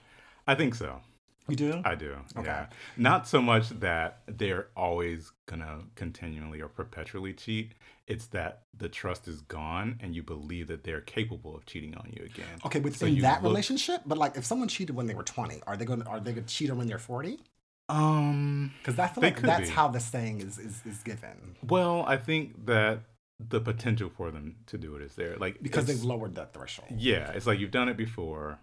I 0.48 0.56
think 0.56 0.76
so. 0.76 1.02
You 1.48 1.56
do? 1.56 1.82
I 1.86 1.94
do. 1.94 2.16
Okay. 2.36 2.48
Yeah. 2.48 2.68
Not 2.98 3.28
so 3.28 3.40
much 3.42 3.70
that 3.80 4.22
they're 4.28 4.68
always 4.76 5.32
gonna 5.46 5.82
continually 5.96 6.60
or 6.62 6.68
perpetually 6.68 7.34
cheat. 7.34 7.74
It's 8.08 8.28
that 8.28 8.64
the 8.76 8.90
trust 8.90 9.28
is 9.28 9.42
gone 9.42 9.98
and 10.02 10.16
you 10.16 10.24
believe 10.24 10.68
that 10.68 10.84
they're 10.84 11.02
capable 11.02 11.56
of 11.56 11.66
cheating 11.68 11.96
on 11.96 12.12
you 12.16 12.26
again. 12.26 12.48
Okay, 12.66 12.80
So 12.80 12.84
within 12.84 13.16
you 13.16 13.22
that 13.24 13.44
look- 13.44 13.52
relationship, 13.52 14.02
but 14.08 14.18
like 14.18 14.38
if 14.38 14.46
someone 14.46 14.68
cheated 14.68 14.96
when 14.96 15.06
they 15.08 15.14
were 15.14 15.24
twenty, 15.24 15.62
are 15.68 15.78
they 15.78 15.86
going? 15.86 16.02
to 16.02 16.08
Are 16.08 16.20
they 16.20 16.34
to 16.34 16.42
cheat 16.42 16.74
when 16.74 16.88
they're 16.88 16.98
forty? 17.00 17.40
Um. 17.90 18.74
Because 18.80 18.98
I 18.98 19.08
feel 19.08 19.24
like 19.24 19.40
that's 19.42 19.70
be. 19.70 19.76
how 19.76 19.88
the 19.88 20.00
saying 20.00 20.42
is 20.42 20.58
is, 20.58 20.82
is 20.86 21.04
given 21.04 21.56
Well, 21.64 22.04
I 22.08 22.18
think 22.18 22.66
that 22.66 23.02
the 23.40 23.60
potential 23.60 24.10
for 24.10 24.32
them 24.32 24.56
to 24.68 24.78
do 24.78 24.96
it 24.96 25.02
is 25.02 25.16
there. 25.16 25.36
Like 25.38 25.62
because 25.62 25.86
they've 25.86 26.04
lowered 26.04 26.36
that 26.36 26.54
threshold. 26.54 26.90
Yeah, 26.98 27.32
it's 27.32 27.48
like 27.48 27.60
you've 27.60 27.72
done 27.72 27.90
it 27.90 27.98
before. 27.98 28.60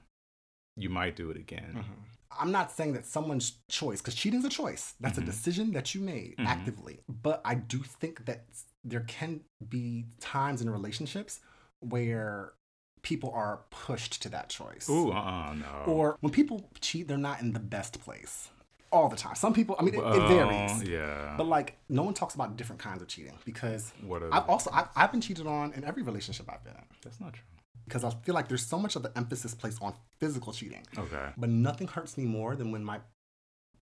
You 0.77 0.89
might 0.89 1.17
do 1.17 1.31
it 1.31 1.37
again. 1.37 1.75
Mhm. 1.77 2.39
I'm 2.41 2.51
not 2.51 2.73
saying 2.73 2.95
that 2.95 3.05
someone's 3.05 3.59
choice, 3.69 4.01
because 4.01 4.15
cheating's 4.15 4.47
a 4.47 4.49
choice. 4.49 4.95
That's 5.01 5.19
Mhm. 5.19 5.23
a 5.23 5.27
decision 5.27 5.73
that 5.73 5.95
you 5.95 6.01
made 6.01 6.37
Mhm. 6.39 6.47
actively. 6.47 7.01
But 7.07 7.43
I 7.45 7.55
do 7.57 7.83
think 7.83 8.25
that 8.25 8.47
there 8.83 9.03
can 9.03 9.45
be 9.69 10.07
times 10.19 10.63
in 10.63 10.71
relationships 10.71 11.41
where 11.81 12.55
people 13.03 13.31
are 13.33 13.65
pushed 13.69 14.23
to 14.23 14.31
that 14.31 14.49
choice. 14.49 14.89
Ooh, 14.89 15.13
uh, 15.13 15.17
uh 15.17 15.55
no. 15.55 15.85
Or 15.87 16.17
when 16.21 16.33
people 16.33 16.71
cheat, 16.81 17.09
they're 17.09 17.19
not 17.19 17.41
in 17.41 17.53
the 17.53 17.61
best 17.61 18.01
place 18.01 18.49
all 18.93 19.09
the 19.09 19.17
time. 19.17 19.35
Some 19.35 19.55
people, 19.55 19.75
I 19.79 19.83
mean, 19.83 19.95
it, 19.95 19.99
it 19.99 20.29
varies. 20.29 20.83
Yeah. 20.83 21.35
But 21.37 21.47
like, 21.47 21.79
no 21.89 22.03
one 22.03 22.15
talks 22.15 22.35
about 22.35 22.57
different 22.57 22.81
kinds 22.81 23.03
of 23.03 23.09
cheating 23.09 23.37
because 23.45 23.93
what? 24.07 24.23
I've 24.31 24.49
also 24.49 24.71
I've, 24.73 24.89
I've 24.95 25.11
been 25.11 25.21
cheated 25.21 25.47
on 25.47 25.73
in 25.73 25.85
every 25.85 26.03
relationship 26.03 26.47
I've 26.53 26.63
been 26.63 26.75
in 26.75 26.85
That's 27.03 27.21
not 27.21 27.33
true. 27.33 27.43
because 27.85 28.05
I 28.05 28.11
feel 28.11 28.35
like 28.35 28.49
there's 28.49 28.65
so 28.65 28.79
much 28.79 28.95
of 28.97 29.03
the 29.03 29.17
emphasis 29.17 29.55
placed 29.55 29.83
on 29.83 29.95
physical 30.21 30.53
cheating. 30.53 30.87
Okay. 30.97 31.31
But 31.37 31.49
nothing 31.49 31.89
hurts 31.89 32.17
me 32.17 32.25
more 32.25 32.55
than 32.55 32.71
when 32.71 32.85
my 32.85 33.01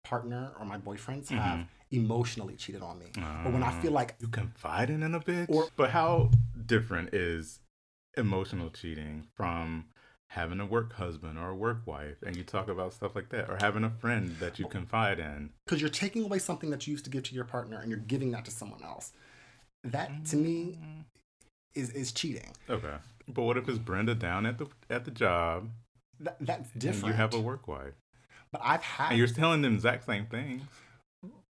partner 0.03 0.51
or 0.59 0.65
my 0.65 0.77
boyfriends 0.77 1.29
have 1.29 1.59
mm-hmm. 1.59 1.95
emotionally 1.97 2.55
cheated 2.55 2.81
on 2.81 2.99
me. 2.99 3.07
Or 3.45 3.51
when 3.51 3.63
I 3.63 3.71
feel 3.81 3.91
ah. 3.91 3.95
like 3.95 4.15
you 4.19 4.27
confiding 4.27 5.01
in 5.01 5.15
a 5.15 5.19
bitch. 5.19 5.49
Or- 5.49 5.69
but 5.75 5.91
how 5.91 6.31
different 6.65 7.13
is 7.13 7.59
emotional 8.17 8.69
cheating 8.69 9.27
from 9.35 9.85
having 10.29 10.59
a 10.59 10.65
work 10.65 10.93
husband 10.93 11.37
or 11.37 11.49
a 11.49 11.55
work 11.55 11.81
wife, 11.85 12.17
and 12.25 12.35
you 12.35 12.43
talk 12.43 12.67
about 12.67 12.93
stuff 12.93 13.15
like 13.15 13.29
that, 13.29 13.49
or 13.49 13.57
having 13.61 13.83
a 13.83 13.89
friend 13.89 14.35
that 14.39 14.59
you 14.59 14.67
confide 14.67 15.19
in? 15.19 15.51
because 15.65 15.81
you're 15.81 15.89
taking 15.89 16.23
away 16.23 16.39
something 16.39 16.69
that 16.69 16.87
you 16.87 16.91
used 16.91 17.05
to 17.05 17.11
give 17.11 17.23
to 17.23 17.35
your 17.35 17.45
partner 17.45 17.79
and 17.79 17.89
you're 17.89 17.99
giving 17.99 18.31
that 18.31 18.45
to 18.45 18.51
someone 18.51 18.83
else. 18.83 19.13
That 19.83 20.25
to 20.25 20.35
me 20.35 20.79
mm. 20.81 21.03
is 21.75 21.91
is 21.91 22.11
cheating. 22.11 22.51
Okay. 22.69 22.95
But 23.27 23.43
what 23.43 23.57
if 23.57 23.67
it's 23.67 23.77
Brenda 23.77 24.15
down 24.15 24.45
at 24.45 24.57
the 24.57 24.67
at 24.89 25.05
the 25.05 25.11
job, 25.11 25.69
That, 26.19 26.37
that's 26.39 26.69
different. 26.71 27.07
you 27.07 27.13
have 27.13 27.33
a 27.33 27.39
work 27.39 27.67
wife, 27.67 27.93
but 28.51 28.61
I've 28.63 28.83
had 28.83 29.11
and 29.11 29.17
you're 29.17 29.27
telling 29.27 29.61
them 29.61 29.75
exact 29.75 30.05
same 30.05 30.25
things? 30.25 30.63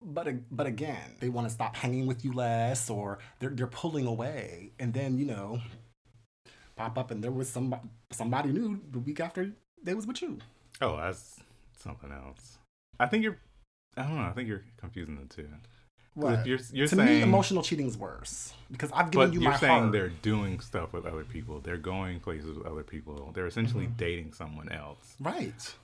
but 0.04 0.28
but 0.50 0.66
again, 0.66 1.16
they 1.20 1.28
want 1.28 1.46
to 1.46 1.52
stop 1.52 1.76
hanging 1.76 2.06
with 2.06 2.24
you 2.24 2.32
less, 2.32 2.90
or 2.90 3.18
they're 3.38 3.50
they're 3.50 3.66
pulling 3.66 4.06
away, 4.06 4.72
and 4.78 4.92
then 4.92 5.18
you 5.18 5.24
know, 5.24 5.60
pop 6.76 6.96
up 6.98 7.10
and 7.10 7.22
there 7.22 7.30
was 7.30 7.48
somebody 7.48 7.82
somebody 8.10 8.50
new 8.50 8.80
the 8.90 8.98
week 8.98 9.20
after 9.20 9.52
they 9.82 9.94
was 9.94 10.06
with 10.06 10.22
you. 10.22 10.38
Oh, 10.80 10.96
that's 10.96 11.40
something 11.78 12.10
else. 12.12 12.58
I 13.00 13.06
think 13.06 13.22
you're 13.24 13.38
I 13.96 14.02
don't 14.02 14.16
know. 14.16 14.22
I 14.22 14.32
think 14.32 14.48
you're 14.48 14.64
confusing 14.78 15.16
the 15.16 15.34
two. 15.34 15.48
What? 16.14 16.40
If 16.40 16.46
you're, 16.46 16.58
you're 16.72 16.86
to 16.88 16.96
saying, 16.96 17.08
me, 17.08 17.22
emotional 17.22 17.62
cheating's 17.62 17.96
worse 17.96 18.52
because 18.70 18.90
I've 18.92 19.10
given 19.10 19.28
but 19.28 19.34
you 19.34 19.40
you're 19.40 19.50
my 19.50 19.56
saying 19.58 19.78
heart. 19.80 19.92
they're 19.92 20.08
doing 20.10 20.60
stuff 20.60 20.92
with 20.92 21.06
other 21.06 21.24
people. 21.24 21.60
They're 21.60 21.78
going 21.78 22.20
places 22.20 22.56
with 22.58 22.66
other 22.66 22.82
people. 22.82 23.30
They're 23.34 23.46
essentially 23.46 23.84
Mm-hmm. 23.86 23.96
dating 23.96 24.32
someone 24.34 24.70
else. 24.70 25.16
Right. 25.20 25.74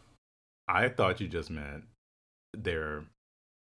I 0.69 0.89
thought 0.91 1.21
you 1.21 1.29
just 1.29 1.51
meant 1.51 1.85
they're, 2.53 3.05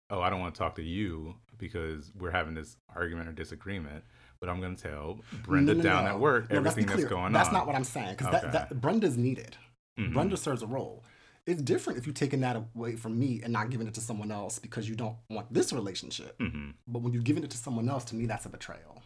oh, 0.10 0.22
I 0.22 0.30
don't 0.32 0.40
want 0.40 0.56
to 0.56 0.60
talk 0.60 0.76
to 0.76 0.84
you 0.84 1.36
because 1.60 2.12
we're 2.18 2.32
having 2.32 2.56
this 2.56 2.78
argument 2.96 3.30
or 3.30 3.32
disagreement, 3.32 4.04
but 4.40 4.50
I'm 4.50 4.60
going 4.62 4.76
to 4.76 4.82
tell 4.82 5.20
Brenda 5.44 5.74
No, 5.74 5.78
no, 5.78 5.84
down 5.84 6.04
no. 6.06 6.10
at 6.12 6.20
work 6.20 6.50
No, 6.50 6.58
everything 6.58 6.86
that's 6.86 7.04
going 7.06 7.10
That's 7.10 7.14
on. 7.14 7.34
That's 7.34 7.52
not 7.52 7.68
what 7.68 7.76
I'm 7.76 7.84
saying 7.84 8.12
because 8.12 8.28
Okay. 8.28 8.40
that, 8.52 8.70
that 8.70 8.82
Brenda's 8.82 9.18
needed. 9.18 9.58
Mhm. 10.00 10.14
Brenda 10.14 10.38
serves 10.38 10.62
a 10.62 10.68
role. 10.68 11.04
It's 11.46 11.62
different 11.62 11.98
if 12.00 12.06
you're 12.06 12.14
taking 12.14 12.42
that 12.42 12.56
away 12.76 12.96
from 12.96 13.18
me 13.20 13.42
and 13.44 13.52
not 13.52 13.70
giving 13.70 13.88
it 13.88 13.94
to 13.96 14.02
someone 14.02 14.32
else 14.32 14.60
because 14.60 14.88
you 14.88 14.96
don't 14.96 15.18
want 15.30 15.52
this 15.54 15.74
relationship. 15.74 16.38
Mhm. 16.40 16.76
But 16.88 17.00
when 17.02 17.12
you're 17.14 17.24
giving 17.24 17.44
it 17.44 17.50
to 17.52 17.58
someone 17.58 17.90
else, 17.90 18.06
to 18.06 18.16
me, 18.16 18.26
that's 18.26 18.46
a 18.46 18.50
betrayal. 18.50 19.02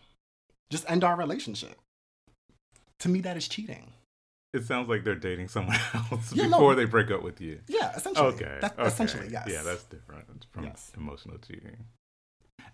Just 0.69 0.89
end 0.89 1.03
our 1.03 1.15
relationship. 1.15 1.79
To 2.99 3.09
me, 3.09 3.21
that 3.21 3.37
is 3.37 3.47
cheating. 3.47 3.93
It 4.53 4.65
sounds 4.65 4.87
like 4.87 5.03
they're 5.03 5.15
dating 5.15 5.47
someone 5.47 5.77
else 6.11 6.33
Yeah, 6.33 6.43
no. 6.43 6.57
before 6.57 6.75
they 6.75 6.85
break 6.85 7.09
up 7.11 7.23
with 7.23 7.41
you. 7.41 7.61
Yeah, 7.67 7.95
essentially. 7.95 8.27
Okay. 8.27 8.57
That's 8.61 8.77
okay. 8.77 8.87
essentially, 8.87 9.27
yes. 9.31 9.47
Yeah, 9.49 9.63
that's 9.63 9.83
different 9.85 10.45
from 10.51 10.65
Yes. 10.65 10.91
emotional 10.95 11.37
cheating. 11.39 11.85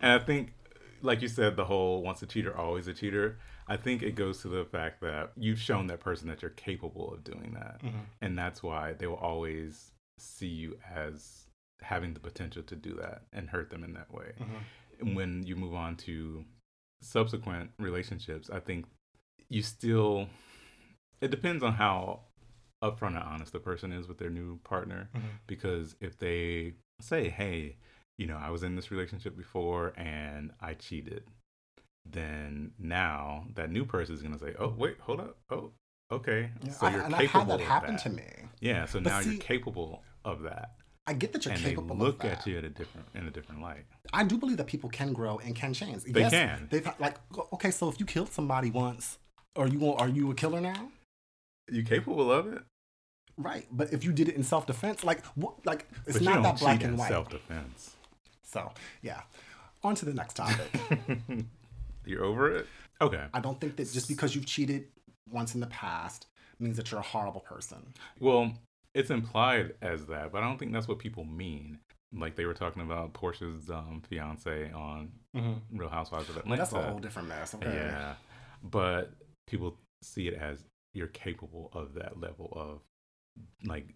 And 0.01 0.21
I 0.21 0.23
think, 0.25 0.53
like 1.01 1.21
you 1.21 1.27
said, 1.27 1.55
the 1.55 1.65
whole 1.65 2.01
once 2.03 2.21
a 2.21 2.25
cheater, 2.25 2.55
always 2.55 2.87
a 2.87 2.93
cheater. 2.93 3.37
I 3.67 3.77
think 3.77 4.01
it 4.01 4.15
goes 4.15 4.41
to 4.41 4.47
the 4.47 4.65
fact 4.65 5.01
that 5.01 5.31
you've 5.37 5.59
shown 5.59 5.87
that 5.87 5.99
person 5.99 6.27
that 6.29 6.41
you're 6.41 6.51
capable 6.51 7.13
of 7.13 7.23
doing 7.23 7.53
that. 7.53 7.81
Mhm. 7.83 8.05
And 8.21 8.37
that's 8.37 8.63
why 8.63 8.93
they 8.93 9.07
will 9.07 9.15
always 9.15 9.91
see 10.17 10.47
you 10.47 10.77
as 10.89 11.47
having 11.81 12.13
the 12.13 12.19
potential 12.19 12.63
to 12.63 12.75
do 12.75 12.93
that 12.95 13.23
and 13.31 13.49
hurt 13.49 13.69
them 13.69 13.83
in 13.83 13.93
that 13.93 14.11
way. 14.11 14.33
Mhm. 14.37 15.15
When 15.15 15.43
you 15.43 15.55
move 15.55 15.73
on 15.73 15.95
to 15.97 16.45
subsequent 17.01 17.71
relationships, 17.79 18.49
I 18.49 18.59
think 18.59 18.85
you 19.47 19.61
still, 19.61 20.27
it 21.21 21.31
depends 21.31 21.63
on 21.63 21.73
how 21.73 22.21
upfront 22.83 23.09
and 23.15 23.17
honest 23.19 23.51
the 23.53 23.59
person 23.59 23.91
is 23.91 24.07
with 24.07 24.17
their 24.17 24.29
new 24.29 24.57
partner. 24.59 25.09
Mhm. 25.13 25.21
Because 25.47 25.95
if 26.01 26.17
they 26.17 26.73
say, 27.01 27.29
hey, 27.29 27.77
you 28.19 28.27
know, 28.27 28.37
I 28.37 28.49
was 28.49 28.63
in 28.63 28.75
this 28.75 28.91
relationship 28.91 29.37
before 29.37 29.93
and 29.95 30.51
I 30.59 30.73
cheated, 30.73 31.23
then 32.05 32.71
now 32.77 33.45
that 33.55 33.71
new 33.71 33.85
person 33.85 34.13
is 34.13 34.21
going 34.21 34.37
to 34.37 34.39
say, 34.39 34.53
oh, 34.59 34.73
wait, 34.77 34.97
hold 34.99 35.21
up. 35.21 35.37
Oh, 35.49 35.71
okay. 36.11 36.51
Yeah, 36.63 36.71
so 36.71 36.87
I- 36.87 36.91
you're 36.91 37.01
and 37.03 37.15
I've 37.15 37.21
capable 37.21 37.39
had 37.51 37.59
that 37.59 37.63
of 37.63 37.67
happen 37.69 37.95
that. 37.95 38.03
to 38.03 38.09
me. 38.09 38.23
Yeah, 38.59 38.85
so 38.85 38.99
But 38.99 39.09
now 39.09 39.21
see- 39.21 39.31
you're 39.31 39.39
capable 39.41 40.03
of 40.25 40.41
that. 40.43 40.75
I 41.07 41.13
get 41.13 41.31
that 41.33 41.45
you're 41.45 41.53
and 41.55 41.63
they 41.63 41.69
capable 41.71 41.95
look 41.95 42.23
of 42.23 42.29
at 42.29 42.45
you 42.45 42.57
at 42.59 42.63
a 42.65 42.69
different 42.69 43.07
in 43.15 43.25
a 43.25 43.31
different 43.31 43.61
light. 43.61 43.85
I 44.13 44.23
do 44.25 44.37
believe 44.37 44.57
that 44.57 44.67
people 44.67 44.89
can 44.91 45.11
grow 45.11 45.39
and 45.39 45.55
can 45.55 45.73
change. 45.73 46.03
They 46.03 46.19
yes, 46.19 46.29
can. 46.31 46.67
They've 46.69 46.85
had- 46.85 46.99
like 46.99 47.15
okay, 47.53 47.71
so 47.71 47.89
if 47.89 47.99
you 47.99 48.05
killed 48.05 48.31
somebody 48.31 48.69
once, 48.69 49.17
are 49.55 49.67
you 49.67 49.91
are 49.93 50.07
you 50.09 50.29
a 50.29 50.35
killer 50.35 50.61
now? 50.61 50.91
You 51.71 51.81
capable 51.83 52.31
of 52.31 52.47
it? 52.53 52.61
Right, 53.37 53.65
but 53.71 53.91
if 53.93 54.03
you 54.03 54.11
did 54.11 54.27
it 54.29 54.35
in 54.35 54.43
self 54.43 54.67
defense, 54.67 55.03
like 55.03 55.25
what, 55.35 55.65
like 55.65 55.87
it's 56.05 56.17
but 56.19 56.23
not 56.23 56.43
that 56.43 56.59
black 56.59 56.83
and 56.83 56.95
white. 56.97 57.07
self-defense. 57.09 57.95
So 58.49 58.71
yeah, 59.01 59.21
on 59.83 59.95
to 59.95 60.05
the 60.05 60.13
next 60.13 60.35
topic. 60.35 60.69
You're 62.05 62.23
over 62.23 62.55
it? 62.55 62.65
Okay. 63.01 63.23
I 63.33 63.39
don't 63.39 63.59
think 63.61 63.75
that 63.75 63.91
just 63.91 64.07
because 64.07 64.33
you've 64.35 64.45
cheated 64.45 64.87
once 65.29 65.53
in 65.53 65.61
the 65.61 65.67
past 65.67 66.25
means 66.59 66.75
that 66.77 66.91
you're 66.91 66.99
a 66.99 67.03
horrible 67.03 67.41
person. 67.41 67.93
Well, 68.19 68.51
it's 68.93 69.11
implied 69.11 69.73
as 69.81 70.05
that, 70.07 70.31
but 70.31 70.43
I 70.43 70.47
don't 70.47 70.57
think 70.57 70.73
that's 70.73 70.87
what 70.87 70.99
people 70.99 71.23
mean. 71.23 71.79
Like 72.11 72.35
they 72.35 72.45
were 72.45 72.55
talking 72.55 72.81
about 72.81 73.13
Porsha's 73.13 73.69
um, 73.69 74.01
fiance 74.09 74.71
on 74.71 75.11
Real 75.71 75.89
Housewives 75.89 76.29
of 76.29 76.37
Atlanta. 76.37 76.57
That's 76.63 76.73
a 76.73 76.81
whole 76.81 76.99
different 76.99 77.27
mess. 77.27 77.53
Okay. 77.53 77.71
Yeah, 77.71 78.15
but 78.63 79.13
people 79.45 79.77
see 80.01 80.27
it 80.27 80.33
as 80.33 80.63
you're 80.93 81.07
capable 81.07 81.69
of 81.73 81.93
that 81.93 82.19
level 82.19 82.51
of 82.55 82.79
like 83.63 83.93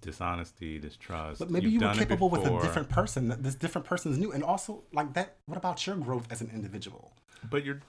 dishonesty, 0.00 0.78
distrust. 0.78 1.38
But 1.38 1.50
maybe 1.50 1.70
You've 1.70 1.82
you 1.82 1.88
were 1.88 1.94
capable 1.94 2.28
with 2.28 2.46
a 2.46 2.60
different 2.60 2.88
person. 2.88 3.34
This 3.40 3.54
different 3.54 3.86
person 3.86 4.12
is 4.12 4.18
new, 4.18 4.32
and 4.32 4.42
also 4.42 4.84
like 4.92 5.14
that. 5.14 5.36
What 5.46 5.58
about 5.58 5.86
your 5.86 5.96
growth 5.96 6.26
as 6.30 6.40
an 6.40 6.50
individual? 6.52 7.12
But 7.48 7.64
you're, 7.64 7.80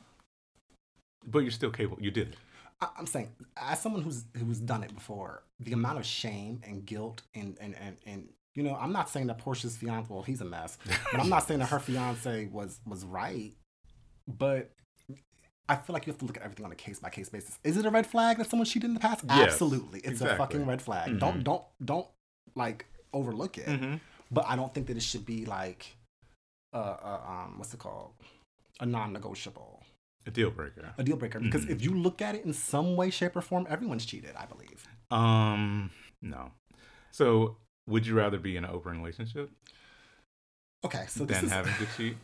but 1.25 1.39
you're 1.39 1.51
still 1.51 1.71
capable. 1.71 2.01
You 2.01 2.11
did 2.11 2.29
it. 2.29 2.35
I, 2.81 2.89
I'm 2.97 3.07
saying, 3.07 3.29
as 3.55 3.81
someone 3.81 4.01
who's 4.01 4.25
who's 4.37 4.59
done 4.59 4.83
it 4.83 4.93
before, 4.93 5.43
the 5.59 5.73
amount 5.73 5.99
of 5.99 6.05
shame 6.05 6.61
and 6.65 6.85
guilt 6.85 7.21
and 7.35 7.57
and 7.59 7.75
and, 7.79 7.97
and 8.05 8.29
you 8.55 8.63
know, 8.63 8.75
I'm 8.75 8.91
not 8.91 9.09
saying 9.09 9.27
that 9.27 9.39
Porsha's 9.39 9.77
fiance. 9.77 10.07
Well, 10.11 10.23
he's 10.23 10.41
a 10.41 10.45
mess, 10.45 10.77
but 11.11 11.21
I'm 11.21 11.29
not 11.29 11.47
saying 11.47 11.59
that 11.59 11.69
her 11.69 11.79
fiance 11.79 12.47
was 12.51 12.79
was 12.85 13.05
right. 13.05 13.53
But 14.27 14.71
I 15.69 15.75
feel 15.75 15.93
like 15.93 16.05
you 16.07 16.11
have 16.13 16.19
to 16.19 16.25
look 16.25 16.37
at 16.37 16.43
everything 16.43 16.65
on 16.65 16.71
a 16.71 16.75
case 16.75 16.99
by 16.99 17.09
case 17.09 17.29
basis. 17.29 17.59
Is 17.63 17.75
it 17.77 17.85
a 17.85 17.89
red 17.89 18.07
flag 18.07 18.37
that 18.37 18.49
someone 18.49 18.65
cheated 18.65 18.89
in 18.89 18.93
the 18.93 18.99
past? 18.99 19.25
Yes, 19.27 19.51
Absolutely, 19.53 19.99
it's 20.01 20.21
a 20.21 20.35
fucking 20.35 20.65
red 20.65 20.81
flag. 20.81 21.11
Mhm. 21.11 21.19
Don't 21.19 21.43
don't 21.43 21.63
don't 21.83 22.07
like 22.55 22.85
overlook 23.13 23.57
it. 23.57 23.67
Mm-hmm. 23.67 23.95
But 24.31 24.45
I 24.47 24.55
don't 24.55 24.73
think 24.73 24.87
that 24.87 24.97
it 24.97 25.03
should 25.03 25.25
be 25.25 25.45
like, 25.45 25.95
uh, 26.73 26.77
uh 26.77 27.21
um, 27.27 27.57
what's 27.57 27.73
it 27.73 27.79
called? 27.79 28.11
A 28.79 28.85
non-negotiable, 28.85 29.83
A 30.25 30.31
deal 30.31 30.51
breaker. 30.51 30.93
a 30.97 31.03
deal 31.03 31.15
breaker. 31.15 31.39
Because 31.39 31.65
Mhm. 31.65 31.69
if 31.71 31.81
you 31.81 31.93
look 31.93 32.21
at 32.21 32.35
it 32.35 32.43
in 32.45 32.53
some 32.53 32.95
way, 32.95 33.09
shape, 33.09 33.35
or 33.35 33.41
form, 33.41 33.65
everyone's 33.69 34.05
cheated. 34.05 34.35
I 34.35 34.45
believe. 34.45 34.85
Um, 35.09 35.91
no. 36.21 36.51
So, 37.11 37.57
would 37.87 38.05
you 38.05 38.15
rather 38.15 38.37
be 38.37 38.57
in 38.57 38.65
an 38.65 38.69
open 38.71 38.97
relationship 38.97 39.49
Okay, 40.85 41.05
so 41.07 41.25
this 41.25 41.41
is 41.41 41.51
having 41.51 41.73
to 41.73 41.85
cheat? 41.97 42.17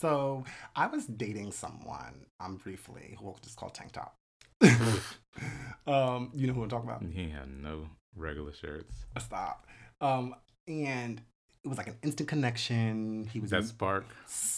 So 0.00 0.44
I 0.76 0.86
was 0.86 1.06
dating 1.06 1.52
someone 1.52 2.26
um 2.40 2.56
briefly 2.56 3.16
who 3.18 3.26
we'll 3.26 3.38
just 3.42 3.56
call 3.56 3.70
Tank 3.70 3.92
Top. 3.92 4.16
um, 5.86 6.30
you 6.34 6.46
know 6.46 6.52
who 6.52 6.62
I'm 6.62 6.68
talking 6.68 6.88
about? 6.88 7.02
He 7.02 7.28
had 7.30 7.48
no 7.48 7.86
regular 8.16 8.52
shirts. 8.52 8.94
Stop. 9.18 9.66
Um, 10.00 10.34
and 10.68 11.20
it 11.64 11.68
was 11.68 11.78
like 11.78 11.88
an 11.88 11.96
instant 12.02 12.28
connection. 12.28 13.28
He 13.32 13.40
was 13.40 13.50
That 13.50 13.64
spark. 13.64 14.04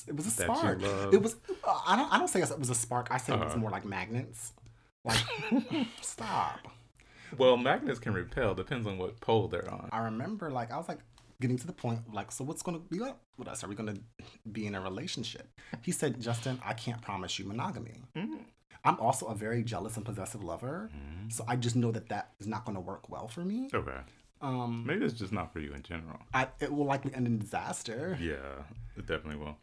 it 0.06 0.14
was 0.16 0.26
a 0.26 0.30
spark. 0.30 0.80
It 1.12 1.22
was. 1.22 1.36
uh, 1.66 1.80
I 1.86 1.96
don't. 1.96 2.12
I 2.12 2.18
don't 2.18 2.28
say 2.28 2.40
it 2.42 2.58
was 2.58 2.70
a 2.70 2.74
spark. 2.74 3.08
I 3.10 3.16
say 3.18 3.32
it 3.34 3.38
was 3.40 3.50
Uh-huh. 3.52 3.58
more 3.58 3.70
like 3.70 3.84
magnets. 3.84 4.52
Like, 5.04 5.18
stop. 6.00 6.60
Well, 7.36 7.56
magnets 7.56 7.98
can 7.98 8.12
repel. 8.14 8.54
Depends 8.54 8.86
on 8.86 8.98
what 8.98 9.20
pole 9.20 9.48
they're 9.48 9.68
on. 9.68 9.88
I 9.90 9.98
remember, 10.04 10.50
like, 10.50 10.70
I 10.70 10.76
was 10.76 10.86
like 10.88 10.98
getting 11.42 11.58
to 11.58 11.66
the 11.66 11.72
point, 11.84 12.00
like, 12.14 12.32
so 12.32 12.44
what's 12.44 12.62
gonna 12.62 12.78
be 12.78 13.02
up 13.02 13.20
with 13.36 13.48
us? 13.48 13.62
Are 13.62 13.68
we 13.68 13.74
gonna 13.74 13.96
be 14.50 14.66
in 14.66 14.74
a 14.74 14.80
relationship? 14.80 15.46
He 15.82 15.92
said, 15.92 16.20
Justin, 16.20 16.58
I 16.64 16.72
can't 16.72 17.02
promise 17.02 17.38
you 17.38 17.44
monogamy. 17.44 17.96
Mm. 18.16 18.38
I'm 18.84 18.98
also 18.98 19.26
a 19.26 19.34
very 19.34 19.62
jealous 19.62 19.96
and 19.96 20.04
possessive 20.06 20.42
lover, 20.42 20.90
Mm. 20.96 21.30
so 21.32 21.44
I 21.46 21.56
just 21.56 21.76
know 21.76 21.92
that 21.92 22.08
that 22.08 22.32
is 22.40 22.46
not 22.46 22.64
gonna 22.64 22.80
work 22.80 23.08
well 23.10 23.28
for 23.28 23.44
me. 23.44 23.68
Okay. 23.74 24.00
Um, 24.40 24.84
Maybe 24.86 25.04
it's 25.04 25.14
just 25.14 25.32
not 25.32 25.52
for 25.52 25.60
you 25.60 25.72
in 25.72 25.82
general. 25.82 26.18
I, 26.34 26.48
it 26.58 26.72
will 26.72 26.84
likely 26.86 27.14
end 27.14 27.26
in 27.28 27.38
disaster. 27.38 28.18
Yeah, 28.20 28.64
it 28.96 29.06
definitely 29.06 29.36
will. 29.44 29.56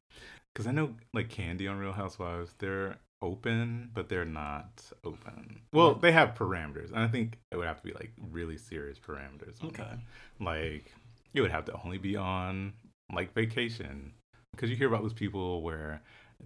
Because 0.54 0.68
I 0.68 0.72
know, 0.72 0.96
like 1.14 1.28
Kandi 1.30 1.70
on 1.70 1.78
Real 1.80 1.92
Housewives, 1.92 2.54
they're 2.60 2.98
open, 3.22 3.90
but 3.94 4.08
they're 4.08 4.24
not 4.24 4.82
open. 5.04 5.60
Well, 5.74 5.96
they 5.96 6.14
have 6.14 6.30
parameters, 6.36 6.92
and 6.94 7.00
I 7.00 7.08
think 7.10 7.40
it 7.52 7.58
would 7.58 7.68
have 7.68 7.82
to 7.82 7.84
be 7.84 7.92
like 7.94 8.14
really 8.32 8.56
serious 8.58 8.98
parameters. 8.98 9.62
Okay. 9.62 9.84
that. 9.84 10.00
Like 10.40 10.94
it 11.34 11.42
would 11.42 11.52
have 11.52 11.66
to 11.66 11.74
only 11.84 11.98
be 11.98 12.16
on 12.16 12.74
like 13.14 13.34
vacation, 13.34 14.14
because 14.52 14.70
you 14.70 14.76
hear 14.76 14.88
about 14.88 15.02
those 15.02 15.14
people 15.14 15.62
where 15.62 16.02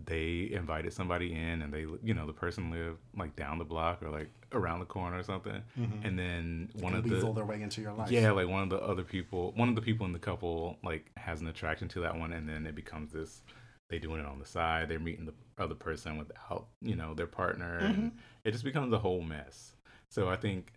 they 0.06 0.50
invited 0.52 0.92
somebody 0.92 1.34
in, 1.34 1.62
and 1.62 1.72
they, 1.74 1.86
you 2.02 2.14
know, 2.14 2.26
the 2.26 2.34
person 2.34 2.72
lived 2.72 2.98
like 3.16 3.36
down 3.36 3.60
the 3.60 3.66
block 3.66 4.02
or 4.02 4.10
like 4.10 4.30
around 4.54 4.80
the 4.80 4.86
corner 4.86 5.18
or 5.20 5.24
something, 5.24 5.62
Mhm. 5.78 6.04
and 6.06 6.18
then 6.18 6.70
They 6.74 6.82
one 6.82 6.96
of 6.96 7.04
the 7.04 7.12
weasel 7.12 7.34
their 7.34 7.46
way 7.46 7.62
into 7.62 7.82
your 7.82 7.94
life. 7.94 8.10
yeah, 8.12 8.32
like 8.32 8.48
one 8.48 8.64
of 8.64 8.70
the 8.70 8.80
other 8.82 9.04
people, 9.04 9.52
one 9.56 9.70
of 9.70 9.76
the 9.76 9.82
people 9.82 10.06
in 10.06 10.12
the 10.12 10.20
couple, 10.20 10.78
like 10.84 11.12
has 11.18 11.42
an 11.42 11.48
attraction 11.48 11.88
to 11.90 12.00
that 12.02 12.18
one, 12.18 12.34
and 12.34 12.48
then 12.50 12.66
it 12.66 12.76
becomes 12.76 13.12
this. 13.12 13.44
They 13.90 14.00
doing 14.00 14.22
it 14.22 14.26
on 14.26 14.40
the 14.40 14.46
side. 14.46 14.90
They're 14.90 15.00
meeting 15.00 15.26
the 15.26 15.34
other 15.60 15.76
person 15.76 16.18
without, 16.18 16.68
you 16.82 16.96
know, 16.96 17.14
their 17.14 17.28
partner, 17.28 17.78
and 17.78 18.12
it 18.44 18.52
just 18.52 18.64
becomes 18.64 18.92
a 18.94 18.98
whole 18.98 19.22
mess. 19.22 19.76
So 20.10 20.30
I 20.30 20.36
think 20.38 20.72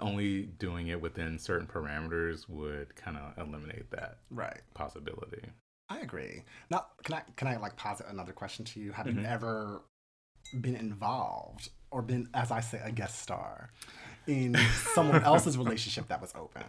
only 0.00 0.42
doing 0.42 0.88
it 0.88 1.00
within 1.00 1.38
certain 1.38 1.66
parameters 1.66 2.48
would 2.48 2.94
kind 2.96 3.16
of 3.16 3.36
eliminate 3.38 3.90
that 3.90 4.18
Right. 4.30 4.60
possibility. 4.74 5.42
I 5.88 5.98
agree. 6.00 6.42
Now, 6.70 6.86
can 7.02 7.14
I 7.16 7.22
can 7.36 7.48
I 7.48 7.56
like 7.56 7.76
posit 7.76 8.06
another 8.08 8.32
question 8.32 8.64
to 8.66 8.80
you? 8.80 8.92
Have 8.92 9.06
Mhm. 9.06 9.20
you 9.20 9.24
ever 9.26 9.82
been 10.60 10.76
involved 10.76 11.70
or 11.90 12.02
been, 12.02 12.28
as 12.34 12.50
I 12.50 12.60
say, 12.60 12.80
a 12.82 12.90
guest 12.92 13.18
star 13.20 13.70
in 14.26 14.54
someone 14.94 15.22
else's 15.22 15.58
relationship 15.58 16.08
that 16.08 16.20
was 16.20 16.32
open? 16.34 16.62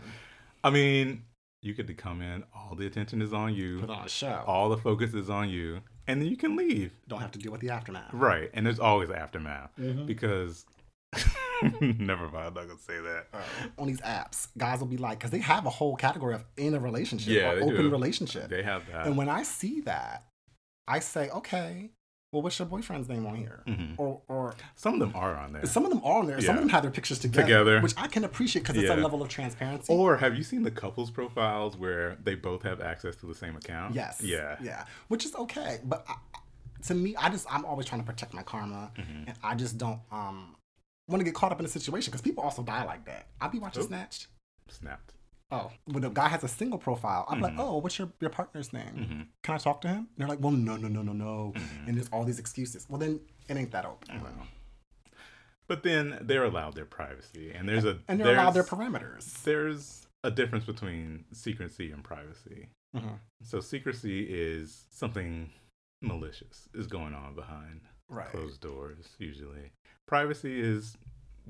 I 0.63 0.69
mean, 0.71 1.23
you 1.61 1.73
get 1.73 1.87
to 1.87 1.93
come 1.93 2.21
in. 2.21 2.43
All 2.53 2.75
the 2.75 2.85
attention 2.87 3.21
is 3.21 3.33
on 3.33 3.53
you. 3.53 3.79
Put 3.79 3.89
on 3.89 4.05
a 4.05 4.09
show. 4.09 4.43
All 4.47 4.69
the 4.69 4.77
focus 4.77 5.13
is 5.13 5.29
on 5.29 5.49
you, 5.49 5.81
and 6.07 6.19
then 6.21 6.27
you 6.27 6.37
can 6.37 6.55
leave. 6.55 6.91
Don't 7.07 7.21
have 7.21 7.31
to 7.31 7.39
deal 7.39 7.51
with 7.51 7.61
the 7.61 7.69
aftermath. 7.69 8.13
Right, 8.13 8.49
and 8.53 8.65
there's 8.65 8.79
always 8.79 9.09
aftermath 9.11 9.71
Mhm. 9.77 10.05
because 10.05 10.65
Never 11.81 12.27
mind. 12.29 12.47
I'm 12.47 12.53
not 12.53 12.67
gonna 12.67 12.77
say 12.79 12.99
that. 12.99 13.27
on 13.77 13.87
these 13.87 14.01
apps, 14.01 14.47
guys 14.57 14.79
will 14.79 14.87
be 14.87 14.97
like, 14.97 15.19
because 15.19 15.31
they 15.31 15.39
have 15.39 15.65
a 15.65 15.69
whole 15.69 15.95
category 15.95 16.35
of 16.35 16.43
in 16.57 16.73
a 16.73 16.79
relationship 16.79 17.33
Yeah, 17.33 17.51
or 17.51 17.63
open 17.63 17.75
do. 17.77 17.89
relationship. 17.89 18.49
They 18.49 18.63
have 18.63 18.83
that. 18.91 19.07
and 19.07 19.17
when 19.17 19.29
I 19.29 19.43
see 19.43 19.81
that, 19.81 20.23
I 20.87 20.99
say, 20.99 21.29
okay, 21.29 21.89
well, 22.31 22.41
what's 22.41 22.59
your 22.59 22.67
boyfriend's 22.67 23.07
name 23.07 23.25
on 23.25 23.35
here? 23.35 23.63
Mhm. 23.65 23.95
Or, 23.97 24.21
or 24.27 24.55
Some 24.75 24.95
of 24.95 24.99
them 24.99 25.13
are 25.15 25.35
on 25.37 25.53
there. 25.53 25.65
some 25.65 25.85
of 25.85 25.89
them 25.89 26.01
are 26.03 26.19
on 26.19 26.27
there. 26.27 26.41
Some 26.41 26.55
of 26.55 26.61
them 26.61 26.69
have 26.69 26.81
their 26.83 26.91
pictures 26.91 27.17
together, 27.19 27.43
Together. 27.43 27.81
which 27.81 27.93
I 27.95 28.07
can 28.07 28.25
appreciate 28.25 28.63
because 28.63 28.75
it's 28.75 28.89
a 28.89 28.95
level 28.97 29.21
of 29.21 29.29
transparency. 29.29 29.93
Or 29.93 30.17
have 30.17 30.35
you 30.35 30.43
seen 30.43 30.63
the 30.63 30.71
couples 30.71 31.09
profiles 31.09 31.77
where 31.77 32.17
they 32.21 32.35
both 32.35 32.63
have 32.63 32.81
access 32.81 33.15
to 33.17 33.25
the 33.25 33.33
same 33.35 33.55
account? 33.55 33.95
yes, 33.95 34.19
Yeah. 34.21 34.57
yeah, 34.61 34.83
which 35.07 35.23
is 35.25 35.33
okay. 35.35 35.79
But 35.85 36.05
I, 36.09 36.15
to 36.87 36.93
me, 36.93 37.15
I 37.15 37.29
just 37.29 37.47
I'm 37.51 37.63
always 37.65 37.85
trying 37.85 38.01
to 38.01 38.05
protect 38.05 38.33
my 38.33 38.43
karma, 38.43 38.91
Mm-hmm. 38.97 39.29
and 39.29 39.37
I 39.41 39.55
just 39.55 39.77
don't 39.77 40.01
um 40.11 40.57
want 41.07 41.19
to 41.21 41.23
get 41.25 41.33
caught 41.33 41.51
up 41.51 41.59
in 41.59 41.65
a 41.65 41.69
situation 41.69 42.11
because 42.11 42.21
people 42.21 42.43
also 42.43 42.63
die 42.63 42.83
like 42.85 43.05
that. 43.05 43.27
I'll 43.39 43.49
be 43.49 43.59
watching 43.59 43.83
Oop. 43.83 43.87
Snatched. 43.89 44.27
Snapped. 44.69 45.13
Oh, 45.51 45.71
when 45.85 46.03
a 46.03 46.09
guy 46.09 46.27
has 46.27 46.43
a 46.43 46.47
single 46.47 46.79
profile, 46.79 47.25
I'm 47.29 47.39
like, 47.39 47.53
Mhm. 47.53 47.59
oh, 47.59 47.77
what's 47.77 47.99
your, 47.99 48.11
your 48.19 48.31
partner's 48.31 48.73
name? 48.73 48.95
Mhm. 48.95 49.27
Can 49.43 49.55
I 49.55 49.57
talk 49.59 49.79
to 49.81 49.87
him? 49.87 49.97
And 49.97 50.07
they're 50.17 50.27
like, 50.27 50.39
well, 50.39 50.51
no, 50.51 50.75
no, 50.75 50.87
no, 50.87 51.03
no, 51.03 51.13
no. 51.13 51.53
Mhm. 51.55 51.87
And 51.87 51.97
there's 51.97 52.09
all 52.09 52.23
these 52.25 52.39
excuses. 52.39 52.87
Well, 52.89 52.97
then 52.97 53.19
it 53.47 53.55
ain't 53.55 53.71
that 53.71 53.85
open. 53.85 54.21
Well, 54.21 54.47
But 55.67 55.81
then 55.83 56.19
they're 56.21 56.43
allowed 56.43 56.75
their 56.75 56.85
privacy, 56.85 57.51
and 57.51 57.67
there's 57.67 57.85
a 57.85 57.99
And 58.07 58.19
they're 58.19 58.33
allowed 58.33 58.51
their 58.51 58.63
parameters. 58.63 59.41
there's 59.43 60.05
a 60.23 60.29
difference 60.31 60.63
between 60.65 61.25
secrecy 61.31 61.91
and 61.91 62.03
privacy. 62.03 62.69
Mhm. 62.95 63.19
So 63.43 63.61
secrecy 63.61 64.27
is 64.29 64.85
something 64.91 65.51
malicious 66.01 66.69
is 66.73 66.85
going 66.87 67.13
on 67.15 67.33
behind 67.35 67.81
Right. 68.09 68.29
closed 68.29 68.61
doors 68.61 69.15
usually. 69.17 69.71
Privacy 70.07 70.59
is, 70.59 70.95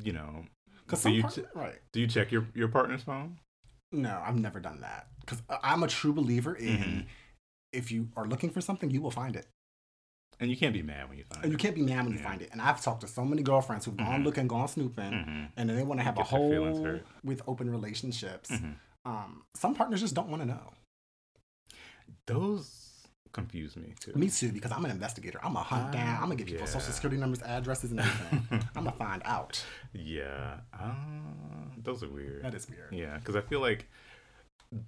you 0.02 0.14
know, 0.14 0.46
Because 0.86 1.00
do 1.00 1.04
some 1.04 1.14
you 1.14 1.22
part- 1.22 1.34
che- 1.36 1.44
right. 1.54 1.82
do 1.94 2.00
you 2.00 2.08
check 2.08 2.32
your 2.32 2.48
your 2.54 2.68
partner's 2.70 3.04
phone? 3.04 3.40
No, 3.92 4.22
I've 4.26 4.40
never 4.40 4.60
done 4.60 4.82
that. 4.82 5.08
Because 5.22 5.42
I'm 5.64 5.84
a 5.84 5.88
true 5.88 6.14
believer 6.14 6.54
in 6.56 6.78
Mhm. 6.78 7.06
if 7.74 7.92
you 7.92 8.10
are 8.16 8.26
looking 8.26 8.50
for 8.50 8.62
something, 8.62 8.90
you 8.92 9.02
will 9.02 9.12
find 9.12 9.36
it. 9.36 9.48
And 10.40 10.50
you 10.50 10.58
can't 10.58 10.74
be 10.74 10.82
mad 10.84 11.08
when 11.08 11.18
you 11.18 11.24
find 11.24 11.40
it. 11.40 11.44
And 11.46 11.52
you 11.54 11.58
can't 11.58 11.76
be 11.76 11.82
mad 11.82 12.04
when 12.04 12.12
you 12.14 12.20
find 12.20 12.42
it. 12.42 12.50
And 12.52 12.62
I've 12.62 12.82
talked 12.82 13.02
to 13.02 13.08
so 13.08 13.24
many 13.24 13.42
girlfriends 13.42 13.86
who've 13.86 13.96
gone 13.96 14.22
Mhm. 14.22 14.26
looking, 14.26 14.48
gone 14.48 14.68
snooping, 14.68 15.12
Mhm. 15.12 15.52
and 15.56 15.70
then 15.70 15.76
they 15.78 15.84
want 15.84 16.00
to 16.00 16.04
have 16.04 16.16
a 16.18 16.24
Get 16.24 16.30
their 16.32 16.50
feelings 16.50 16.78
whole 16.80 17.00
with 17.24 17.42
open 17.48 17.70
relationships. 17.70 18.50
Mhm. 18.52 18.76
Um, 19.06 19.46
some 19.56 19.76
partners 19.76 20.02
just 20.02 20.14
don't 20.14 20.28
want 20.30 20.42
to 20.42 20.46
know. 20.46 20.74
Those 22.28 22.85
confuse 23.36 23.76
me 23.76 23.94
too. 24.00 24.14
Me 24.16 24.30
too, 24.30 24.52
because 24.52 24.72
I'm 24.72 24.84
an 24.86 24.92
investigator. 24.92 25.40
I'm 25.44 25.54
gonna 25.54 25.66
hunt 25.66 25.88
Ah, 25.90 25.92
down. 25.92 26.16
I'm 26.16 26.22
gonna 26.24 26.36
get 26.36 26.48
people's 26.48 26.70
social 26.72 26.92
security 26.94 27.18
numbers, 27.20 27.42
addresses, 27.44 27.92
and 27.92 28.00
everything. 28.00 28.48
I'm 28.76 28.84
gonna 28.86 28.92
find 28.94 29.22
out. 29.26 29.64
Yeah, 29.94 30.58
uh, 30.74 30.94
those 31.84 32.02
are 32.04 32.10
weird. 32.10 32.44
That 32.44 32.56
is 32.56 32.68
weird. 32.70 32.92
Yeah, 32.92 33.18
because 33.18 33.36
I 33.36 33.42
feel 33.42 33.60
like 33.60 33.88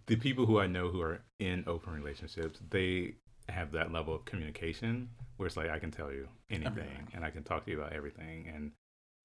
the 0.07 0.15
people 0.15 0.45
who 0.45 0.59
I 0.59 0.67
know 0.67 0.87
who 0.89 1.01
are 1.01 1.19
in 1.39 1.63
open 1.67 1.93
relationships, 1.93 2.59
they 2.69 3.15
have 3.49 3.71
that 3.73 3.91
level 3.91 4.13
of 4.15 4.25
communication 4.25 5.09
where 5.37 5.47
it's 5.47 5.55
like 5.57 5.69
I 5.69 5.79
can 5.79 5.91
tell 5.91 6.11
you 6.11 6.27
anything 6.49 6.67
Everything. 6.67 7.07
and 7.13 7.23
I 7.23 7.29
can 7.29 7.43
talk 7.43 7.65
to 7.65 7.71
you 7.71 7.79
about 7.79 7.93
everything, 7.93 8.47
and 8.53 8.71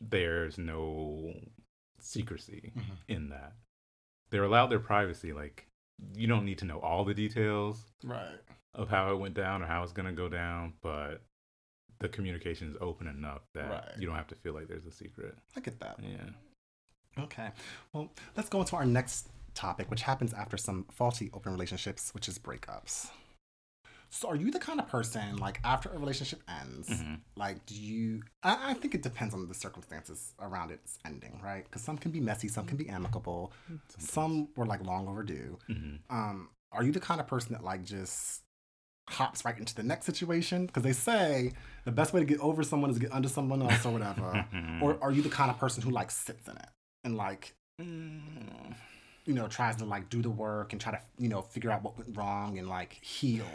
there's 0.01 0.59
no 0.59 1.33
secrecy 2.01 2.73
Mhm. 2.77 2.97
in 3.09 3.29
that. 3.31 3.53
They're 4.31 4.45
allowed 4.45 4.67
their 4.69 4.79
privacy. 4.81 5.33
Like 5.33 5.67
you 6.17 6.27
don't 6.27 6.45
need 6.45 6.59
to 6.59 6.65
know 6.65 6.81
all 6.81 7.05
the 7.05 7.15
details 7.15 7.85
Right. 8.03 8.41
Of 8.75 8.89
how 8.89 9.13
it 9.13 9.17
went 9.19 9.35
down 9.35 9.63
or 9.63 9.67
how 9.67 9.83
it's 9.83 9.93
gonna 9.93 10.13
go 10.13 10.29
down, 10.29 10.75
but 10.83 11.23
the 11.99 12.09
communication 12.09 12.69
is 12.69 12.77
open 12.81 13.07
enough 13.07 13.43
that 13.55 13.69
Right. 13.71 13.99
you 13.99 14.07
don't 14.07 14.17
have 14.17 14.27
to 14.29 14.35
feel 14.37 14.55
like 14.55 14.67
there's 14.69 14.87
a 14.87 14.93
secret. 14.93 15.37
I 15.57 15.61
get 15.61 15.79
that. 15.81 15.99
Yeah. 16.03 16.31
Okay. 17.19 17.51
Well, 17.93 18.11
let's 18.37 18.49
go 18.49 18.61
into 18.61 18.75
our 18.77 18.87
next 18.87 19.29
topic, 19.55 19.91
which 19.91 20.03
happens 20.03 20.33
after 20.33 20.57
some 20.57 20.85
faulty 20.91 21.31
open 21.35 21.53
relationships, 21.53 22.13
which 22.15 22.29
is 22.29 22.39
breakups. 22.39 23.11
So, 24.09 24.29
are 24.29 24.37
you 24.37 24.51
the 24.51 24.59
kind 24.59 24.79
of 24.79 24.89
person 24.89 25.37
like 25.39 25.59
after 25.65 25.89
a 25.91 25.99
relationship 25.99 26.43
ends, 26.49 26.89
Mhm. 26.89 27.21
like 27.37 27.65
do 27.67 27.75
you? 27.75 28.23
I, 28.43 28.71
I 28.71 28.75
think 28.75 28.95
it 28.95 29.03
depends 29.03 29.33
on 29.35 29.49
the 29.49 29.55
circumstances 29.55 30.35
around 30.39 30.71
its 30.71 30.99
ending, 31.05 31.41
right? 31.43 31.65
Because 31.65 31.83
some 31.83 31.97
can 31.97 32.11
be 32.11 32.21
messy, 32.21 32.49
some 32.49 32.67
can 32.67 32.77
be 32.77 32.89
amicable, 32.91 33.53
some 33.99 34.49
were 34.57 34.67
like 34.67 34.83
long 34.83 35.09
overdue. 35.09 35.59
hmm 35.67 35.97
Um, 36.11 36.51
are 36.73 36.83
you 36.85 36.93
the 36.93 37.01
kind 37.01 37.21
of 37.21 37.27
person 37.27 37.53
that 37.53 37.63
like 37.65 37.85
just 37.85 38.43
hops 39.13 39.45
right 39.45 39.57
into 39.59 39.75
the 39.75 39.83
next 39.83 40.07
situation? 40.07 40.67
Because 40.67 40.83
they 40.83 40.93
say 40.93 41.53
the 41.85 41.93
best 41.93 42.13
way 42.13 42.21
to 42.21 42.27
get 42.27 42.41
over 42.41 42.63
someone 42.63 42.91
is 42.91 42.97
to 42.97 43.03
get 43.03 43.13
under 43.13 43.29
someone 43.29 43.63
else 43.63 43.85
or 43.87 43.93
whatever. 43.93 44.45
or 44.83 44.99
are 45.03 45.13
you 45.13 45.23
the 45.23 45.29
kind 45.29 45.51
of 45.51 45.59
person 45.59 45.83
who 45.83 45.91
like 45.91 46.11
sits 46.11 46.49
in 46.49 46.57
it 46.57 46.69
and 47.05 47.17
like 47.17 47.55
Mm, 47.81 48.75
you 49.25 49.33
know 49.35 49.49
tries 49.49 49.77
to 49.77 49.85
like 49.87 50.11
do 50.11 50.21
the 50.21 50.29
work 50.31 50.73
and 50.73 50.81
try 50.81 50.93
to 50.93 51.01
you 51.19 51.29
know 51.29 51.41
figure 51.41 51.71
out 51.71 51.83
what 51.83 51.97
went 51.97 52.17
wrong 52.17 52.59
and 52.59 52.69
like 52.69 52.93
heal? 53.03 53.47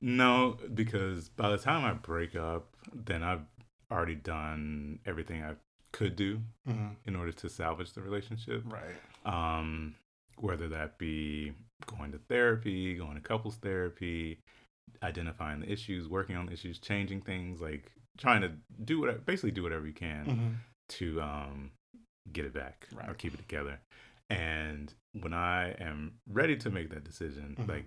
No, 0.00 0.56
because 0.74 1.28
by 1.28 1.50
the 1.50 1.58
time 1.58 1.84
I 1.84 1.92
break 1.92 2.34
up, 2.34 2.68
then 2.94 3.22
I've 3.22 3.42
already 3.92 4.14
done 4.14 4.98
everything 5.04 5.42
I 5.42 5.54
could 5.92 6.16
do 6.16 6.40
Mm-hmm. 6.68 6.88
in 7.04 7.16
order 7.16 7.32
to 7.32 7.48
salvage 7.48 7.92
the 7.92 8.00
relationship. 8.00 8.62
Right. 8.66 8.96
Um, 9.26 9.94
whether 10.38 10.68
that 10.68 10.96
be 10.98 11.52
going 11.86 12.12
to 12.12 12.18
therapy, 12.28 12.94
going 12.94 13.14
to 13.16 13.20
couples 13.20 13.56
therapy, 13.56 14.38
identifying 15.02 15.60
the 15.60 15.70
issues, 15.70 16.08
working 16.08 16.36
on 16.36 16.46
the 16.46 16.52
issues, 16.52 16.78
changing 16.78 17.20
things, 17.22 17.60
like 17.60 17.92
trying 18.18 18.42
to 18.42 18.52
do 18.84 19.00
what 19.00 19.24
basically 19.26 19.50
do 19.50 19.62
whatever 19.62 19.86
you 19.86 19.92
can 19.94 20.26
Mm-hmm. 20.26 20.48
to 20.90 21.20
um, 21.22 21.70
get 22.32 22.44
it 22.44 22.52
back 22.54 22.86
or 23.08 23.14
keep 23.14 23.34
it 23.34 23.38
together. 23.38 23.78
And 24.28 24.92
when 25.20 25.32
I 25.34 25.70
am 25.80 26.14
ready 26.28 26.56
to 26.58 26.70
make 26.70 26.90
that 26.90 27.04
decision, 27.04 27.56
Mhm. 27.58 27.68
like 27.68 27.86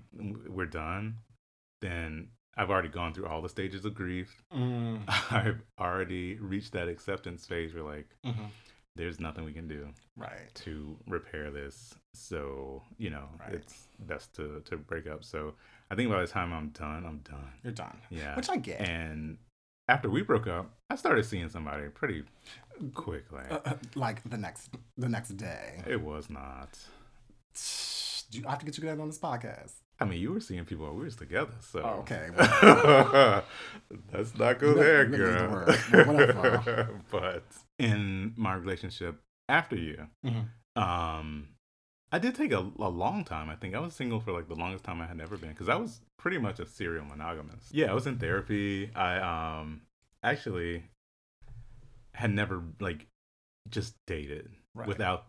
we're 0.50 0.66
done, 0.66 1.18
then 1.82 2.30
I've 2.58 2.70
already 2.70 2.90
gone 2.90 3.14
through 3.14 3.28
all 3.28 3.42
the 3.42 3.50
stages 3.50 3.86
of 3.86 3.94
grief. 3.94 4.44
Mm-hmm. 4.54 5.04
I've 5.36 5.62
already 5.80 6.36
reached 6.36 6.74
that 6.74 6.88
acceptance 6.88 7.46
phase 7.46 7.74
where 7.74 7.84
like 7.84 8.10
Mm-hmm. 8.26 8.46
there's 8.96 9.20
nothing 9.20 9.44
we 9.46 9.54
can 9.54 9.68
do 9.68 9.90
Right. 10.16 10.54
to 10.56 10.98
repair 11.08 11.50
this. 11.50 11.96
So, 12.14 12.84
you 12.98 13.10
know, 13.10 13.28
Right. 13.40 13.54
it's 13.56 13.88
best 14.00 14.34
to 14.36 14.62
to 14.66 14.78
break 14.78 15.08
up. 15.08 15.24
So 15.24 15.56
I 15.94 15.96
think 15.96 16.10
by 16.10 16.22
the 16.22 16.28
time 16.28 16.52
I'm 16.54 16.70
done, 16.70 17.06
I'm 17.06 17.20
done. 17.20 17.52
You're 17.64 17.72
done. 17.72 17.96
Yeah. 18.10 18.36
Which 18.36 18.50
I 18.50 18.58
get. 18.58 18.82
and 18.82 19.38
after 19.88 20.10
we 20.10 20.24
broke 20.24 20.48
up, 20.48 20.72
I 20.90 20.96
started 20.96 21.24
seeing 21.24 21.50
somebody 21.50 21.88
pretty 21.90 22.24
quickly. 22.96 23.44
Uh, 23.48 23.60
uh, 23.64 23.74
like 23.94 24.28
the 24.28 24.38
next 24.38 24.70
the 24.98 25.08
next 25.08 25.38
day. 25.38 25.84
It 25.86 26.02
was 26.02 26.32
not. 26.32 26.80
Do 28.32 28.40
you 28.40 28.46
I 28.48 28.50
have 28.50 28.60
to 28.60 28.66
get 28.66 28.76
you 28.80 28.84
guys 28.86 28.98
on 29.00 29.08
this 29.08 29.20
podcast? 29.20 29.74
I 30.00 30.06
mean, 30.06 30.20
you 30.20 30.34
were 30.34 30.40
seeing 30.40 30.66
people 30.66 30.86
while 30.88 30.96
we 30.96 31.04
was 31.04 31.16
together, 31.16 31.52
so. 31.60 31.82
Oh, 31.82 32.00
okay. 32.00 32.30
Let's 34.12 34.36
not 34.38 34.58
go 34.60 34.74
there, 34.74 35.08
let- 35.08 35.12
let 35.12 35.12
me 35.12 35.18
use 35.18 35.36
the 35.92 36.64
girl. 36.64 36.88
but 37.12 37.44
in 37.78 38.34
my 38.36 38.56
relationship 38.56 39.20
after 39.48 39.76
you, 39.76 40.08
Mm-hmm. 40.26 40.82
um, 40.82 41.50
I 42.14 42.20
did 42.20 42.36
take 42.36 42.52
a, 42.54 42.60
a 42.80 42.90
long 42.90 43.26
time. 43.26 43.50
I 43.50 43.56
think 43.56 43.74
I 43.76 43.80
was 43.80 43.94
single 43.96 44.20
for 44.20 44.32
like 44.32 44.48
the 44.48 44.56
longest 44.56 44.84
time 44.86 45.02
I 45.02 45.08
had 45.08 45.20
ever 45.20 45.36
been 45.36 45.50
because 45.50 45.68
I 45.68 45.76
was 45.76 46.00
pretty 46.18 46.38
much 46.38 46.60
a 46.60 46.66
serial 46.68 47.04
monogamous. 47.06 47.70
Yeah, 47.72 47.90
I 47.90 47.94
was 47.94 48.06
in 48.08 48.18
therapy. 48.20 48.92
I 48.96 49.18
um 49.18 49.82
actually 50.24 50.84
had 52.14 52.32
never 52.32 52.64
like 52.80 53.08
just 53.70 53.96
dated 54.08 54.50
Right. 54.76 54.88
without 54.88 55.26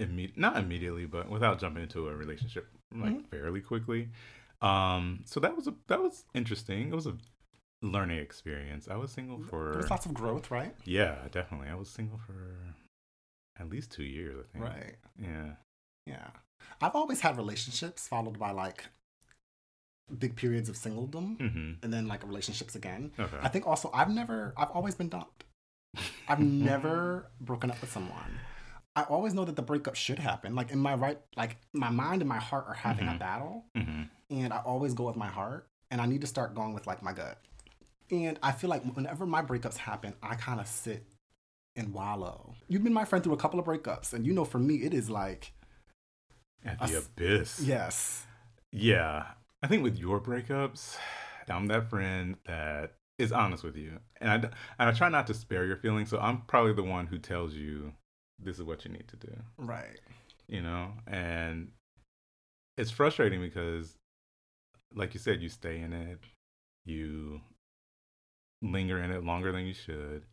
imme- 0.00 0.36
not 0.36 0.56
immediately, 0.56 1.06
but 1.06 1.28
without 1.30 1.58
jumping 1.60 1.84
into 1.84 2.08
a 2.08 2.14
relationship 2.16 2.68
like 2.92 3.14
Mhm. 3.14 3.26
fairly 3.28 3.60
quickly. 3.60 4.08
Um, 4.62 5.22
so 5.26 5.40
that 5.40 5.54
was 5.56 5.66
a 5.68 5.74
that 5.86 6.02
was 6.02 6.24
interesting. 6.34 6.88
It 6.88 6.94
was 6.94 7.06
a 7.06 7.16
learning 7.82 8.18
experience. 8.18 8.88
I 8.88 8.96
was 8.96 9.12
single 9.12 9.40
for 9.42 9.72
There's 9.74 9.90
lots 9.90 10.06
of 10.06 10.14
growth, 10.14 10.50
right? 10.50 10.74
yeah, 10.84 11.28
definitely. 11.30 11.68
I 11.68 11.74
was 11.74 11.88
single 11.88 12.18
for 12.18 12.56
at 13.60 13.68
least 13.68 13.92
two 13.92 14.04
years. 14.04 14.36
I 14.38 14.52
think. 14.52 14.64
Right. 14.64 14.96
Yeah. 15.18 15.52
Yeah. 16.06 16.28
I've 16.80 16.94
always 16.94 17.20
had 17.20 17.36
relationships 17.36 18.06
followed 18.08 18.38
by 18.38 18.50
like 18.50 18.84
big 20.18 20.36
periods 20.36 20.68
of 20.68 20.76
singledom 20.76 21.38
Mm-hmm. 21.38 21.72
and 21.82 21.92
then 21.92 22.06
like 22.06 22.22
relationships 22.26 22.74
again. 22.74 23.12
Okay. 23.18 23.36
I 23.42 23.48
think 23.48 23.66
also 23.66 23.90
I've 23.94 24.10
never 24.10 24.52
I've 24.56 24.70
always 24.70 24.94
been 24.94 25.08
dumped. 25.08 25.44
I've 26.28 26.40
never 26.70 27.30
broken 27.40 27.70
up 27.70 27.80
with 27.80 27.90
someone. 27.90 28.38
I 28.96 29.02
always 29.04 29.34
know 29.34 29.44
that 29.44 29.56
the 29.56 29.62
breakup 29.62 29.96
should 29.96 30.18
happen. 30.18 30.54
Like 30.54 30.70
in 30.70 30.78
my 30.78 30.94
right 30.94 31.18
like 31.36 31.56
my 31.72 31.90
mind 31.90 32.22
and 32.22 32.28
my 32.28 32.38
heart 32.38 32.66
are 32.68 32.74
having 32.74 33.08
a 33.08 33.12
Mhm. 33.12 33.18
battle 33.18 33.64
hmm 33.76 34.02
and 34.30 34.52
I 34.54 34.58
always 34.58 34.94
go 34.94 35.04
with 35.06 35.16
my 35.16 35.28
heart 35.28 35.68
and 35.90 36.00
I 36.00 36.06
need 36.06 36.22
to 36.22 36.26
start 36.26 36.54
going 36.54 36.72
with 36.74 36.86
like 36.86 37.02
my 37.02 37.12
gut. 37.12 37.38
And 38.10 38.38
I 38.42 38.52
feel 38.52 38.68
like 38.70 38.82
whenever 38.94 39.26
my 39.26 39.42
breakups 39.42 39.76
happen, 39.76 40.14
I 40.22 40.34
kind 40.34 40.60
of 40.60 40.66
sit 40.66 41.06
and 41.76 41.92
wallow. 41.92 42.54
You've 42.68 42.82
been 42.84 42.92
my 42.94 43.04
friend 43.04 43.22
through 43.22 43.34
a 43.34 43.38
couple 43.38 43.58
of 43.60 43.66
breakups 43.66 44.12
and 44.12 44.26
you 44.26 44.32
know 44.32 44.44
for 44.44 44.58
me 44.58 44.76
it 44.76 44.92
is 44.94 45.08
like 45.08 45.52
At 46.64 46.78
the 46.78 46.84
s- 46.84 47.06
abyss. 47.06 47.60
yes. 47.60 48.26
Yeah. 48.72 49.26
I 49.62 49.66
think 49.66 49.82
with 49.82 49.98
your 49.98 50.20
breakups, 50.20 50.96
I'm 51.48 51.66
that 51.68 51.88
friend 51.90 52.36
that 52.46 52.94
is 53.18 53.32
honest 53.32 53.62
with 53.64 53.76
you, 53.76 53.98
and 54.20 54.30
I, 54.30 54.34
and 54.34 54.88
I 54.90 54.92
try 54.92 55.08
not 55.08 55.26
to 55.28 55.34
spare 55.34 55.64
your 55.64 55.76
feelings. 55.76 56.10
So 56.10 56.18
I'm 56.18 56.42
probably 56.42 56.72
the 56.74 56.82
one 56.82 57.06
who 57.06 57.18
tells 57.18 57.54
you 57.54 57.92
this 58.38 58.56
is 58.58 58.64
what 58.64 58.84
you 58.84 58.90
need 58.90 59.08
to 59.08 59.16
do. 59.16 59.32
Right. 59.56 60.00
You 60.48 60.60
know, 60.62 60.92
and 61.06 61.70
it's 62.76 62.90
frustrating 62.90 63.40
because, 63.40 63.94
like 64.94 65.14
you 65.14 65.20
said, 65.20 65.40
you 65.40 65.48
stay 65.48 65.78
in 65.80 65.92
it, 65.92 66.18
you 66.84 67.40
linger 68.62 69.02
in 69.02 69.10
it 69.10 69.24
longer 69.24 69.52
than 69.52 69.66
you 69.66 69.74
should, 69.74 70.24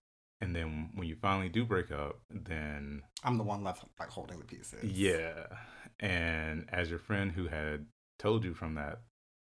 and 0.42 0.56
then 0.56 0.90
when 0.96 1.08
you 1.08 1.16
finally 1.16 1.50
do 1.50 1.64
break 1.66 1.92
up, 1.92 2.20
then 2.30 3.04
I'm 3.24 3.38
the 3.38 3.44
one 3.44 3.64
left 3.64 3.84
like 4.00 4.10
holding 4.10 4.40
the 4.40 4.46
pieces. 4.46 4.84
yeah, 4.84 5.46
and 6.02 6.66
as 6.70 6.90
your 6.90 7.00
friend 7.00 7.32
who 7.32 7.48
had 7.48 7.86
told 8.20 8.44
you 8.44 8.54
from 8.54 8.76
that 8.76 9.00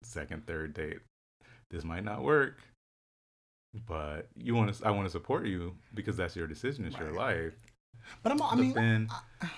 second, 0.04 0.48
third 0.48 0.74
date, 0.74 1.00
this 1.70 1.84
might 1.84 2.04
not 2.04 2.24
work, 2.24 2.60
but 3.86 4.28
you 4.36 4.56
want 4.56 4.74
to, 4.74 4.86
I 4.88 4.92
want 4.92 5.06
to 5.06 5.12
support 5.12 5.46
you 5.46 5.76
because 5.94 6.18
that's 6.18 6.36
your 6.36 6.48
decision, 6.48 6.86
it's 6.86 6.98
your 6.98 7.12
life. 7.12 7.54
But 8.24 8.32
I'm. 8.32 8.42
I 8.42 8.56
mean, 8.56 8.74
then 8.74 9.08
I- 9.42 9.50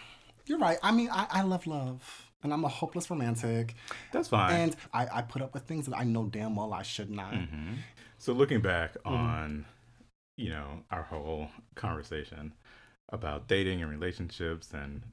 you're 0.46 0.58
right. 0.58 0.80
I 0.82 0.92
mean, 0.92 1.10
I, 1.12 1.28
I 1.30 1.42
love 1.44 1.68
love, 1.68 2.32
and 2.42 2.52
I'm 2.52 2.66
a 2.66 2.68
hopeless 2.70 3.10
romantic, 3.12 3.76
that's 4.12 4.30
fine. 4.30 4.52
and 4.52 4.76
I, 4.92 5.08
I 5.20 5.22
put 5.22 5.44
up 5.44 5.54
with 5.54 5.64
things 5.64 5.86
that 5.86 5.96
I 5.96 6.04
know 6.04 6.26
damn 6.26 6.56
well 6.56 6.74
I 6.74 6.82
should 6.82 7.12
not. 7.12 7.34
hmm 7.36 7.74
So 8.18 8.34
looking 8.34 8.60
back 8.62 8.96
Mm-hmm. 9.06 9.14
on, 9.14 9.66
you 10.38 10.50
know, 10.50 10.84
our 10.90 11.04
whole 11.04 11.50
conversation 11.76 12.54
about 13.10 13.48
dating 13.48 13.82
and 13.84 13.92
relationships 13.92 14.72
and 14.74 15.04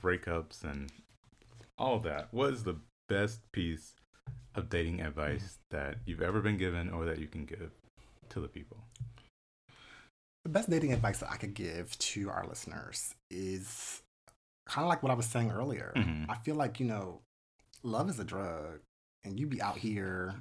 breakups 0.00 0.62
and 0.62 0.90
all 1.78 1.98
that, 2.00 2.28
what 2.32 2.52
is 2.52 2.64
the 2.64 2.76
best 3.08 3.40
piece 3.52 3.94
of 4.54 4.68
dating 4.68 5.00
advice 5.00 5.58
that 5.70 5.96
you've 6.06 6.22
ever 6.22 6.40
been 6.40 6.56
given 6.56 6.90
or 6.90 7.04
that 7.04 7.18
you 7.18 7.26
can 7.26 7.44
give 7.44 7.70
to 8.30 8.40
the 8.40 8.48
people? 8.48 8.78
The 10.44 10.50
best 10.50 10.68
dating 10.70 10.92
advice 10.92 11.18
that 11.18 11.30
I 11.30 11.36
could 11.36 11.54
give 11.54 11.96
to 11.98 12.30
our 12.30 12.46
listeners 12.46 13.14
is 13.30 14.02
kind 14.66 14.84
of 14.84 14.88
like 14.88 15.02
what 15.02 15.10
I 15.10 15.14
was 15.14 15.26
saying 15.26 15.50
earlier. 15.50 15.92
Mhm. 15.96 16.26
I 16.28 16.36
feel 16.36 16.54
like, 16.54 16.78
you 16.80 16.86
know, 16.86 17.22
love 17.82 18.08
is 18.10 18.18
a 18.18 18.24
drug, 18.24 18.80
and 19.24 19.38
you 19.40 19.46
be 19.46 19.60
out 19.62 19.78
here 19.78 20.34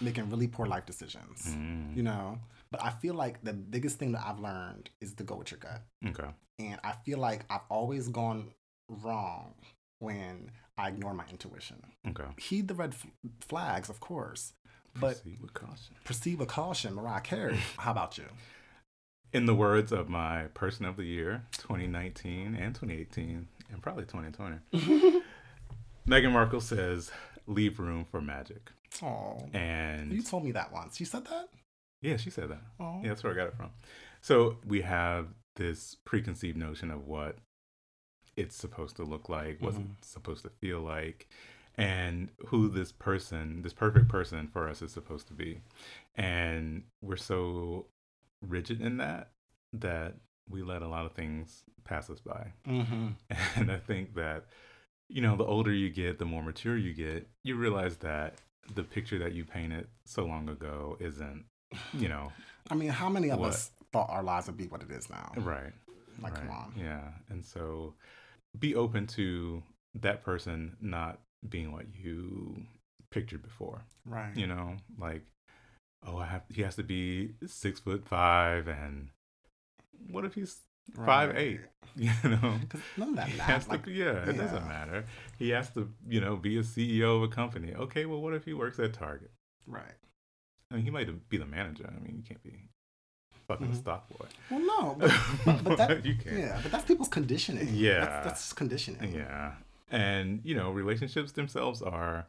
making 0.00 0.28
really 0.30 0.48
poor 0.48 0.66
life 0.66 0.86
decisions, 0.86 1.46
Mm, 1.46 1.96
you 1.96 2.02
know? 2.02 2.38
But 2.70 2.82
I 2.82 2.90
feel 2.90 3.14
like 3.14 3.42
the 3.42 3.52
biggest 3.54 3.98
thing 3.98 4.12
that 4.12 4.26
I've 4.26 4.38
learned 4.40 4.90
is 5.00 5.14
to 5.14 5.24
go 5.24 5.36
with 5.36 5.50
your 5.50 5.58
gut. 5.60 5.82
okay. 6.06 6.30
And 6.58 6.80
I 6.82 6.92
feel 7.04 7.18
like 7.18 7.44
I've 7.50 7.62
always 7.70 8.08
gone 8.08 8.52
wrong 8.88 9.54
when 9.98 10.50
I 10.76 10.88
ignore 10.88 11.14
my 11.14 11.24
intuition. 11.30 11.82
Okay. 12.08 12.24
Heed 12.38 12.68
the 12.68 12.74
red 12.74 12.94
f- 12.94 13.06
flags, 13.40 13.88
of 13.88 14.00
course, 14.00 14.52
but 14.94 15.22
Proceed 15.22 15.40
with 15.40 15.54
caution. 15.54 15.94
proceed 16.04 16.38
with 16.38 16.48
caution. 16.48 16.94
Mariah 16.94 17.20
Carey, 17.20 17.58
how 17.78 17.90
about 17.92 18.16
you? 18.18 18.24
In 19.32 19.44
the 19.46 19.54
words 19.54 19.92
of 19.92 20.08
my 20.08 20.44
person 20.54 20.86
of 20.86 20.96
the 20.96 21.04
year, 21.04 21.44
2019 21.58 22.54
and 22.54 22.74
2018, 22.74 23.46
and 23.70 23.82
probably 23.82 24.04
2020, 24.04 25.20
Meghan 26.08 26.32
Markle 26.32 26.60
says, 26.60 27.10
leave 27.46 27.78
room 27.78 28.06
for 28.10 28.20
magic. 28.20 28.70
Oh, 29.02 29.38
And 29.52 30.12
you 30.12 30.22
told 30.22 30.44
me 30.44 30.52
that 30.52 30.72
once. 30.72 30.98
You 31.00 31.06
said 31.06 31.24
that? 31.26 31.48
yeah, 32.00 32.16
she 32.16 32.30
said 32.30 32.48
that. 32.50 32.62
Oh, 32.80 33.00
Yeah, 33.02 33.08
that's 33.10 33.22
where 33.22 33.32
I 33.32 33.36
got 33.36 33.48
it 33.48 33.54
from. 33.56 33.70
So 34.22 34.56
we 34.66 34.80
have 34.80 35.26
this 35.56 35.96
preconceived 36.06 36.56
notion 36.56 36.90
of 36.90 37.06
what 37.06 37.36
it's 38.38 38.56
supposed 38.56 38.96
to 38.96 39.02
look 39.04 39.28
like, 39.28 39.60
what's 39.60 39.76
Mhm. 39.76 39.96
it 39.98 40.04
supposed 40.04 40.42
to 40.44 40.50
feel 40.50 40.80
like, 40.80 41.28
and 41.76 42.30
who 42.46 42.68
this 42.68 42.92
person, 42.92 43.62
this 43.62 43.72
perfect 43.72 44.08
person 44.08 44.48
for 44.48 44.68
us 44.68 44.82
is 44.82 44.92
supposed 44.92 45.26
to 45.28 45.34
be. 45.34 45.60
And 46.14 46.84
we're 47.02 47.16
so 47.16 47.86
rigid 48.42 48.80
in 48.80 48.96
that 48.98 49.30
that 49.72 50.14
we 50.48 50.62
let 50.62 50.80
a 50.82 50.88
lot 50.88 51.04
of 51.04 51.12
things 51.12 51.64
pass 51.84 52.08
us 52.10 52.20
by. 52.20 52.52
Mm-hmm. 52.66 53.08
And 53.56 53.70
I 53.70 53.76
think 53.78 54.14
that, 54.14 54.46
you 55.08 55.20
know, 55.20 55.36
the 55.36 55.44
older 55.44 55.72
you 55.72 55.90
get, 55.90 56.18
the 56.18 56.24
more 56.24 56.42
mature 56.42 56.76
you 56.76 56.94
get, 56.94 57.28
you 57.44 57.54
realize 57.56 57.98
that 57.98 58.40
the 58.74 58.82
picture 58.82 59.18
that 59.18 59.32
you 59.32 59.44
painted 59.44 59.88
so 60.06 60.24
long 60.24 60.48
ago 60.48 60.96
isn't, 61.00 61.44
you 61.92 62.08
know, 62.08 62.32
I 62.70 62.74
mean, 62.74 62.90
how 62.90 63.08
many 63.08 63.28
of 63.30 63.38
What? 63.40 63.50
us 63.50 63.70
thought 63.92 64.10
our 64.10 64.22
lives 64.22 64.46
would 64.46 64.56
be 64.56 64.66
what 64.66 64.82
it 64.82 64.90
is 64.90 65.08
now? 65.10 65.32
right. 65.36 65.72
Like, 66.20 66.32
right. 66.34 66.40
come 66.48 66.50
on. 66.50 66.72
Yeah. 66.76 67.12
And 67.30 67.44
so 67.44 67.94
be 68.58 68.74
open 68.74 69.06
to 69.06 69.62
that 69.94 70.22
person 70.22 70.76
not 70.80 71.18
being 71.48 71.72
what 71.72 71.86
you 71.94 72.62
pictured 73.10 73.42
before. 73.42 73.84
Right. 74.04 74.36
You 74.36 74.46
know, 74.46 74.76
like, 74.98 75.22
oh, 76.06 76.18
I 76.18 76.26
have, 76.26 76.42
he 76.48 76.62
has 76.62 76.76
to 76.76 76.82
be 76.82 77.32
six 77.46 77.80
foot 77.80 78.06
five 78.06 78.68
and 78.68 79.08
what 80.10 80.24
if 80.24 80.34
he's 80.34 80.58
five 81.04 81.36
eight? 81.36 81.60
You 81.96 82.10
know? 82.22 82.54
None 82.96 83.08
of 83.08 83.16
that 83.16 83.36
matters. 83.36 83.66
Like, 83.66 83.84
to, 83.86 83.90
yeah, 83.90 84.22
it 84.22 84.36
yeah. 84.36 84.42
doesn't 84.42 84.68
matter. 84.68 85.04
He 85.36 85.50
has 85.50 85.70
to, 85.70 85.90
you 86.06 86.20
know, 86.20 86.36
be 86.36 86.56
a 86.58 86.62
CEO 86.62 87.16
of 87.16 87.22
a 87.24 87.28
company. 87.28 87.74
Okay, 87.74 88.06
well, 88.06 88.20
what 88.20 88.34
if 88.34 88.44
he 88.44 88.52
works 88.52 88.78
at 88.78 88.92
Target? 88.92 89.32
right. 89.66 89.96
I 90.70 90.76
mean, 90.76 90.84
he 90.84 90.90
might 90.90 91.28
be 91.28 91.38
the 91.38 91.46
manager. 91.46 91.88
I 91.88 91.98
mean, 92.00 92.16
you 92.18 92.22
can't 92.22 92.42
be 92.42 92.68
fucking 93.48 93.68
Mhm. 93.68 93.76
stock 93.76 94.08
boy. 94.08 94.26
Well, 94.50 94.60
no, 94.60 94.94
but, 94.98 95.10
but, 95.44 95.64
but 95.64 95.78
that, 95.78 96.06
you 96.06 96.14
can't. 96.16 96.38
yeah, 96.38 96.60
but 96.62 96.70
that's 96.70 96.84
people's 96.84 97.08
conditioning. 97.08 97.68
Yeah. 97.72 98.04
That's, 98.04 98.24
that's 98.26 98.52
conditioning. 98.52 99.12
Yeah, 99.14 99.54
and 99.90 100.40
you 100.44 100.54
know, 100.54 100.70
relationships 100.70 101.32
themselves 101.32 101.82
are 101.82 102.26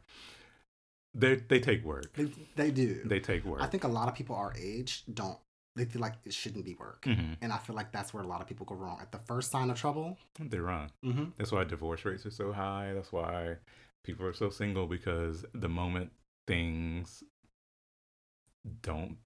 they 1.14 1.36
they 1.36 1.60
take 1.60 1.84
work. 1.84 2.12
They, 2.14 2.32
they 2.56 2.70
do. 2.70 3.02
They 3.04 3.20
take 3.20 3.44
work. 3.44 3.60
I 3.62 3.66
think 3.66 3.84
a 3.84 3.88
lot 3.88 4.08
of 4.08 4.14
people 4.14 4.34
our 4.36 4.52
age 4.58 5.04
don't, 5.12 5.38
they 5.76 5.84
feel 5.84 6.00
like 6.00 6.14
it 6.24 6.32
shouldn't 6.32 6.64
be 6.64 6.74
work. 6.74 7.02
Mhm. 7.02 7.36
And 7.42 7.52
I 7.52 7.58
feel 7.58 7.76
like 7.76 7.90
that's 7.92 8.12
where 8.14 8.22
a 8.22 8.26
lot 8.26 8.40
of 8.40 8.46
people 8.46 8.64
go 8.66 8.74
wrong. 8.76 8.98
At 9.00 9.12
the 9.12 9.18
first 9.18 9.50
sign 9.50 9.70
of 9.70 9.76
trouble, 9.78 10.18
they 10.38 10.58
run. 10.58 10.90
mm-hmm. 11.04 11.24
That's 11.36 11.52
why 11.52 11.64
divorce 11.64 12.04
rates 12.04 12.24
are 12.26 12.30
so 12.30 12.52
high. 12.52 12.92
That's 12.94 13.12
why 13.12 13.56
people 14.04 14.24
are 14.24 14.32
so 14.32 14.50
single 14.50 14.86
because 14.86 15.44
the 15.52 15.68
moment 15.68 16.12
things 16.46 17.22
don't 18.82 19.16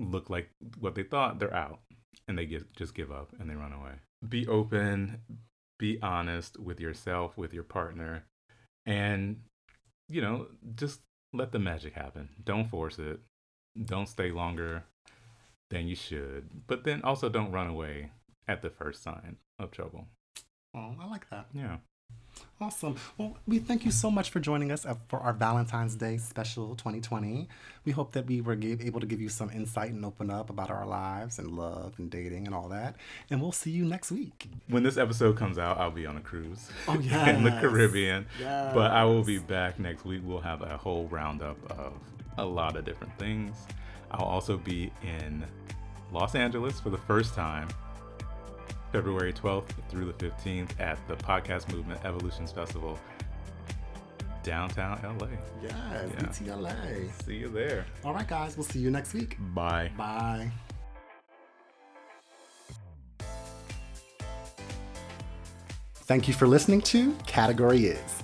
look 0.00 0.30
like 0.30 0.50
what 0.78 0.94
they 0.94 1.02
thought, 1.02 1.38
they're 1.38 1.54
out 1.54 1.80
and 2.26 2.38
they 2.38 2.46
get 2.46 2.72
just 2.74 2.94
give 2.94 3.10
up 3.10 3.32
and 3.38 3.48
they 3.50 3.54
run 3.54 3.72
away. 3.72 3.92
Be 4.26 4.46
open, 4.46 5.20
be 5.78 5.98
honest 6.02 6.58
with 6.58 6.80
yourself, 6.80 7.36
with 7.36 7.52
your 7.52 7.62
partner, 7.62 8.24
and 8.86 9.40
you 10.08 10.20
know, 10.20 10.46
just 10.74 11.00
let 11.32 11.52
the 11.52 11.58
magic 11.58 11.94
happen. 11.94 12.30
Don't 12.44 12.68
force 12.68 12.98
it. 12.98 13.20
Don't 13.84 14.08
stay 14.08 14.30
longer 14.30 14.84
than 15.70 15.86
you 15.86 15.94
should. 15.94 16.66
But 16.66 16.84
then 16.84 17.02
also 17.02 17.28
don't 17.28 17.52
run 17.52 17.68
away 17.68 18.10
at 18.48 18.62
the 18.62 18.70
first 18.70 19.02
sign 19.02 19.36
of 19.58 19.70
trouble. 19.70 20.06
Oh, 20.74 20.94
I 21.00 21.06
like 21.06 21.30
that. 21.30 21.46
Yeah. 21.52 21.78
Awesome. 22.62 22.96
Well, 23.16 23.38
we 23.48 23.58
thank 23.58 23.86
you 23.86 23.90
so 23.90 24.10
much 24.10 24.28
for 24.28 24.38
joining 24.38 24.70
us 24.70 24.84
uh, 24.84 24.94
for 25.08 25.18
our 25.20 25.32
Valentine's 25.32 25.94
Day 25.94 26.18
special 26.18 26.74
2020. 26.76 27.48
We 27.86 27.92
hope 27.92 28.12
that 28.12 28.26
we 28.26 28.42
were 28.42 28.54
give, 28.54 28.82
able 28.82 29.00
to 29.00 29.06
give 29.06 29.18
you 29.18 29.30
some 29.30 29.48
insight 29.50 29.92
and 29.92 30.04
open 30.04 30.30
up 30.30 30.50
about 30.50 30.70
our 30.70 30.84
lives 30.86 31.38
and 31.38 31.56
love 31.56 31.94
and 31.96 32.10
dating 32.10 32.44
and 32.44 32.54
all 32.54 32.68
that. 32.68 32.96
And 33.30 33.40
we'll 33.40 33.52
see 33.52 33.70
you 33.70 33.86
next 33.86 34.12
week. 34.12 34.50
When 34.68 34.82
this 34.82 34.98
episode 34.98 35.38
comes 35.38 35.56
out, 35.56 35.78
I'll 35.78 35.90
be 35.90 36.04
on 36.04 36.18
a 36.18 36.20
cruise 36.20 36.68
Oh, 36.86 36.92
in 36.96 37.00
the 37.44 37.50
yes. 37.50 37.60
Caribbean. 37.62 38.26
But 38.38 38.90
I 38.90 39.04
will 39.06 39.24
be 39.24 39.38
back 39.38 39.78
next 39.78 40.04
week. 40.04 40.20
We'll 40.22 40.40
have 40.42 40.60
a 40.60 40.76
whole 40.76 41.06
roundup 41.06 41.56
of 41.70 41.94
a 42.36 42.44
lot 42.44 42.76
of 42.76 42.84
different 42.84 43.18
things. 43.18 43.56
I'll 44.10 44.26
also 44.26 44.58
be 44.58 44.92
in 45.02 45.46
Los 46.12 46.34
Angeles 46.34 46.78
for 46.78 46.90
the 46.90 46.98
first 46.98 47.32
time, 47.34 47.68
February 48.92 49.32
12th 49.32 49.70
through 49.88 50.06
the 50.06 50.12
15th 50.14 50.70
at 50.80 50.98
the 51.08 51.16
Podcast 51.16 51.72
Movement 51.72 52.04
Evolutions 52.04 52.50
Festival, 52.52 52.98
downtown 54.42 55.00
LA. 55.18 55.28
Yes, 55.62 55.72
Yeah. 55.72 56.06
DTLA. 56.26 57.10
See 57.24 57.36
you 57.36 57.48
there. 57.48 57.86
All 58.04 58.14
right, 58.14 58.26
guys. 58.26 58.56
We'll 58.56 58.64
see 58.64 58.78
you 58.80 58.90
next 58.90 59.14
week. 59.14 59.36
Bye. 59.54 59.90
Bye. 59.96 60.50
Thank 65.94 66.26
you 66.26 66.34
for 66.34 66.46
listening 66.48 66.80
to 66.82 67.12
Category 67.26 67.86
Is. 67.86 68.22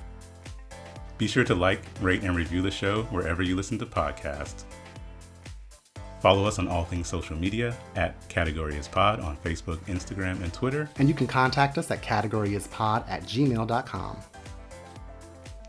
Be 1.19 1.27
sure 1.27 1.45
to 1.45 1.55
like, 1.55 1.83
rate, 2.01 2.23
and 2.25 2.37
review 2.37 2.61
the 2.61 2.71
show 2.71 3.05
wherever 3.05 3.43
you 3.43 3.57
listen 3.57 3.79
to 3.79 3.87
podcasts. 3.87 4.65
Follow 6.21 6.45
us 6.45 6.59
on 6.59 6.69
all 6.69 6.85
things 6.85 7.07
social 7.07 7.37
media 7.37 7.77
at 7.95 8.15
Category 8.29 8.77
is 8.77 8.89
Pod 8.89 9.21
on 9.21 9.37
Facebook, 9.39 9.79
Instagram, 9.87 10.43
and 10.43 10.53
Twitter. 10.53 10.89
And 10.99 11.09
you 11.09 11.15
can 11.15 11.27
contact 11.27 11.79
us 11.79 11.91
at 11.91 12.03
categoryispod 12.03 13.09
at 13.09 13.23
gmail.com. 13.25 14.17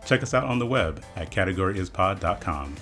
Check 0.06 0.24
us 0.24 0.34
out 0.34 0.46
on 0.46 0.58
the 0.58 0.66
web 0.66 1.04
at 1.16 1.32
categoryispod.com 1.32 2.76